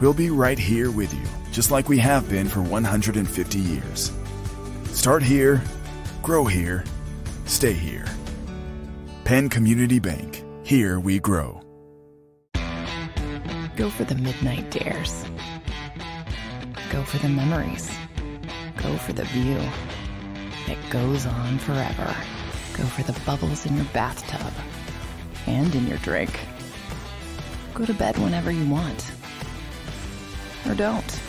we'll 0.00 0.12
be 0.12 0.30
right 0.30 0.58
here 0.58 0.90
with 0.90 1.14
you, 1.14 1.52
just 1.52 1.70
like 1.70 1.88
we 1.88 1.98
have 1.98 2.28
been 2.28 2.48
for 2.48 2.62
150 2.62 3.58
years. 3.60 4.10
Start 4.94 5.24
here, 5.24 5.60
grow 6.22 6.44
here, 6.44 6.84
stay 7.46 7.72
here. 7.72 8.06
Penn 9.24 9.50
Community 9.50 9.98
Bank, 9.98 10.44
here 10.62 11.00
we 11.00 11.18
grow. 11.18 11.60
Go 13.76 13.90
for 13.90 14.04
the 14.04 14.14
midnight 14.14 14.70
dares. 14.70 15.26
Go 16.90 17.02
for 17.02 17.18
the 17.18 17.28
memories. 17.28 17.90
Go 18.76 18.96
for 18.96 19.12
the 19.12 19.24
view 19.24 19.58
that 20.68 20.78
goes 20.90 21.26
on 21.26 21.58
forever. 21.58 22.16
Go 22.74 22.84
for 22.84 23.02
the 23.02 23.18
bubbles 23.26 23.66
in 23.66 23.76
your 23.76 23.86
bathtub 23.86 24.52
and 25.48 25.74
in 25.74 25.88
your 25.88 25.98
drink. 25.98 26.38
Go 27.74 27.84
to 27.84 27.94
bed 27.94 28.16
whenever 28.16 28.52
you 28.52 28.70
want. 28.70 29.10
Or 30.66 30.74
don't. 30.74 31.20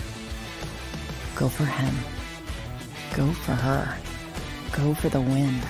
Go 1.35 1.49
for 1.49 1.65
him. 1.65 2.14
Go 3.15 3.31
for 3.31 3.53
her. 3.53 3.97
Go 4.73 4.93
for 4.93 5.09
the 5.09 5.21
win. 5.21 5.61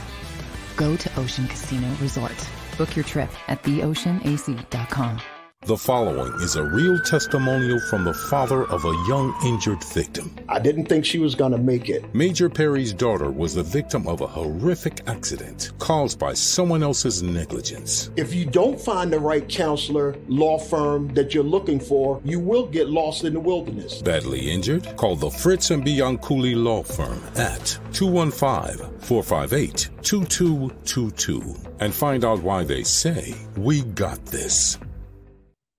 Go 0.76 0.96
to 0.98 1.20
Ocean 1.20 1.48
Casino 1.48 1.88
Resort. 2.02 2.50
Book 2.78 2.96
your 2.96 3.06
trip 3.06 3.30
at 3.48 3.62
theoceanac.com. 3.64 5.35
The 5.66 5.76
following 5.76 6.32
is 6.42 6.58
a 6.58 6.64
real 6.64 7.00
testimonial 7.00 7.80
from 7.90 8.04
the 8.04 8.14
father 8.14 8.66
of 8.66 8.86
a 8.86 9.04
young 9.08 9.36
injured 9.44 9.84
victim. 9.86 10.32
I 10.48 10.60
didn't 10.60 10.86
think 10.86 11.04
she 11.04 11.18
was 11.18 11.34
going 11.34 11.54
to 11.54 11.58
make 11.58 11.90
it. 11.90 12.14
Major 12.14 12.52
Perry's 12.52 12.94
daughter 12.94 13.32
was 13.32 13.56
the 13.56 13.64
victim 13.64 14.08
of 14.08 14.22
a 14.22 14.28
horrific 14.28 15.02
accident 15.08 15.72
caused 15.80 16.20
by 16.20 16.36
someone 16.36 16.84
else's 16.84 17.24
negligence. 17.24 18.12
If 18.16 18.32
you 18.32 18.46
don't 18.46 18.80
find 18.80 19.12
the 19.12 19.20
right 19.20 19.50
counselor, 19.50 20.16
law 20.28 20.60
firm 20.60 21.12
that 21.16 21.34
you're 21.34 21.44
looking 21.44 21.80
for, 21.80 22.22
you 22.24 22.40
will 22.40 22.68
get 22.68 22.88
lost 22.88 23.24
in 23.24 23.34
the 23.34 23.40
wilderness. 23.40 24.04
Badly 24.04 24.52
injured? 24.52 24.96
Call 24.98 25.16
the 25.16 25.32
Fritz 25.32 25.72
and 25.72 25.84
Bianculli 25.84 26.54
Law 26.56 26.84
Firm 26.84 27.20
at 27.38 27.80
215 27.92 29.00
458 29.00 29.90
2222 30.04 31.56
and 31.80 31.92
find 31.92 32.24
out 32.24 32.44
why 32.44 32.64
they 32.64 32.84
say, 32.84 33.34
We 33.58 33.82
got 33.82 34.24
this. 34.28 34.78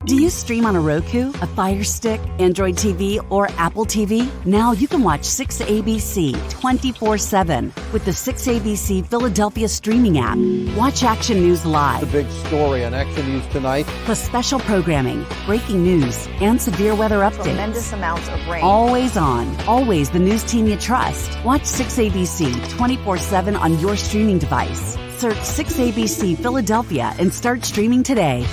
Do 0.07 0.15
you 0.15 0.31
stream 0.31 0.67
on 0.67 0.77
a 0.77 0.81
Roku, 0.81 1.31
a 1.43 1.49
Fire 1.49 1.83
Stick, 1.83 2.21
Android 2.39 2.77
TV, 2.77 3.19
or 3.29 3.49
Apple 3.59 3.85
TV? 3.85 4.31
Now 4.47 4.71
you 4.71 4.87
can 4.87 5.03
watch 5.03 5.23
6ABC 5.23 6.49
24 6.49 7.19
7 7.19 7.73
with 7.93 8.05
the 8.05 8.13
6ABC 8.13 9.05
Philadelphia 9.09 9.67
streaming 9.67 10.21
app. 10.21 10.39
Watch 10.77 11.03
Action 11.03 11.41
News 11.41 11.67
live. 11.67 12.03
The 12.03 12.23
big 12.23 12.31
story 12.47 12.85
on 12.85 12.95
Action 12.95 13.27
News 13.27 13.45
tonight. 13.49 13.85
Plus 14.05 14.25
special 14.25 14.61
programming, 14.61 15.27
breaking 15.45 15.83
news, 15.83 16.29
and 16.41 16.63
severe 16.63 16.95
weather 16.95 17.23
updates. 17.23 17.43
Tremendous 17.43 17.93
amounts 17.93 18.29
of 18.29 18.47
rain. 18.47 18.63
Always 18.63 19.17
on. 19.17 19.61
Always 19.63 20.09
the 20.11 20.21
news 20.21 20.45
team 20.45 20.69
you 20.69 20.77
trust. 20.77 21.37
Watch 21.45 21.63
6ABC 21.63 22.77
24 22.77 23.19
7 23.19 23.57
on 23.57 23.77
your 23.81 23.97
streaming 23.97 24.39
device. 24.39 24.97
Search 25.19 25.39
6ABC 25.39 26.39
Philadelphia 26.39 27.13
and 27.19 27.35
start 27.35 27.65
streaming 27.65 28.05
today 28.05 28.47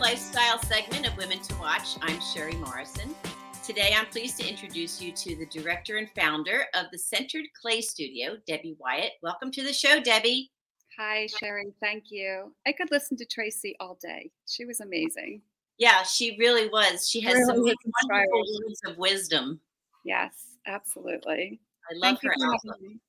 lifestyle 0.00 0.58
segment 0.62 1.06
of 1.06 1.14
Women 1.18 1.40
to 1.40 1.54
Watch. 1.56 1.98
I'm 2.00 2.18
Sherry 2.22 2.54
Morrison. 2.54 3.14
Today, 3.62 3.94
I'm 3.94 4.06
pleased 4.06 4.40
to 4.40 4.48
introduce 4.48 5.00
you 5.00 5.12
to 5.12 5.36
the 5.36 5.44
director 5.44 5.98
and 5.98 6.08
founder 6.16 6.64
of 6.72 6.86
the 6.90 6.98
Centered 6.98 7.44
Clay 7.60 7.82
Studio, 7.82 8.38
Debbie 8.46 8.76
Wyatt. 8.78 9.12
Welcome 9.22 9.52
to 9.52 9.62
the 9.62 9.74
show, 9.74 10.00
Debbie. 10.00 10.50
Hi, 10.98 11.26
Sherry. 11.38 11.74
Thank 11.82 12.04
you. 12.08 12.54
I 12.66 12.72
could 12.72 12.90
listen 12.90 13.18
to 13.18 13.26
Tracy 13.26 13.76
all 13.78 13.98
day. 14.00 14.30
She 14.48 14.64
was 14.64 14.80
amazing. 14.80 15.42
Yeah, 15.76 16.02
she 16.02 16.34
really 16.38 16.70
was. 16.70 17.06
She 17.06 17.20
has 17.20 17.34
really 17.34 17.74
some 17.84 17.92
wonderful 18.08 18.38
words 18.38 18.80
of 18.86 18.96
wisdom. 18.96 19.60
Yes, 20.06 20.32
absolutely. 20.66 21.60
I 21.90 21.94
love 21.96 22.18
Thank 22.20 22.22
her 22.22 22.32
for 22.38 22.46
outlook. 22.46 22.60
having 22.74 22.88
me. 22.88 23.00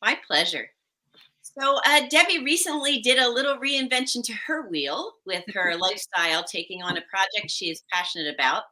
My 0.00 0.18
pleasure. 0.26 0.70
So, 1.58 1.78
uh, 1.86 2.02
Debbie 2.10 2.44
recently 2.44 3.00
did 3.00 3.18
a 3.18 3.28
little 3.28 3.56
reinvention 3.56 4.22
to 4.24 4.32
her 4.46 4.68
wheel 4.68 5.14
with 5.24 5.42
her 5.54 5.74
lifestyle, 5.76 6.44
taking 6.44 6.82
on 6.82 6.98
a 6.98 7.02
project 7.02 7.50
she 7.50 7.70
is 7.70 7.82
passionate 7.90 8.34
about. 8.34 8.64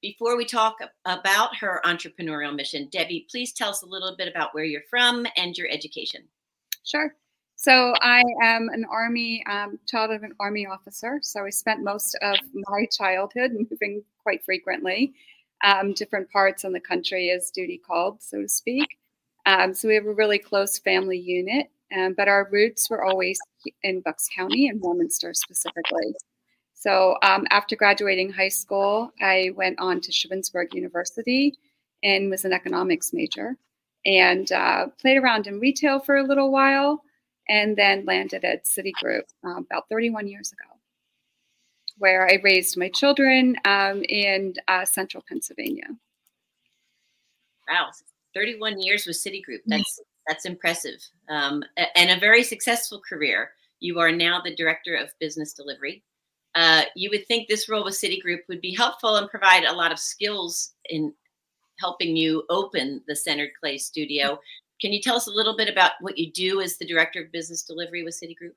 Before 0.00 0.36
we 0.36 0.44
talk 0.44 0.76
about 1.04 1.56
her 1.56 1.80
entrepreneurial 1.84 2.54
mission, 2.54 2.88
Debbie, 2.92 3.26
please 3.28 3.52
tell 3.52 3.70
us 3.70 3.82
a 3.82 3.86
little 3.86 4.14
bit 4.16 4.28
about 4.28 4.54
where 4.54 4.62
you're 4.62 4.82
from 4.88 5.26
and 5.36 5.58
your 5.58 5.66
education. 5.68 6.22
Sure. 6.84 7.12
So 7.56 7.92
I 8.00 8.22
am 8.40 8.68
an 8.72 8.84
Army 8.88 9.44
um, 9.50 9.80
child 9.88 10.12
of 10.12 10.22
an 10.22 10.32
Army 10.38 10.64
officer. 10.64 11.18
So 11.22 11.44
I 11.44 11.50
spent 11.50 11.82
most 11.82 12.16
of 12.22 12.36
my 12.54 12.86
childhood 12.96 13.50
moving 13.70 14.04
quite 14.22 14.44
frequently, 14.44 15.12
um, 15.64 15.92
different 15.92 16.30
parts 16.30 16.62
in 16.62 16.72
the 16.72 16.78
country 16.78 17.30
as 17.30 17.50
duty 17.50 17.82
called, 17.84 18.22
so 18.22 18.42
to 18.42 18.48
speak. 18.48 18.86
Um, 19.44 19.74
so 19.74 19.88
we 19.88 19.96
have 19.96 20.06
a 20.06 20.12
really 20.12 20.38
close 20.38 20.78
family 20.78 21.18
unit, 21.18 21.68
um, 21.96 22.14
but 22.16 22.28
our 22.28 22.48
roots 22.50 22.88
were 22.90 23.04
always 23.04 23.38
in 23.82 24.00
Bucks 24.00 24.28
County 24.34 24.68
and 24.68 24.80
Warminster 24.80 25.34
specifically. 25.34 26.14
So 26.74 27.16
um, 27.22 27.46
after 27.50 27.74
graduating 27.74 28.32
high 28.32 28.50
school, 28.50 29.12
I 29.20 29.50
went 29.56 29.80
on 29.80 30.00
to 30.00 30.12
Shippensburg 30.12 30.74
University 30.74 31.54
and 32.02 32.30
was 32.30 32.44
an 32.44 32.52
economics 32.52 33.12
major 33.12 33.56
and 34.06 34.50
uh, 34.52 34.86
played 35.00 35.16
around 35.16 35.46
in 35.46 35.58
retail 35.58 35.98
for 35.98 36.16
a 36.16 36.22
little 36.22 36.52
while 36.52 37.02
and 37.48 37.76
then 37.76 38.04
landed 38.04 38.44
at 38.44 38.64
Citigroup 38.64 39.22
uh, 39.44 39.56
about 39.58 39.88
31 39.88 40.28
years 40.28 40.52
ago, 40.52 40.78
where 41.96 42.28
I 42.28 42.38
raised 42.42 42.76
my 42.76 42.90
children 42.90 43.56
um, 43.64 44.04
in 44.08 44.54
uh, 44.68 44.84
central 44.84 45.24
Pennsylvania. 45.28 45.86
Wow, 47.68 47.88
31 48.34 48.80
years 48.80 49.06
with 49.06 49.16
Citigroup. 49.16 49.60
That's 49.66 50.00
that's 50.28 50.44
impressive, 50.44 51.00
um, 51.28 51.64
and 51.96 52.10
a 52.10 52.20
very 52.20 52.42
successful 52.42 53.00
career. 53.08 53.50
You 53.80 53.98
are 53.98 54.12
now 54.12 54.40
the 54.40 54.54
director 54.54 54.94
of 54.94 55.18
business 55.18 55.52
delivery. 55.52 56.02
Uh, 56.54 56.82
you 56.96 57.10
would 57.10 57.26
think 57.26 57.48
this 57.48 57.68
role 57.68 57.84
with 57.84 57.94
Citigroup 57.94 58.40
would 58.48 58.60
be 58.60 58.74
helpful 58.74 59.16
and 59.16 59.30
provide 59.30 59.64
a 59.64 59.72
lot 59.72 59.92
of 59.92 59.98
skills 59.98 60.72
in 60.86 61.12
helping 61.78 62.16
you 62.16 62.44
open 62.50 63.00
the 63.06 63.14
Centered 63.14 63.50
Clay 63.60 63.78
studio. 63.78 64.38
Can 64.80 64.92
you 64.92 65.00
tell 65.00 65.16
us 65.16 65.26
a 65.26 65.32
little 65.32 65.56
bit 65.56 65.68
about 65.68 65.92
what 66.00 66.18
you 66.18 66.30
do 66.32 66.60
as 66.60 66.76
the 66.76 66.86
director 66.86 67.22
of 67.22 67.32
business 67.32 67.62
delivery 67.62 68.02
with 68.04 68.20
Citigroup? 68.20 68.52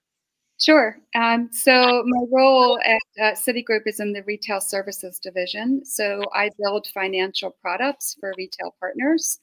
Sure. 0.59 0.99
Um, 1.15 1.49
so 1.51 2.03
my 2.05 2.25
role 2.31 2.79
at 2.79 3.01
uh, 3.19 3.35
Citigroup 3.35 3.87
is 3.87 3.99
in 3.99 4.13
the 4.13 4.23
retail 4.23 4.61
services 4.61 5.17
division. 5.17 5.83
So 5.83 6.23
I 6.35 6.51
build 6.59 6.87
financial 6.93 7.55
products 7.61 8.15
for 8.19 8.33
retail 8.37 8.75
partners. 8.79 9.39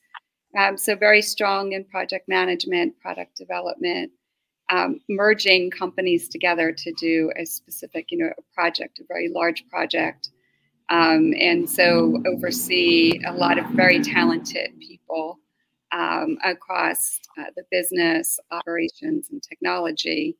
Um, 0.57 0.79
so 0.79 0.97
very 0.97 1.23
strong 1.23 1.73
in 1.73 1.85
project 1.85 2.29
management, 2.29 2.99
product 3.01 3.37
development, 3.37 4.13
um, 4.71 5.01
merging 5.09 5.71
companies 5.71 6.29
together 6.29 6.73
to 6.73 6.93
do 6.93 7.31
a 7.37 7.45
specific, 7.45 8.11
you 8.11 8.19
know, 8.19 8.31
a 8.37 8.55
project, 8.55 8.99
a 8.99 9.05
very 9.09 9.29
large 9.29 9.67
project. 9.69 10.31
Um, 10.91 11.35
and 11.39 11.69
so 11.69 12.23
oversee 12.27 13.21
a 13.27 13.33
lot 13.33 13.59
of 13.59 13.67
very 13.67 14.01
talented 14.01 14.79
people 14.81 15.39
um, 15.93 16.39
across 16.45 17.19
uh, 17.39 17.45
the 17.57 17.65
business, 17.71 18.39
operations, 18.51 19.29
and 19.31 19.43
technology, 19.43 20.37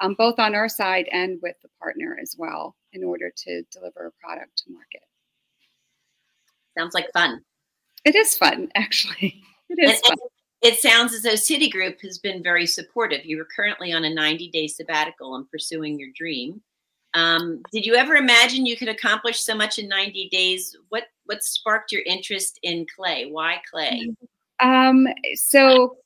um, 0.00 0.14
both 0.14 0.38
on 0.38 0.54
our 0.54 0.68
side 0.68 1.08
and 1.12 1.38
with 1.42 1.56
the 1.62 1.68
partner 1.80 2.16
as 2.20 2.34
well, 2.38 2.76
in 2.92 3.04
order 3.04 3.30
to 3.34 3.62
deliver 3.72 4.06
a 4.06 4.24
product 4.24 4.58
to 4.58 4.72
market. 4.72 5.02
Sounds 6.76 6.94
like 6.94 7.12
fun. 7.12 7.40
It 8.04 8.16
is 8.16 8.36
fun, 8.36 8.70
actually. 8.74 9.42
It 9.76 9.90
is 9.90 10.00
And- 10.04 10.10
and 10.10 10.20
It 10.62 10.78
sounds 10.78 11.12
as 11.12 11.22
though 11.22 11.30
Citigroup 11.30 12.00
has 12.02 12.18
been 12.18 12.40
very 12.40 12.66
supportive. 12.66 13.24
You 13.24 13.38
were 13.38 13.48
currently 13.56 13.92
on 13.92 14.04
a 14.04 14.10
90 14.14 14.48
day 14.50 14.68
sabbatical 14.68 15.34
and 15.34 15.50
pursuing 15.50 15.98
your 15.98 16.10
dream. 16.14 16.62
Um, 17.14 17.62
did 17.72 17.84
you 17.84 17.94
ever 17.94 18.14
imagine 18.14 18.64
you 18.64 18.76
could 18.76 18.88
accomplish 18.88 19.40
so 19.40 19.54
much 19.54 19.78
in 19.78 19.88
90 19.88 20.28
days? 20.30 20.76
What 20.88 21.04
what 21.26 21.42
sparked 21.42 21.92
your 21.92 22.02
interest 22.02 22.58
in 22.62 22.86
clay? 22.94 23.26
Why 23.26 23.60
clay? 23.70 24.14
Um, 24.60 25.06
so 25.34 25.96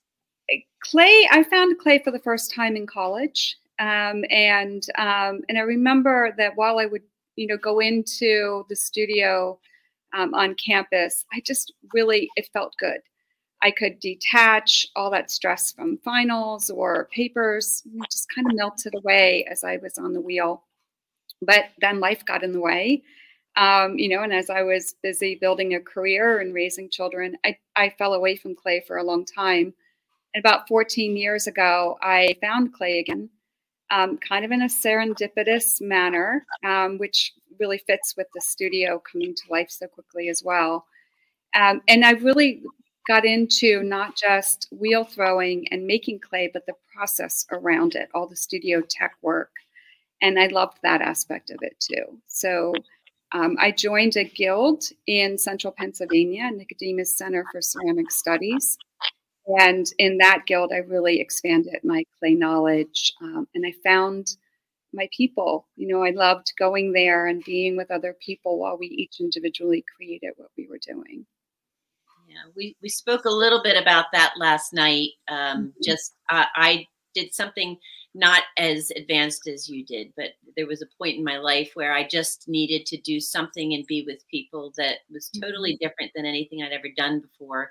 clay, 0.83 1.29
I 1.31 1.45
found 1.45 1.79
clay 1.79 2.01
for 2.03 2.11
the 2.11 2.19
first 2.21 2.53
time 2.55 2.77
in 2.77 2.87
college, 2.87 3.57
um, 3.79 4.25
and 4.31 4.83
um, 4.99 5.43
and 5.49 5.59
I 5.59 5.63
remember 5.63 6.35
that 6.39 6.57
while 6.57 6.79
I 6.79 6.87
would 6.87 7.03
you 7.37 7.47
know 7.47 7.59
go 7.59 7.81
into 7.81 8.65
the 8.69 8.77
studio 8.77 9.59
um, 10.15 10.35
on 10.35 10.55
campus, 10.55 11.25
I 11.33 11.41
just 11.41 11.73
really 11.93 12.29
it 12.37 12.49
felt 12.53 12.75
good. 12.81 13.01
I 13.67 13.71
could 13.71 13.99
detach 14.01 14.87
all 14.95 15.11
that 15.11 15.31
stress 15.31 15.73
from 15.73 15.99
finals 15.99 16.71
or 16.71 17.09
papers, 17.13 17.83
just 18.11 18.29
kind 18.35 18.47
of 18.47 18.57
melted 18.57 18.95
away 18.97 19.45
as 19.51 19.65
I 19.65 19.79
was 19.79 19.99
on 19.99 20.13
the 20.13 20.21
wheel. 20.21 20.63
But 21.43 21.65
then 21.81 22.01
life 22.01 22.25
got 22.25 22.43
in 22.43 22.53
the 22.53 22.61
way 22.61 23.03
um, 23.57 23.99
you 23.99 24.09
know, 24.09 24.23
and 24.23 24.33
as 24.33 24.51
I 24.51 24.63
was 24.63 24.95
busy 25.03 25.35
building 25.35 25.75
a 25.75 25.81
career 25.81 26.41
and 26.41 26.55
raising 26.55 26.91
children, 26.91 27.37
I, 27.45 27.57
I 27.75 27.91
fell 27.91 28.13
away 28.13 28.37
from 28.37 28.55
clay 28.55 28.85
for 28.87 28.99
a 28.99 29.05
long 29.05 29.25
time. 29.25 29.73
And 30.35 30.45
about 30.45 30.69
14 30.69 31.17
years 31.17 31.47
ago, 31.47 31.97
I 32.03 32.37
found 32.43 32.75
clay 32.75 32.99
again, 32.99 33.31
um, 33.91 34.19
kind 34.19 34.45
of 34.45 34.51
in 34.51 34.63
a 34.63 34.67
serendipitous 34.67 35.81
manner, 35.81 36.45
um, 36.65 36.99
which 36.99 37.33
really 37.59 37.79
fits 37.79 38.15
with 38.17 38.27
the 38.35 38.43
studio 38.43 39.03
coming 39.11 39.35
to 39.35 39.43
life 39.51 39.71
so 39.71 39.87
quickly 39.87 40.29
as 40.29 40.43
well. 40.45 40.85
Um, 41.55 41.81
and 41.89 42.05
I 42.05 42.11
really 42.11 42.63
got 43.07 43.25
into 43.25 43.83
not 43.83 44.17
just 44.17 44.69
wheel 44.71 45.05
throwing 45.05 45.67
and 45.71 45.87
making 45.87 46.21
clay, 46.21 46.51
but 46.53 46.67
the 46.67 46.75
process 46.95 47.47
around 47.53 47.95
it, 47.95 48.09
all 48.15 48.27
the 48.27 48.37
studio 48.37 48.83
tech 48.89 49.15
work. 49.23 49.51
And 50.23 50.39
I 50.39 50.47
loved 50.47 50.79
that 50.83 51.03
aspect 51.03 51.51
of 51.51 51.59
it 51.61 51.77
too. 51.79 52.21
So 52.27 52.73
um, 53.33 53.57
I 53.61 53.71
joined 53.71 54.17
a 54.17 54.25
guild 54.25 54.85
in 55.07 55.39
central 55.39 55.73
Pennsylvania, 55.77 56.51
Nicodemus 56.51 57.17
Center 57.17 57.45
for 57.53 57.61
Ceramic 57.61 58.11
Studies. 58.11 58.79
And 59.47 59.87
in 59.99 60.19
that 60.19 60.45
guild, 60.47 60.73
I 60.73 60.79
really 60.79 61.21
expanded 61.21 61.77
my 61.85 62.05
clay 62.19 62.35
knowledge 62.35 63.13
um, 63.23 63.47
and 63.55 63.65
I 63.67 63.73
found 63.85 64.37
my 64.93 65.09
people. 65.17 65.69
You 65.77 65.89
know, 65.89 66.03
I 66.03 66.11
loved 66.11 66.53
going 66.59 66.93
there 66.93 67.27
and 67.27 67.45
being 67.45 67.77
with 67.77 67.91
other 67.91 68.17
people 68.25 68.59
while 68.59 68.77
we 68.79 68.87
each 68.87 69.21
individually 69.21 69.85
created 69.97 70.33
what 70.37 70.51
we 70.57 70.67
were 70.67 70.81
doing. 70.85 71.27
Yeah, 72.27 72.51
we, 72.57 72.77
we 72.83 72.89
spoke 72.89 73.25
a 73.25 73.31
little 73.31 73.63
bit 73.63 73.81
about 73.81 74.07
that 74.13 74.35
last 74.37 74.73
night. 74.73 75.11
Um, 75.29 75.73
Just 75.83 76.17
uh, 76.31 76.47
I 76.57 76.87
did 77.15 77.33
something 77.33 77.79
not 78.15 78.43
as 78.57 78.91
advanced 78.97 79.47
as 79.47 79.69
you 79.69 79.85
did, 79.85 80.13
but 80.17 80.31
there 80.57 80.67
was 80.67 80.83
a 80.83 80.89
point 80.99 81.17
in 81.17 81.25
my 81.25 81.39
life 81.39 81.71
where 81.75 81.93
I 81.93 82.07
just 82.07 82.49
needed 82.49 82.87
to 82.87 82.97
do 82.99 83.21
something 83.21 83.75
and 83.75 83.87
be 83.87 84.05
with 84.07 84.27
people 84.31 84.73
that 84.77 84.99
was 85.11 85.31
totally 85.41 85.77
different 85.81 86.13
than 86.15 86.27
anything 86.27 86.63
I'd 86.63 86.73
ever 86.73 86.89
done 86.97 87.21
before. 87.21 87.71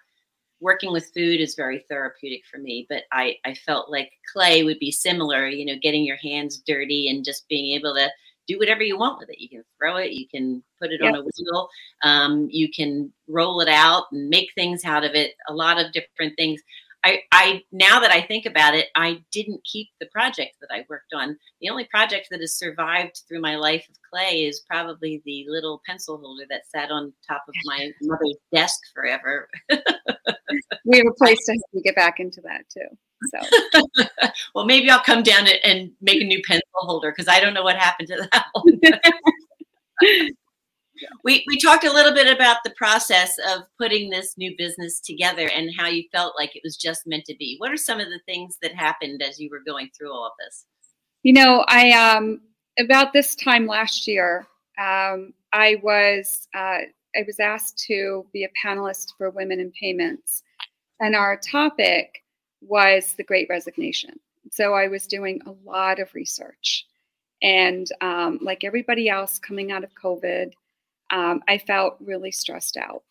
Working 0.61 0.93
with 0.93 1.11
food 1.13 1.41
is 1.41 1.55
very 1.55 1.83
therapeutic 1.89 2.43
for 2.49 2.59
me, 2.59 2.85
but 2.89 3.03
I, 3.11 3.35
I 3.43 3.55
felt 3.55 3.91
like 3.91 4.11
clay 4.31 4.63
would 4.63 4.79
be 4.79 4.91
similar, 4.91 5.47
you 5.47 5.65
know, 5.65 5.79
getting 5.81 6.05
your 6.05 6.17
hands 6.17 6.59
dirty 6.65 7.09
and 7.09 7.25
just 7.25 7.47
being 7.49 7.75
able 7.75 7.93
to 7.95 8.09
do 8.47 8.57
whatever 8.59 8.83
you 8.83 8.97
want 8.97 9.19
with 9.19 9.29
it. 9.29 9.39
You 9.39 9.49
can 9.49 9.63
throw 9.79 9.97
it, 9.97 10.11
you 10.11 10.27
can 10.27 10.63
put 10.81 10.91
it 10.91 11.01
on 11.01 11.15
a 11.15 11.21
wheel, 11.23 11.69
um, 12.03 12.47
you 12.51 12.69
can 12.71 13.11
roll 13.27 13.61
it 13.61 13.69
out 13.69 14.05
and 14.11 14.29
make 14.29 14.49
things 14.55 14.85
out 14.85 15.03
of 15.03 15.13
it, 15.15 15.33
a 15.47 15.53
lot 15.53 15.79
of 15.79 15.91
different 15.93 16.35
things. 16.37 16.61
I, 17.03 17.21
I 17.31 17.61
now 17.71 17.99
that 17.99 18.09
I 18.09 18.21
think 18.21 18.47
about 18.47 18.73
it, 18.73 18.87
I 18.95 19.23
didn't 19.31 19.63
keep 19.63 19.89
the 19.99 20.07
project 20.07 20.55
that 20.61 20.69
I 20.73 20.85
worked 20.89 21.13
on. 21.13 21.37
The 21.61 21.69
only 21.69 21.83
project 21.85 22.29
that 22.31 22.39
has 22.39 22.57
survived 22.57 23.21
through 23.27 23.41
my 23.41 23.57
life 23.57 23.85
of 23.87 23.95
clay 24.11 24.45
is 24.45 24.61
probably 24.67 25.21
the 25.23 25.45
little 25.47 25.83
pencil 25.85 26.17
holder 26.17 26.45
that 26.49 26.65
sat 26.67 26.89
on 26.89 27.13
top 27.27 27.43
of 27.47 27.53
my 27.65 27.91
mother's 28.01 28.37
desk 28.51 28.79
forever. 28.93 29.47
We 30.85 30.97
have 30.97 31.07
a 31.07 31.13
place 31.15 31.43
to 31.45 31.51
help 31.51 31.61
you 31.73 31.81
get 31.81 31.95
back 31.95 32.19
into 32.19 32.41
that 32.41 32.63
too. 32.69 32.87
So 33.31 34.29
well, 34.55 34.65
maybe 34.65 34.89
I'll 34.89 35.01
come 35.03 35.23
down 35.23 35.47
and- 35.47 35.59
and 35.63 35.91
make 36.01 36.21
a 36.21 36.25
new 36.25 36.41
pencil 36.47 36.64
holder 36.82 37.11
because 37.11 37.28
I 37.28 37.39
don't 37.39 37.53
know 37.53 37.63
what 37.63 37.78
happened 37.78 38.07
to 38.09 38.28
that 38.32 38.45
one. 38.53 38.80
we 41.23 41.43
we 41.47 41.57
talked 41.59 41.84
a 41.84 41.91
little 41.91 42.13
bit 42.13 42.34
about 42.34 42.57
the 42.63 42.73
process 42.78 43.38
of 43.53 43.63
putting 43.80 44.09
this 44.09 44.36
new 44.38 44.53
business 44.57 44.99
together 44.99 45.49
and 45.49 45.69
how 45.78 45.88
you 45.88 46.03
felt 46.11 46.36
like 46.38 46.55
it 46.55 46.61
was 46.63 46.78
just 46.78 47.05
meant 47.05 47.26
to 47.26 47.36
be. 47.38 47.55
What 47.57 47.71
are 47.71 47.78
some 47.78 47.99
of 47.99 48.07
the 48.07 48.21
things 48.26 48.57
that 48.61 48.73
happened 48.73 49.21
as 49.21 49.39
you 49.39 49.49
were 49.49 49.61
going 49.65 49.89
through 49.97 50.11
all 50.11 50.26
of 50.26 50.34
this? 50.39 50.65
You 51.23 51.34
know, 51.34 51.65
I 51.67 51.91
um 51.91 52.41
about 52.80 53.13
this 53.13 53.36
time 53.36 53.67
last 53.67 54.07
year, 54.07 54.47
um, 54.78 55.34
I 55.53 55.78
was 55.82 56.47
uh, 56.53 56.80
I 57.15 57.23
was 57.26 57.39
asked 57.39 57.78
to 57.88 58.26
be 58.34 58.43
a 58.43 58.49
panelist 58.65 59.13
for 59.17 59.30
Women 59.30 59.59
in 59.59 59.71
Payments, 59.80 60.43
and 60.99 61.15
our 61.15 61.38
topic 61.38 62.23
was 62.61 63.13
the 63.13 63.23
Great 63.23 63.47
Resignation. 63.49 64.19
So 64.51 64.73
I 64.73 64.87
was 64.87 65.07
doing 65.07 65.41
a 65.45 65.53
lot 65.69 65.99
of 65.99 66.13
research, 66.13 66.85
and 67.41 67.87
um, 68.01 68.39
like 68.41 68.63
everybody 68.63 69.09
else 69.09 69.39
coming 69.39 69.71
out 69.71 69.83
of 69.83 69.89
COVID, 70.01 70.53
um, 71.11 71.41
I 71.47 71.57
felt 71.57 71.97
really 71.99 72.31
stressed 72.31 72.77
out. 72.77 73.03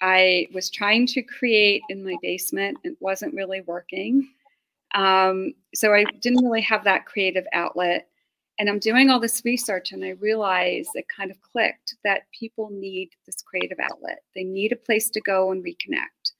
I 0.00 0.48
was 0.52 0.70
trying 0.70 1.06
to 1.08 1.22
create 1.22 1.82
in 1.88 2.04
my 2.04 2.16
basement. 2.22 2.78
It 2.82 2.96
wasn't 3.00 3.34
really 3.34 3.60
working. 3.62 4.28
Um, 4.94 5.54
so 5.74 5.94
I 5.94 6.04
didn't 6.20 6.44
really 6.44 6.60
have 6.62 6.84
that 6.84 7.06
creative 7.06 7.46
outlet. 7.52 8.08
And 8.58 8.68
I'm 8.68 8.78
doing 8.78 9.10
all 9.10 9.18
this 9.18 9.42
research, 9.44 9.92
and 9.92 10.04
I 10.04 10.10
realized 10.10 10.90
it 10.94 11.06
kind 11.14 11.30
of 11.30 11.40
clicked 11.40 11.96
that 12.04 12.22
people 12.38 12.68
need 12.70 13.10
this 13.26 13.42
creative 13.42 13.78
outlet. 13.80 14.22
They 14.34 14.44
need 14.44 14.72
a 14.72 14.76
place 14.76 15.08
to 15.10 15.20
go 15.20 15.50
and 15.52 15.64
reconnect. 15.64 16.32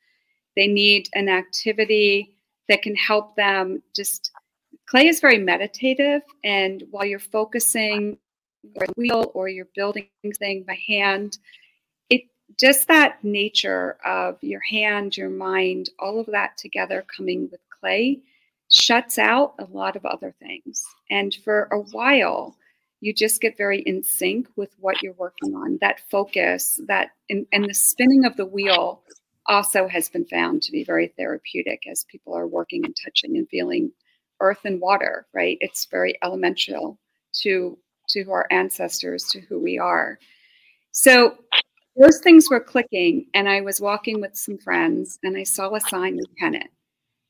They 0.54 0.66
need 0.66 1.08
an 1.14 1.28
activity 1.28 2.36
that 2.68 2.82
can 2.82 2.94
help 2.94 3.36
them 3.36 3.82
just. 3.96 4.30
Clay 4.92 5.08
is 5.08 5.20
very 5.20 5.38
meditative, 5.38 6.20
and 6.44 6.84
while 6.90 7.06
you're 7.06 7.18
focusing 7.18 8.18
or 8.74 8.84
wheel 8.94 9.32
or 9.32 9.48
you're 9.48 9.70
building 9.74 10.06
thing 10.38 10.64
by 10.68 10.78
hand, 10.86 11.38
it 12.10 12.24
just 12.60 12.88
that 12.88 13.16
nature 13.24 13.96
of 14.04 14.36
your 14.42 14.60
hand, 14.60 15.16
your 15.16 15.30
mind, 15.30 15.88
all 15.98 16.20
of 16.20 16.26
that 16.26 16.58
together 16.58 17.06
coming 17.16 17.48
with 17.50 17.60
clay 17.80 18.20
shuts 18.70 19.16
out 19.18 19.54
a 19.58 19.64
lot 19.72 19.96
of 19.96 20.04
other 20.04 20.34
things. 20.38 20.84
And 21.10 21.34
for 21.36 21.70
a 21.72 21.78
while, 21.78 22.54
you 23.00 23.14
just 23.14 23.40
get 23.40 23.56
very 23.56 23.80
in 23.80 24.02
sync 24.02 24.46
with 24.56 24.74
what 24.78 25.02
you're 25.02 25.14
working 25.14 25.54
on. 25.54 25.78
That 25.80 26.02
focus, 26.10 26.78
that 26.86 27.12
and, 27.30 27.46
and 27.50 27.64
the 27.64 27.72
spinning 27.72 28.26
of 28.26 28.36
the 28.36 28.44
wheel 28.44 29.00
also 29.46 29.88
has 29.88 30.10
been 30.10 30.26
found 30.26 30.60
to 30.64 30.70
be 30.70 30.84
very 30.84 31.14
therapeutic 31.16 31.84
as 31.90 32.04
people 32.10 32.36
are 32.36 32.46
working 32.46 32.84
and 32.84 32.94
touching 33.02 33.38
and 33.38 33.48
feeling 33.48 33.90
earth 34.42 34.60
and 34.64 34.80
water, 34.80 35.26
right? 35.32 35.56
It's 35.60 35.86
very 35.86 36.18
elemental 36.22 36.98
to 37.42 37.78
to 38.10 38.30
our 38.30 38.46
ancestors, 38.50 39.24
to 39.30 39.40
who 39.40 39.58
we 39.58 39.78
are. 39.78 40.18
So 40.90 41.36
those 41.96 42.18
things 42.18 42.50
were 42.50 42.60
clicking, 42.60 43.26
and 43.34 43.48
I 43.48 43.62
was 43.62 43.80
walking 43.80 44.20
with 44.20 44.36
some 44.36 44.58
friends, 44.58 45.18
and 45.22 45.36
I 45.36 45.44
saw 45.44 45.74
a 45.74 45.80
sign 45.80 46.16
with 46.16 46.28
Kennett 46.38 46.68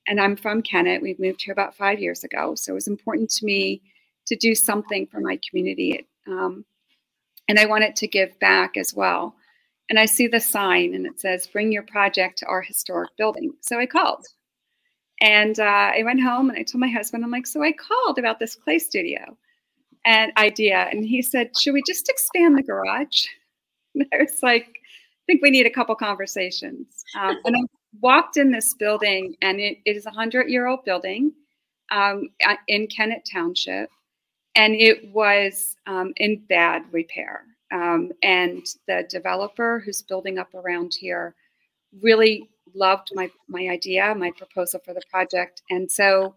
and 0.07 0.21
I'm 0.21 0.37
from 0.37 0.63
Kennett. 0.63 1.03
We've 1.03 1.21
moved 1.21 1.43
here 1.43 1.53
about 1.53 1.77
five 1.77 2.01
years 2.01 2.25
ago. 2.25 2.55
So 2.55 2.73
it 2.73 2.75
was 2.75 2.89
important 2.89 3.31
to 3.31 3.45
me 3.45 3.83
to 4.27 4.37
do 4.37 4.55
something 4.55 5.07
for 5.07 5.21
my 5.21 5.39
community. 5.49 6.07
Um, 6.27 6.65
and 7.49 7.59
I 7.59 7.67
wanted 7.67 7.97
to 7.97 8.07
give 8.07 8.39
back 8.39 8.77
as 8.77 8.95
well. 8.95 9.35
And 9.91 9.99
I 9.99 10.07
see 10.07 10.27
the 10.27 10.41
sign 10.41 10.95
and 10.95 11.07
it 11.07 11.21
says, 11.21 11.47
Bring 11.47 11.73
your 11.73 11.83
project 11.83 12.39
to 12.39 12.47
our 12.47 12.63
historic 12.63 13.11
building. 13.17 13.53
So 13.61 13.79
I 13.79 13.87
called. 13.87 14.27
And 15.23 15.61
uh, 15.61 15.93
I 15.95 16.03
went 16.05 16.21
home 16.21 16.51
and 16.51 16.59
I 16.59 16.65
told 16.65 16.81
my 16.81 16.89
husband, 16.89 17.25
I'm 17.25 17.31
like, 17.31 17.47
So 17.47 17.63
I 17.63 17.73
called 17.73 18.19
about 18.19 18.39
this 18.39 18.57
clay 18.57 18.79
studio 18.79 19.37
and 20.05 20.33
idea. 20.37 20.89
And 20.91 21.05
he 21.05 21.23
said, 21.23 21.51
Should 21.59 21.73
we 21.73 21.83
just 21.87 22.09
expand 22.11 22.59
the 22.59 22.63
garage? 22.63 23.25
And 23.95 24.07
I 24.15 24.23
was 24.23 24.43
like, 24.43 24.69
I 24.69 25.23
think 25.27 25.43
we 25.43 25.51
need 25.51 25.67
a 25.67 25.71
couple 25.71 25.95
conversations. 25.95 27.05
Um, 27.21 27.37
and 27.45 27.55
I 27.55 27.61
walked 28.01 28.39
in 28.39 28.51
this 28.51 28.73
building, 28.73 29.37
and 29.43 29.61
it, 29.61 29.77
it 29.85 29.97
is 29.99 30.07
a 30.07 30.11
hundred 30.11 30.49
year 30.49 30.67
old 30.67 30.83
building 30.87 31.31
um, 31.91 32.31
in 32.69 32.87
Kennett 32.87 33.29
Township, 33.31 33.91
and 34.55 34.75
it 34.75 35.13
was 35.13 35.77
um, 35.87 36.15
in 36.17 36.43
bad 36.49 36.85
repair. 36.91 37.43
Um, 37.71 38.13
and 38.23 38.65
the 38.89 39.07
developer 39.11 39.81
who's 39.85 40.01
building 40.01 40.39
up 40.39 40.55
around 40.55 40.95
here 40.99 41.35
really 42.01 42.49
loved 42.75 43.11
my 43.15 43.31
my 43.49 43.69
idea, 43.69 44.15
my 44.15 44.31
proposal 44.33 44.81
for 44.85 44.95
the 44.95 45.03
project, 45.11 45.63
and 45.71 45.91
so 45.91 46.35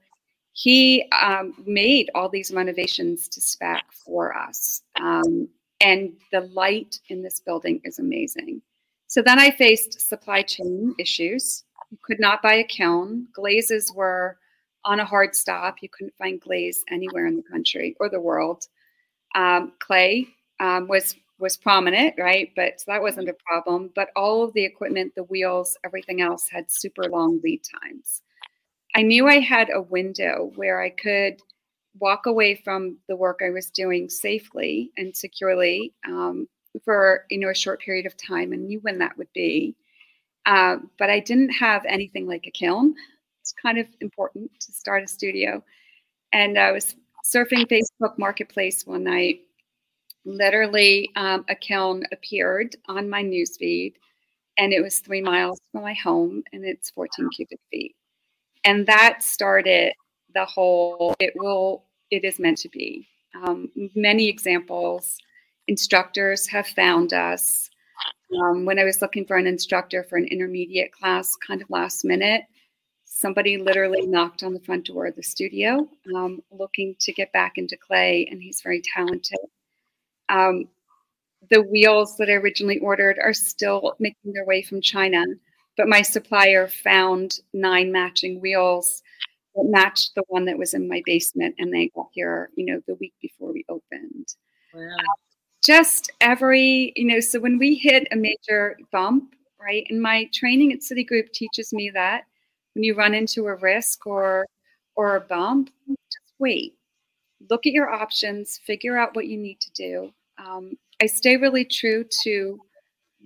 he 0.54 1.06
um, 1.22 1.54
made 1.66 2.10
all 2.16 2.30
these 2.30 2.52
renovations 2.52 3.28
to 3.28 3.42
spec 3.42 3.84
for 3.92 4.36
us. 4.36 4.82
Um, 5.00 5.50
and 5.82 6.14
the 6.32 6.42
light 6.42 7.00
in 7.10 7.22
this 7.22 7.42
building 7.42 7.82
is 7.84 8.00
amazing. 8.00 8.62
So 9.08 9.22
then 9.22 9.38
I 9.38 9.52
faced 9.52 10.08
supply 10.08 10.42
chain 10.44 10.96
issues. 10.98 11.64
You 11.92 11.98
could 12.02 12.22
not 12.22 12.42
buy 12.42 12.54
a 12.56 12.64
kiln. 12.64 13.28
Glazes 13.34 13.92
were 13.94 14.38
on 14.86 15.02
a 15.02 15.06
hard 15.06 15.36
stop. 15.36 15.82
You 15.82 15.90
couldn't 15.90 16.16
find 16.18 16.40
glaze 16.40 16.84
anywhere 16.90 17.28
in 17.28 17.36
the 17.36 17.44
country 17.44 17.96
or 18.00 18.10
the 18.10 18.22
world. 18.22 18.66
Um, 19.36 19.74
clay 19.80 20.28
um, 20.62 20.88
was 20.88 21.16
was 21.40 21.58
prominent, 21.58 22.16
right? 22.18 22.52
But 22.56 22.80
so 22.80 22.92
that 22.92 23.02
wasn't 23.02 23.30
a 23.30 23.36
problem. 23.46 23.92
But 23.96 24.10
all 24.16 24.44
of 24.44 24.54
the 24.54 24.64
equipment, 24.64 25.14
the 25.16 25.24
wheels, 25.24 25.78
everything 25.86 26.22
else 26.22 26.48
had 26.50 26.72
super 26.72 27.04
long 27.04 27.42
lead 27.44 27.62
times. 27.82 28.22
I 28.96 29.02
knew 29.02 29.28
I 29.28 29.40
had 29.40 29.70
a 29.74 29.82
window 29.82 30.52
where 30.56 30.82
I 30.82 30.90
could 30.90 31.42
walk 32.00 32.26
away 32.26 32.56
from 32.56 32.98
the 33.08 33.16
work 33.16 33.42
I 33.44 33.50
was 33.50 33.70
doing 33.70 34.10
safely 34.10 34.92
and 34.98 35.16
securely 35.16 35.94
um, 36.08 36.48
for 36.84 37.26
you 37.30 37.40
know 37.40 37.50
a 37.50 37.56
short 37.56 37.82
period 37.82 38.06
of 38.06 38.18
time 38.18 38.54
and 38.54 38.68
knew 38.68 38.80
when 38.82 39.00
that 39.00 39.18
would 39.18 39.32
be. 39.34 39.76
Uh, 40.46 40.78
but 41.00 41.10
I 41.10 41.20
didn't 41.20 41.50
have 41.50 41.84
anything 41.86 42.28
like 42.28 42.46
a 42.48 42.52
kiln. 42.52 42.96
It's 43.42 43.54
kind 43.54 43.78
of 43.78 43.88
important 44.00 44.52
to 44.62 44.72
start 44.72 45.04
a 45.04 45.08
studio. 45.08 45.64
And 46.34 46.58
I 46.58 46.72
was 46.72 46.96
surfing 47.26 47.68
Facebook 47.68 48.18
Marketplace 48.18 48.86
one 48.86 49.04
night. 49.04 49.42
Literally, 50.26 51.12
um, 51.16 51.46
a 51.50 51.56
kiln 51.56 52.04
appeared 52.12 52.76
on 52.88 53.10
my 53.10 53.24
newsfeed, 53.24 53.94
and 54.58 54.74
it 54.74 54.82
was 54.82 55.00
three 55.00 55.22
miles 55.22 55.60
from 55.72 55.84
my 55.84 55.94
home, 55.94 56.44
and 56.52 56.66
it's 56.66 56.90
14 56.92 57.30
cubic 57.36 57.60
feet. 57.72 57.96
And 58.64 58.88
that 58.88 59.22
started 59.22 59.94
the 60.34 60.46
whole. 60.46 61.16
It 61.20 61.34
will. 61.36 61.84
It 62.12 62.24
is 62.24 62.40
meant 62.40 62.58
to 62.60 62.70
be. 62.70 63.08
Um, 63.44 63.70
many 63.96 64.28
examples 64.28 65.18
instructors 65.68 66.48
have 66.48 66.68
found 66.68 67.14
us. 67.14 67.70
Um, 68.40 68.66
when 68.66 68.80
I 68.80 68.84
was 68.84 69.02
looking 69.02 69.26
for 69.26 69.38
an 69.38 69.48
instructor 69.48 70.04
for 70.04 70.18
an 70.18 70.26
intermediate 70.26 70.92
class, 70.92 71.36
kind 71.36 71.62
of 71.62 71.70
last 71.70 72.04
minute, 72.04 72.44
somebody 73.06 73.58
literally 73.58 74.06
knocked 74.06 74.44
on 74.44 74.54
the 74.54 74.60
front 74.60 74.86
door 74.86 75.06
of 75.06 75.16
the 75.16 75.24
studio 75.24 75.88
um, 76.16 76.42
looking 76.52 76.96
to 77.00 77.14
get 77.14 77.32
back 77.32 77.54
into 77.58 77.78
clay, 77.78 78.28
and 78.30 78.42
he's 78.42 78.62
very 78.62 78.82
talented. 78.82 79.38
Um, 80.30 80.66
the 81.50 81.62
wheels 81.62 82.18
that 82.18 82.30
I 82.30 82.34
originally 82.34 82.80
ordered 82.80 83.20
are 83.24 83.34
still 83.34 83.96
making 84.00 84.34
their 84.34 84.46
way 84.46 84.62
from 84.64 84.82
China, 84.82 85.24
but 85.78 85.88
my 85.88 86.02
supplier 86.02 86.68
found 86.68 87.40
nine 87.54 87.92
matching 87.92 88.42
wheels 88.42 89.04
that 89.56 89.66
matched 89.70 90.16
the 90.16 90.24
one 90.28 90.46
that 90.46 90.58
was 90.58 90.74
in 90.74 90.88
my 90.88 91.02
basement, 91.06 91.56
and 91.60 91.74
they 91.74 91.92
got 91.96 92.08
here, 92.14 92.50
you 92.56 92.66
know, 92.66 92.82
the 92.88 92.96
week 92.96 93.14
before 93.22 93.54
we 93.54 93.64
opened. 93.70 94.28
Wow 94.74 94.98
just 95.66 96.12
every, 96.22 96.94
you 96.96 97.06
know, 97.06 97.20
so 97.20 97.40
when 97.40 97.58
we 97.58 97.76
hit 97.76 98.08
a 98.12 98.16
major 98.16 98.78
bump, 98.92 99.34
right, 99.60 99.86
And 99.90 100.02
my 100.02 100.30
training 100.34 100.72
at 100.72 100.80
Citigroup 100.80 101.32
teaches 101.34 101.74
me 101.74 101.90
that 101.94 102.26
when 102.76 102.84
you 102.84 102.94
run 102.94 103.16
into 103.16 103.48
a 103.48 103.56
risk 103.56 104.06
or 104.06 104.46
or 104.96 105.16
a 105.16 105.22
bump, 105.22 105.72
just 105.88 106.34
wait, 106.40 106.76
look 107.50 107.66
at 107.66 107.74
your 107.74 107.90
options, 107.90 108.60
figure 108.66 108.98
out 108.98 109.16
what 109.16 109.28
you 109.28 109.38
need 109.38 109.60
to 109.62 109.72
do. 109.72 110.14
Um, 110.38 110.78
I 111.02 111.08
stay 111.08 111.38
really 111.38 111.66
true 111.66 112.06
to 112.24 112.60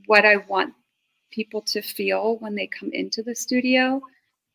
what 0.08 0.26
I 0.26 0.38
want 0.38 0.74
people 1.32 1.62
to 1.62 1.82
feel 1.82 2.38
when 2.38 2.56
they 2.56 2.68
come 2.68 2.90
into 2.94 3.22
the 3.24 3.36
studio. 3.36 4.02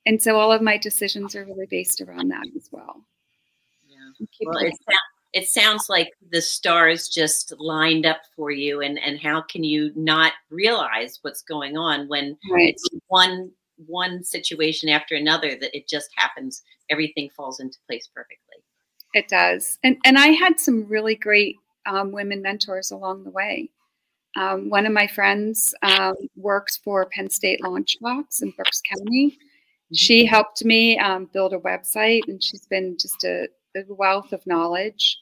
And 0.07 0.21
so 0.21 0.39
all 0.39 0.53
of 0.53 0.63
my 0.63 0.77
decisions 0.77 1.35
are 1.35 1.45
really 1.45 1.67
based 1.67 2.01
around 2.01 2.29
that 2.29 2.47
as 2.57 2.69
well. 2.73 3.05
Yeah. 3.89 4.27
Well, 4.47 4.59
it, 4.59 4.75
it 5.35 5.49
sounds 5.49 5.87
like 5.89 6.13
the 6.31 6.41
stars 6.41 7.09
just 7.09 7.53
lined 7.59 8.07
up 8.07 8.21
for 8.35 8.51
you 8.51 8.81
and 8.81 8.99
and 8.99 9.19
how 9.19 9.43
can 9.43 9.65
you 9.65 9.93
not 9.95 10.33
realize 10.51 11.19
what's 11.23 11.43
going 11.43 11.77
on 11.77 12.09
when 12.09 12.39
right. 12.51 12.69
it's 12.71 12.89
one 13.09 13.51
one 13.87 14.23
situation 14.23 14.89
after 14.89 15.17
another 15.17 15.57
that 15.61 15.77
it 15.77 15.89
just 15.89 16.09
happens 16.17 16.63
everything 16.91 17.29
falls 17.31 17.59
into 17.59 17.79
place 17.89 18.09
perfectly 18.15 18.63
it 19.15 19.29
does 19.29 19.79
and 19.83 19.97
and 20.05 20.19
i 20.19 20.29
had 20.29 20.59
some 20.59 20.87
really 20.87 21.15
great 21.15 21.57
um, 21.87 22.13
women 22.13 22.41
mentors 22.41 22.91
along 22.91 23.25
the 23.25 23.31
way 23.31 23.69
um, 24.37 24.69
one 24.69 24.87
of 24.87 24.93
my 24.93 25.07
friends 25.07 25.75
um, 25.83 26.15
works 26.37 26.77
for 26.77 27.07
penn 27.07 27.31
state 27.31 27.61
launchbox 27.63 28.43
in 28.43 28.53
berks 28.57 28.83
county 28.83 29.31
mm-hmm. 29.31 29.95
she 29.95 30.25
helped 30.25 30.65
me 30.65 30.99
um, 30.99 31.29
build 31.33 31.53
a 31.53 31.59
website 31.59 32.23
and 32.29 32.43
she's 32.43 32.67
been 32.67 32.97
just 32.99 33.25
a, 33.25 33.49
a 33.77 33.83
wealth 33.89 34.33
of 34.33 34.47
knowledge 34.47 35.19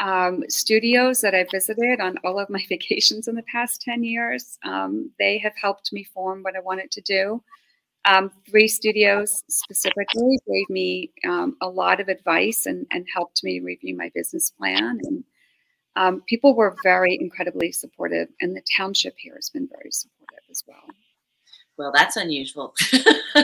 um, 0.00 0.44
studios 0.48 1.20
that 1.20 1.34
I 1.34 1.44
visited 1.50 2.00
on 2.00 2.18
all 2.24 2.38
of 2.38 2.50
my 2.50 2.64
vacations 2.68 3.28
in 3.28 3.34
the 3.34 3.42
past 3.52 3.82
10 3.82 4.04
years. 4.04 4.58
Um, 4.64 5.10
they 5.18 5.38
have 5.38 5.54
helped 5.60 5.92
me 5.92 6.04
form 6.04 6.42
what 6.42 6.56
I 6.56 6.60
wanted 6.60 6.90
to 6.92 7.00
do. 7.00 7.42
Um, 8.08 8.30
three 8.48 8.68
studios 8.68 9.42
specifically 9.50 10.38
gave 10.50 10.70
me 10.70 11.12
um, 11.28 11.56
a 11.60 11.68
lot 11.68 12.00
of 12.00 12.08
advice 12.08 12.64
and, 12.64 12.86
and, 12.90 13.06
helped 13.14 13.44
me 13.44 13.60
review 13.60 13.94
my 13.94 14.10
business 14.14 14.48
plan. 14.50 14.98
And 15.02 15.24
um, 15.94 16.22
people 16.26 16.56
were 16.56 16.74
very 16.82 17.18
incredibly 17.20 17.70
supportive, 17.70 18.28
and 18.40 18.56
the 18.56 18.62
township 18.74 19.14
here 19.18 19.34
has 19.34 19.50
been 19.50 19.68
very 19.68 19.90
supportive 19.90 20.44
as 20.50 20.62
well. 20.66 20.84
Well, 21.76 21.92
that's 21.94 22.16
unusual. 22.16 22.74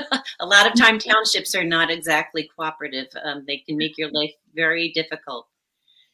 a 0.41 0.47
lot 0.47 0.67
of 0.67 0.75
time, 0.79 0.99
townships 0.99 1.55
are 1.55 1.65
not 1.65 1.91
exactly 1.91 2.49
cooperative. 2.57 3.09
Um, 3.23 3.45
they 3.47 3.59
can 3.59 3.77
make 3.77 3.99
your 3.99 4.11
life 4.12 4.33
very 4.55 4.93
difficult. 4.93 5.47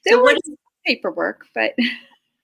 There 0.05 0.17
so 0.17 0.23
was 0.23 0.41
paperwork, 0.85 1.47
but 1.55 1.73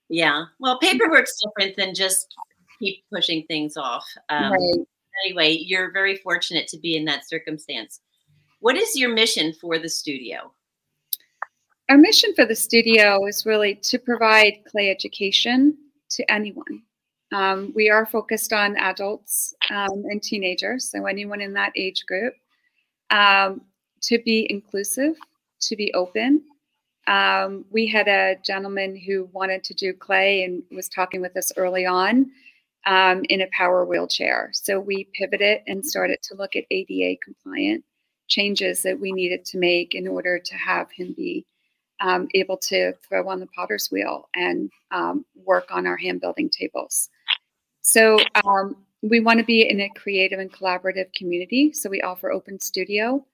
yeah. 0.09 0.45
Well, 0.59 0.79
paperwork's 0.81 1.37
different 1.43 1.75
than 1.75 1.93
just 1.93 2.33
keep 2.79 3.03
pushing 3.13 3.43
things 3.47 3.75
off. 3.75 4.05
Um, 4.29 4.53
Right. 4.53 4.87
Anyway, 5.25 5.57
you're 5.65 5.91
very 5.91 6.17
fortunate 6.17 6.67
to 6.67 6.79
be 6.79 6.95
in 6.95 7.05
that 7.05 7.27
circumstance. 7.27 8.01
What 8.59 8.77
is 8.77 8.95
your 8.95 9.09
mission 9.13 9.53
for 9.53 9.79
the 9.79 9.89
studio? 9.89 10.51
Our 11.89 11.97
mission 11.97 12.33
for 12.35 12.45
the 12.45 12.55
studio 12.55 13.25
is 13.27 13.45
really 13.45 13.75
to 13.75 13.97
provide 13.97 14.63
clay 14.67 14.89
education 14.89 15.77
to 16.11 16.31
anyone. 16.31 16.83
Um, 17.33 17.73
we 17.75 17.89
are 17.89 18.05
focused 18.05 18.53
on 18.53 18.77
adults 18.77 19.53
um, 19.69 20.03
and 20.09 20.21
teenagers, 20.21 20.89
so 20.89 21.05
anyone 21.05 21.41
in 21.41 21.53
that 21.53 21.73
age 21.75 22.05
group, 22.05 22.33
um, 23.09 23.61
to 24.03 24.19
be 24.23 24.47
inclusive, 24.49 25.15
to 25.61 25.75
be 25.75 25.93
open. 25.93 26.43
Um, 27.07 27.65
we 27.71 27.87
had 27.87 28.07
a 28.07 28.35
gentleman 28.43 28.95
who 28.95 29.29
wanted 29.31 29.63
to 29.65 29.73
do 29.73 29.93
clay 29.93 30.43
and 30.43 30.63
was 30.71 30.89
talking 30.89 31.21
with 31.21 31.35
us 31.37 31.51
early 31.57 31.85
on 31.85 32.31
um, 32.87 33.23
in 33.29 33.41
a 33.41 33.47
power 33.51 33.85
wheelchair. 33.85 34.49
So 34.53 34.79
we 34.79 35.09
pivoted 35.13 35.59
and 35.67 35.85
started 35.85 36.23
to 36.23 36.35
look 36.35 36.55
at 36.55 36.63
ADA 36.71 37.19
compliant 37.23 37.83
changes 38.27 38.81
that 38.83 38.99
we 38.99 39.11
needed 39.11 39.45
to 39.45 39.57
make 39.57 39.93
in 39.93 40.07
order 40.07 40.39
to 40.39 40.55
have 40.55 40.89
him 40.91 41.13
be 41.15 41.45
um, 41.99 42.27
able 42.33 42.57
to 42.57 42.93
throw 43.07 43.27
on 43.27 43.39
the 43.39 43.47
potter's 43.47 43.89
wheel 43.91 44.29
and 44.35 44.71
um, 44.91 45.25
work 45.35 45.67
on 45.69 45.85
our 45.85 45.97
hand 45.97 46.21
building 46.21 46.49
tables. 46.49 47.09
So 47.81 48.19
um, 48.45 48.77
we 49.01 49.19
want 49.19 49.39
to 49.39 49.45
be 49.45 49.67
in 49.67 49.81
a 49.81 49.89
creative 49.89 50.39
and 50.39 50.51
collaborative 50.51 51.13
community. 51.13 51.73
So 51.73 51.89
we 51.89 52.01
offer 52.01 52.31
open 52.31 52.59
studio. 52.59 53.25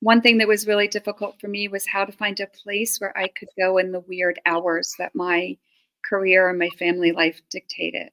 One 0.00 0.20
thing 0.20 0.38
that 0.38 0.48
was 0.48 0.66
really 0.66 0.88
difficult 0.88 1.40
for 1.40 1.48
me 1.48 1.68
was 1.68 1.86
how 1.86 2.04
to 2.04 2.12
find 2.12 2.38
a 2.40 2.46
place 2.48 3.00
where 3.00 3.16
I 3.16 3.28
could 3.28 3.48
go 3.58 3.78
in 3.78 3.92
the 3.92 4.00
weird 4.00 4.40
hours 4.46 4.94
that 4.98 5.14
my 5.14 5.56
career 6.04 6.48
and 6.48 6.58
my 6.58 6.70
family 6.70 7.12
life 7.12 7.40
dictated. 7.50 8.10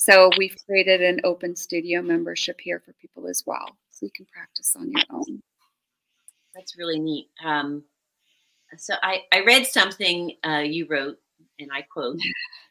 So 0.00 0.30
we've 0.38 0.56
created 0.64 1.02
an 1.02 1.20
open 1.24 1.54
studio 1.54 2.00
membership 2.00 2.58
here 2.58 2.80
for 2.80 2.94
people 2.94 3.28
as 3.28 3.42
well. 3.44 3.76
So 3.90 4.06
you 4.06 4.10
can 4.16 4.24
practice 4.32 4.74
on 4.74 4.90
your 4.90 5.02
own. 5.10 5.42
That's 6.54 6.78
really 6.78 6.98
neat. 6.98 7.28
Um, 7.44 7.84
so 8.78 8.94
I, 9.02 9.24
I 9.30 9.40
read 9.40 9.66
something 9.66 10.36
uh, 10.42 10.62
you 10.64 10.86
wrote, 10.88 11.18
and 11.58 11.68
I 11.70 11.82
quote 11.82 12.16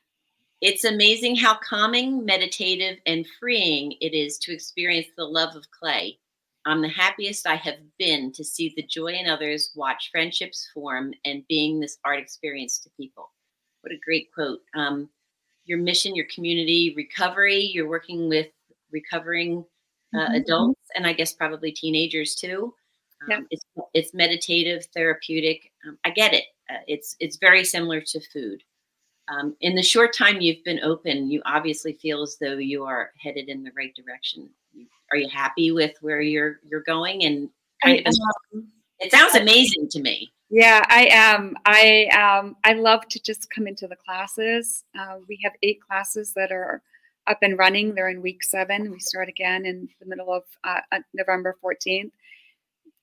It's 0.62 0.86
amazing 0.86 1.36
how 1.36 1.60
calming, 1.60 2.26
meditative, 2.26 2.98
and 3.06 3.28
freeing 3.40 3.94
it 4.02 4.16
is 4.16 4.40
to 4.40 4.52
experience 4.52 5.10
the 5.16 5.26
love 5.26 5.56
of 5.56 5.70
clay. 5.70 6.18
I'm 6.66 6.82
the 6.82 6.90
happiest 6.90 7.46
I 7.46 7.58
have 7.58 7.78
been 8.00 8.32
to 8.32 8.44
see 8.44 8.74
the 8.76 8.88
joy 8.88 9.14
in 9.14 9.30
others, 9.30 9.72
watch 9.76 10.10
friendships 10.12 10.68
form, 10.74 11.14
and 11.26 11.48
being 11.48 11.80
this 11.80 12.00
art 12.04 12.18
experience 12.18 12.80
to 12.80 12.90
people. 12.98 13.30
What 13.82 13.94
a 13.94 14.00
great 14.04 14.34
quote. 14.34 14.62
Um, 14.76 15.12
your 15.70 15.78
mission, 15.78 16.16
your 16.16 16.26
community, 16.34 16.94
recovery, 16.98 17.60
you're 17.62 17.88
working 17.88 18.28
with 18.28 18.48
recovering 18.92 19.64
uh, 20.16 20.30
Mhm. 20.30 20.36
adults 20.38 20.82
and 20.96 21.06
I 21.06 21.14
guess 21.14 21.32
probably 21.34 21.72
teenagers 21.72 22.34
too. 22.36 22.74
Um, 23.32 23.48
it's, 23.52 23.66
it's 23.94 24.14
meditative, 24.14 24.86
therapeutic. 24.96 25.72
Um, 25.86 26.00
I 26.04 26.10
get 26.10 26.34
it. 26.34 26.46
Uh, 26.70 26.82
it's 26.88 27.16
it's 27.20 27.38
very 27.38 27.64
similar 27.64 28.02
to 28.02 28.20
food. 28.34 28.64
Um, 29.28 29.56
in 29.62 29.76
the 29.76 29.84
short 29.84 30.12
time 30.14 30.42
you've 30.42 30.64
been 30.64 30.80
open, 30.82 31.30
you 31.30 31.42
obviously 31.46 31.94
feel 31.94 32.24
as 32.24 32.38
though 32.42 32.58
you 32.58 32.84
are 32.86 33.12
headed 33.22 33.48
in 33.50 33.62
the 33.64 33.72
right 33.78 33.94
direction. 33.96 34.50
Are 35.12 35.18
you 35.18 35.30
happy 35.30 35.72
with 35.72 35.96
where 36.02 36.22
you're 36.22 36.60
you're 36.68 36.82
going? 36.82 37.24
And 37.26 37.50
kind 37.84 38.00
of, 38.08 38.14
it 39.00 39.12
sounds 39.12 39.36
amazing 39.36 39.90
to 39.90 40.02
me. 40.02 40.32
Yeah, 40.50 40.84
I 40.90 41.08
am. 41.12 41.56
I 41.66 42.08
um, 42.08 42.56
I 42.64 42.74
love 42.74 43.08
to 43.10 43.22
just 43.22 43.50
come 43.52 43.68
into 43.68 43.88
the 43.88 43.96
classes. 43.96 44.84
Uh, 44.98 45.18
we 45.28 45.40
have 45.44 45.54
eight 45.62 45.80
classes 45.82 46.34
that 46.36 46.52
are 46.52 46.82
up 47.28 47.38
and 47.44 47.58
running. 47.58 47.94
They're 47.94 48.10
in 48.10 48.22
week 48.22 48.44
seven. 48.44 48.92
We 48.92 49.00
start 49.00 49.30
again 49.30 49.66
in 49.68 49.88
the 50.00 50.08
middle 50.08 50.34
of 50.34 50.44
uh, 50.64 50.80
uh, 50.92 51.00
November 51.14 51.56
14th. 51.64 52.12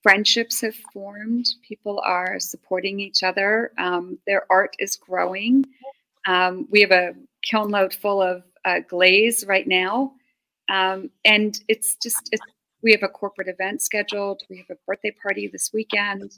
Friendships 0.03 0.61
have 0.63 0.75
formed. 0.93 1.47
People 1.67 2.01
are 2.05 2.41
supporting 2.41 2.99
each 2.99 3.23
other. 3.23 3.71
Um, 3.79 4.19
their 4.27 4.45
art 4.51 4.75
is 4.81 4.97
growing. 4.97 5.65
Um, 6.27 6.67
we 6.71 6.81
have 6.81 6.91
a 6.91 7.15
kiln 7.49 7.71
load 7.71 7.95
full 7.95 8.21
of 8.21 8.43
uh, 8.65 8.81
glaze 8.89 9.45
right 9.47 9.69
now, 9.69 10.13
um, 10.69 11.11
and 11.25 11.61
it's 11.69 11.95
just 11.95 12.29
it's, 12.33 12.43
we 12.83 12.91
have 12.91 13.05
a 13.05 13.09
corporate 13.09 13.47
event 13.47 13.83
scheduled. 13.83 14.43
We 14.51 14.57
have 14.59 14.71
a 14.71 14.79
birthday 14.85 15.15
party 15.23 15.47
this 15.47 15.71
weekend. 15.73 16.33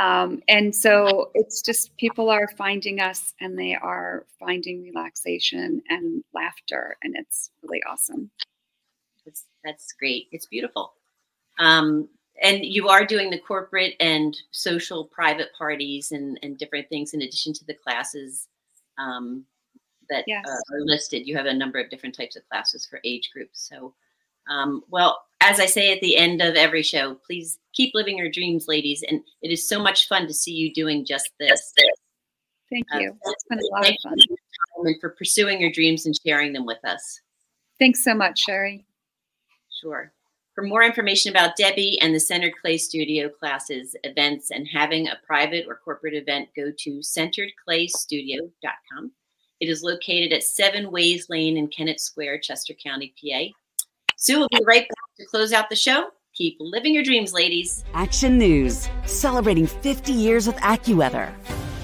Um, 0.00 0.42
and 0.48 0.74
so 0.74 1.30
it's 1.34 1.60
just 1.60 1.94
people 1.98 2.30
are 2.30 2.48
finding 2.56 3.00
us 3.00 3.34
and 3.38 3.58
they 3.58 3.74
are 3.74 4.24
finding 4.38 4.82
relaxation 4.82 5.82
and 5.90 6.24
laughter, 6.32 6.96
and 7.02 7.14
it's 7.16 7.50
really 7.62 7.82
awesome. 7.88 8.30
That's 9.26 9.44
that's 9.62 9.92
great. 9.92 10.28
It's 10.32 10.46
beautiful. 10.46 10.94
Um, 11.58 12.08
and 12.42 12.64
you 12.64 12.88
are 12.88 13.04
doing 13.04 13.28
the 13.28 13.38
corporate 13.38 13.94
and 14.00 14.34
social 14.52 15.04
private 15.04 15.50
parties 15.58 16.12
and, 16.12 16.38
and 16.42 16.56
different 16.56 16.88
things 16.88 17.12
in 17.12 17.20
addition 17.20 17.52
to 17.52 17.66
the 17.66 17.74
classes 17.74 18.48
um, 18.96 19.44
that 20.08 20.24
Yes. 20.26 20.46
uh, 20.48 20.74
are 20.74 20.80
listed. 20.80 21.26
You 21.26 21.36
have 21.36 21.44
a 21.44 21.52
number 21.52 21.78
of 21.78 21.90
different 21.90 22.14
types 22.14 22.36
of 22.36 22.48
classes 22.48 22.86
for 22.86 23.00
age 23.04 23.28
groups. 23.34 23.68
So, 23.68 23.94
um, 24.48 24.82
well, 24.88 25.22
as 25.40 25.58
I 25.60 25.66
say 25.66 25.92
at 25.92 26.00
the 26.00 26.16
end 26.16 26.40
of 26.42 26.54
every 26.54 26.82
show, 26.82 27.14
please 27.26 27.58
keep 27.72 27.92
living 27.94 28.18
your 28.18 28.30
dreams, 28.30 28.66
ladies. 28.68 29.02
And 29.08 29.20
it 29.42 29.50
is 29.50 29.66
so 29.68 29.80
much 29.80 30.08
fun 30.08 30.26
to 30.26 30.34
see 30.34 30.52
you 30.52 30.72
doing 30.72 31.04
just 31.04 31.30
this. 31.38 31.72
Thank 32.70 32.86
Uh, 32.94 32.98
you. 32.98 33.16
It's 33.24 33.44
been 33.44 33.58
a 33.58 33.66
lot 33.72 33.88
of 33.88 33.94
fun. 34.02 34.14
you 34.16 34.26
for 34.26 34.30
your 34.30 34.38
time 34.76 34.86
and 34.86 35.00
for 35.00 35.10
pursuing 35.10 35.60
your 35.60 35.72
dreams 35.72 36.06
and 36.06 36.18
sharing 36.24 36.52
them 36.52 36.66
with 36.66 36.84
us. 36.84 37.20
Thanks 37.78 38.04
so 38.04 38.14
much, 38.14 38.40
Sherry. 38.40 38.84
Sure. 39.80 40.12
For 40.54 40.62
more 40.62 40.82
information 40.82 41.30
about 41.30 41.56
Debbie 41.56 41.98
and 42.00 42.14
the 42.14 42.20
Centered 42.20 42.52
Clay 42.60 42.76
Studio 42.76 43.28
classes, 43.30 43.96
events, 44.04 44.50
and 44.50 44.68
having 44.68 45.08
a 45.08 45.18
private 45.26 45.64
or 45.66 45.76
corporate 45.76 46.14
event, 46.14 46.50
go 46.54 46.70
to 46.70 46.98
centeredclaystudio.com. 47.00 49.12
It 49.60 49.68
is 49.68 49.82
located 49.82 50.32
at 50.32 50.42
7 50.42 50.90
Ways 50.90 51.28
Lane 51.30 51.56
in 51.56 51.68
Kennett 51.68 52.00
Square, 52.00 52.40
Chester 52.40 52.74
County, 52.74 53.14
PA. 53.22 53.46
Sue 54.16 54.38
will 54.40 54.48
be 54.48 54.60
right 54.66 54.86
back 54.88 54.99
to 55.20 55.26
close 55.26 55.52
out 55.52 55.68
the 55.68 55.76
show. 55.76 56.08
Keep 56.34 56.56
living 56.60 56.94
your 56.94 57.02
dreams, 57.02 57.32
ladies. 57.32 57.84
Action 57.92 58.38
News, 58.38 58.88
celebrating 59.04 59.66
50 59.66 60.12
years 60.12 60.46
with 60.46 60.56
AccuWeather. 60.56 61.32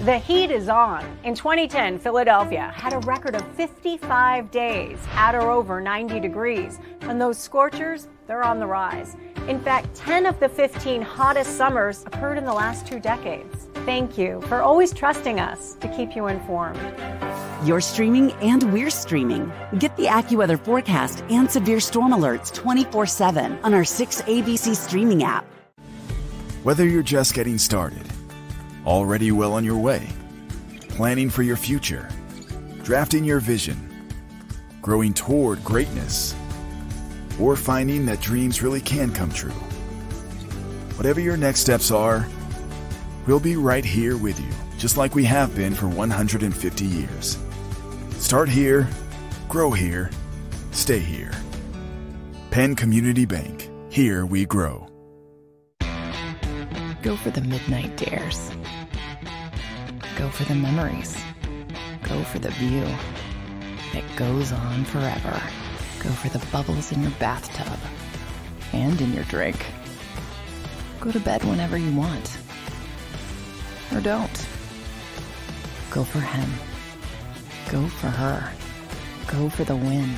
The 0.04 0.18
heat 0.18 0.50
is 0.50 0.68
on. 0.68 1.04
In 1.24 1.34
2010, 1.34 1.98
Philadelphia 1.98 2.72
had 2.74 2.92
a 2.92 2.98
record 3.00 3.34
of 3.34 3.46
55 3.54 4.50
days 4.50 4.98
at 5.12 5.34
or 5.34 5.50
over 5.50 5.80
90 5.80 6.20
degrees. 6.20 6.78
And 7.02 7.20
those 7.20 7.38
scorchers, 7.38 8.08
they're 8.26 8.44
on 8.44 8.58
the 8.58 8.66
rise. 8.66 9.16
In 9.48 9.60
fact, 9.60 9.94
10 9.94 10.26
of 10.26 10.38
the 10.38 10.48
15 10.48 11.02
hottest 11.02 11.56
summers 11.56 12.04
occurred 12.06 12.38
in 12.38 12.44
the 12.44 12.52
last 12.52 12.86
two 12.86 13.00
decades. 13.00 13.68
Thank 13.84 14.16
you 14.16 14.40
for 14.42 14.62
always 14.62 14.92
trusting 14.92 15.40
us 15.40 15.74
to 15.80 15.88
keep 15.88 16.14
you 16.14 16.26
informed. 16.26 16.78
You're 17.66 17.80
streaming 17.80 18.30
and 18.34 18.72
we're 18.72 18.90
streaming. 18.90 19.50
Get 19.80 19.96
the 19.96 20.04
AccuWeather 20.04 20.60
forecast 20.60 21.24
and 21.30 21.50
severe 21.50 21.80
storm 21.80 22.12
alerts 22.12 22.54
24 22.54 23.06
7 23.06 23.58
on 23.64 23.74
our 23.74 23.82
6ABC 23.82 24.76
streaming 24.76 25.24
app. 25.24 25.44
Whether 26.62 26.86
you're 26.86 27.02
just 27.02 27.34
getting 27.34 27.58
started, 27.58 28.06
already 28.86 29.32
well 29.32 29.52
on 29.52 29.64
your 29.64 29.78
way, 29.78 30.06
planning 30.90 31.28
for 31.28 31.42
your 31.42 31.56
future, 31.56 32.08
drafting 32.84 33.24
your 33.24 33.40
vision, 33.40 33.76
growing 34.80 35.12
toward 35.12 35.64
greatness, 35.64 36.36
or 37.40 37.56
finding 37.56 38.06
that 38.06 38.20
dreams 38.20 38.62
really 38.62 38.80
can 38.80 39.12
come 39.12 39.32
true. 39.32 39.50
Whatever 40.94 41.18
your 41.18 41.36
next 41.36 41.62
steps 41.62 41.90
are, 41.90 42.28
we'll 43.26 43.40
be 43.40 43.56
right 43.56 43.84
here 43.84 44.16
with 44.16 44.38
you, 44.38 44.52
just 44.78 44.96
like 44.96 45.16
we 45.16 45.24
have 45.24 45.52
been 45.56 45.74
for 45.74 45.88
150 45.88 46.84
years. 46.84 47.38
Start 48.26 48.48
here, 48.48 48.88
grow 49.48 49.70
here, 49.70 50.10
stay 50.72 50.98
here. 50.98 51.30
Penn 52.50 52.74
Community 52.74 53.24
Bank. 53.24 53.70
Here 53.88 54.26
we 54.26 54.44
grow. 54.44 54.88
Go 57.02 57.14
for 57.14 57.30
the 57.30 57.42
midnight 57.42 57.96
dares. 57.96 58.50
Go 60.16 60.28
for 60.28 60.42
the 60.42 60.56
memories. 60.56 61.16
Go 62.02 62.20
for 62.24 62.40
the 62.40 62.50
view 62.50 62.84
that 63.92 64.02
goes 64.16 64.50
on 64.50 64.84
forever. 64.86 65.40
Go 66.00 66.10
for 66.10 66.28
the 66.28 66.44
bubbles 66.46 66.90
in 66.90 67.02
your 67.02 67.12
bathtub 67.20 67.78
and 68.72 69.00
in 69.00 69.12
your 69.12 69.24
drink. 69.26 69.64
Go 70.98 71.12
to 71.12 71.20
bed 71.20 71.44
whenever 71.44 71.78
you 71.78 71.96
want. 71.96 72.38
Or 73.94 74.00
don't. 74.00 74.46
Go 75.90 76.02
for 76.02 76.18
him. 76.18 76.65
Go 77.70 77.86
for 77.88 78.08
her. 78.08 78.52
Go 79.26 79.48
for 79.48 79.64
the 79.64 79.76
win. 79.76 80.14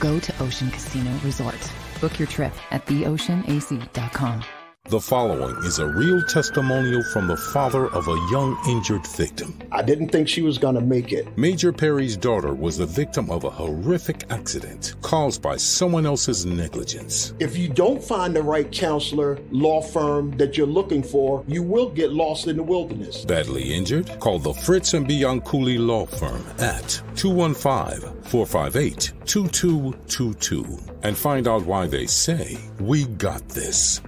Go 0.00 0.18
to 0.18 0.42
Ocean 0.42 0.70
Casino 0.70 1.10
Resort. 1.24 1.72
Book 2.00 2.18
your 2.18 2.28
trip 2.28 2.52
at 2.70 2.86
theoceanac.com. 2.86 4.63
The 4.90 5.00
following 5.00 5.56
is 5.64 5.78
a 5.78 5.88
real 5.88 6.22
testimonial 6.24 7.02
from 7.04 7.26
the 7.26 7.38
father 7.38 7.86
of 7.86 8.06
a 8.06 8.28
young 8.30 8.58
injured 8.68 9.06
victim. 9.06 9.58
I 9.72 9.80
didn't 9.80 10.10
think 10.10 10.28
she 10.28 10.42
was 10.42 10.58
going 10.58 10.74
to 10.74 10.82
make 10.82 11.10
it. 11.10 11.38
Major 11.38 11.72
Perry's 11.72 12.18
daughter 12.18 12.52
was 12.52 12.76
the 12.76 12.84
victim 12.84 13.30
of 13.30 13.44
a 13.44 13.50
horrific 13.50 14.30
accident 14.30 14.94
caused 15.00 15.40
by 15.40 15.56
someone 15.56 16.04
else's 16.04 16.44
negligence. 16.44 17.32
If 17.38 17.56
you 17.56 17.70
don't 17.70 18.04
find 18.04 18.36
the 18.36 18.42
right 18.42 18.70
counselor, 18.70 19.38
law 19.50 19.80
firm 19.80 20.36
that 20.36 20.58
you're 20.58 20.66
looking 20.66 21.02
for, 21.02 21.42
you 21.48 21.62
will 21.62 21.88
get 21.88 22.12
lost 22.12 22.46
in 22.46 22.58
the 22.58 22.62
wilderness. 22.62 23.24
Badly 23.24 23.72
injured? 23.72 24.20
Call 24.20 24.38
the 24.38 24.52
Fritz 24.52 24.92
and 24.92 25.08
Bianculli 25.08 25.78
Law 25.78 26.04
Firm 26.04 26.44
at 26.58 27.00
215 27.16 28.22
458 28.24 29.12
2222 29.24 30.78
and 31.02 31.16
find 31.16 31.48
out 31.48 31.64
why 31.64 31.86
they 31.86 32.04
say, 32.06 32.58
We 32.78 33.06
got 33.06 33.48
this. 33.48 34.02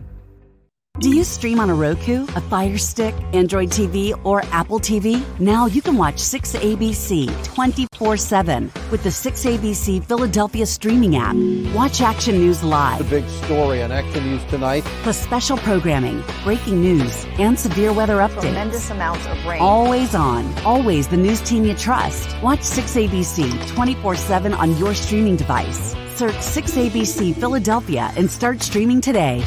Do 0.99 1.15
you 1.15 1.25
stream 1.25 1.61
on 1.61 1.69
a 1.69 1.75
Roku, 1.75 2.23
a 2.37 2.41
Fire 2.41 2.79
Stick, 2.79 3.15
Android 3.35 3.69
TV, 3.69 4.19
or 4.25 4.43
Apple 4.47 4.81
TV? 4.81 5.23
Now 5.39 5.67
you 5.67 5.83
can 5.83 5.99
watch 5.99 6.15
6ABC 6.15 7.45
24 7.45 8.17
7 8.17 8.73
with 8.91 9.03
the 9.03 9.11
6ABC 9.11 10.03
Philadelphia 10.07 10.65
streaming 10.65 11.17
app. 11.17 11.37
Watch 11.75 12.01
Action 12.01 12.39
News 12.39 12.63
live. 12.63 12.99
The 12.99 13.21
big 13.21 13.29
story 13.29 13.83
on 13.83 13.93
Action 13.93 14.25
News 14.25 14.43
tonight. 14.45 14.85
Plus 15.03 15.21
special 15.21 15.59
programming, 15.59 16.25
breaking 16.45 16.81
news, 16.81 17.27
and 17.39 17.61
severe 17.61 17.93
weather 17.93 18.17
updates. 18.17 18.41
Tremendous 18.41 18.89
amounts 18.89 19.27
of 19.27 19.45
rain. 19.45 19.61
Always 19.61 20.15
on. 20.15 20.51
Always 20.61 21.09
the 21.09 21.19
news 21.19 21.43
team 21.43 21.67
you 21.67 21.75
trust. 21.75 22.35
Watch 22.43 22.61
6ABC 22.61 23.69
24 23.75 24.17
7 24.17 24.55
on 24.55 24.75
your 24.79 24.95
streaming 24.95 25.37
device. 25.37 25.95
Search 26.15 26.37
6ABC 26.37 27.35
Philadelphia 27.37 28.11
and 28.17 28.31
start 28.31 28.63
streaming 28.63 29.03
today. 29.03 29.45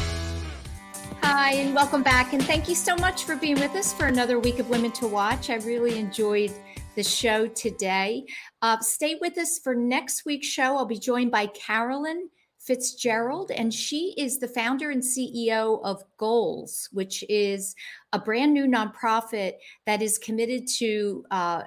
Hi, 1.22 1.52
and 1.52 1.74
welcome 1.74 2.02
back. 2.02 2.32
And 2.32 2.42
thank 2.42 2.68
you 2.68 2.74
so 2.74 2.96
much 2.96 3.24
for 3.24 3.36
being 3.36 3.60
with 3.60 3.74
us 3.74 3.92
for 3.92 4.06
another 4.06 4.38
week 4.38 4.58
of 4.58 4.70
Women 4.70 4.90
to 4.92 5.06
Watch. 5.06 5.50
I 5.50 5.56
really 5.56 5.98
enjoyed 5.98 6.52
the 6.96 7.02
show 7.02 7.46
today. 7.48 8.24
Uh, 8.62 8.78
stay 8.80 9.18
with 9.20 9.36
us 9.36 9.58
for 9.58 9.74
next 9.74 10.24
week's 10.24 10.46
show. 10.46 10.76
I'll 10.76 10.86
be 10.86 10.98
joined 10.98 11.30
by 11.30 11.46
Carolyn 11.46 12.30
Fitzgerald, 12.58 13.50
and 13.50 13.72
she 13.72 14.14
is 14.16 14.38
the 14.38 14.48
founder 14.48 14.90
and 14.90 15.02
CEO 15.02 15.80
of 15.84 16.02
Goals, 16.18 16.88
which 16.92 17.24
is 17.28 17.74
a 18.12 18.18
brand 18.18 18.54
new 18.54 18.66
nonprofit 18.66 19.54
that 19.86 20.02
is 20.02 20.18
committed 20.18 20.66
to 20.78 21.24
uh, 21.30 21.62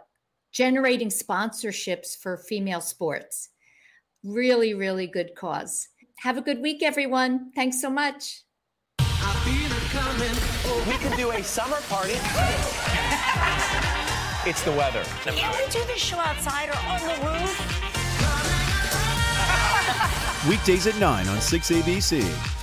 generating 0.52 1.10
sponsorships 1.10 2.18
for 2.18 2.38
female 2.38 2.82
sports. 2.82 3.50
Really, 4.24 4.74
really 4.74 5.08
good 5.08 5.36
cause. 5.36 5.90
Have 6.20 6.38
a 6.38 6.42
good 6.42 6.62
week, 6.62 6.82
everyone. 6.82 7.52
Thanks 7.54 7.82
so 7.82 7.90
much. 7.90 8.43
We 10.88 10.98
can 10.98 11.18
do 11.18 11.32
a 11.32 11.44
summer 11.44 11.82
party. 11.88 12.14
it's 14.50 14.62
the 14.64 14.72
weather. 14.72 15.04
Can 15.24 15.34
we 15.34 15.42
do 15.72 15.84
the 15.86 15.98
show 15.98 16.18
outside 16.18 16.70
or 16.70 16.78
on 16.88 17.02
the 17.02 17.16
roof? 17.26 17.84
Weekdays 20.50 20.88
at 20.88 21.00
9 21.00 21.28
on 21.28 21.38
6ABC. 21.38 22.63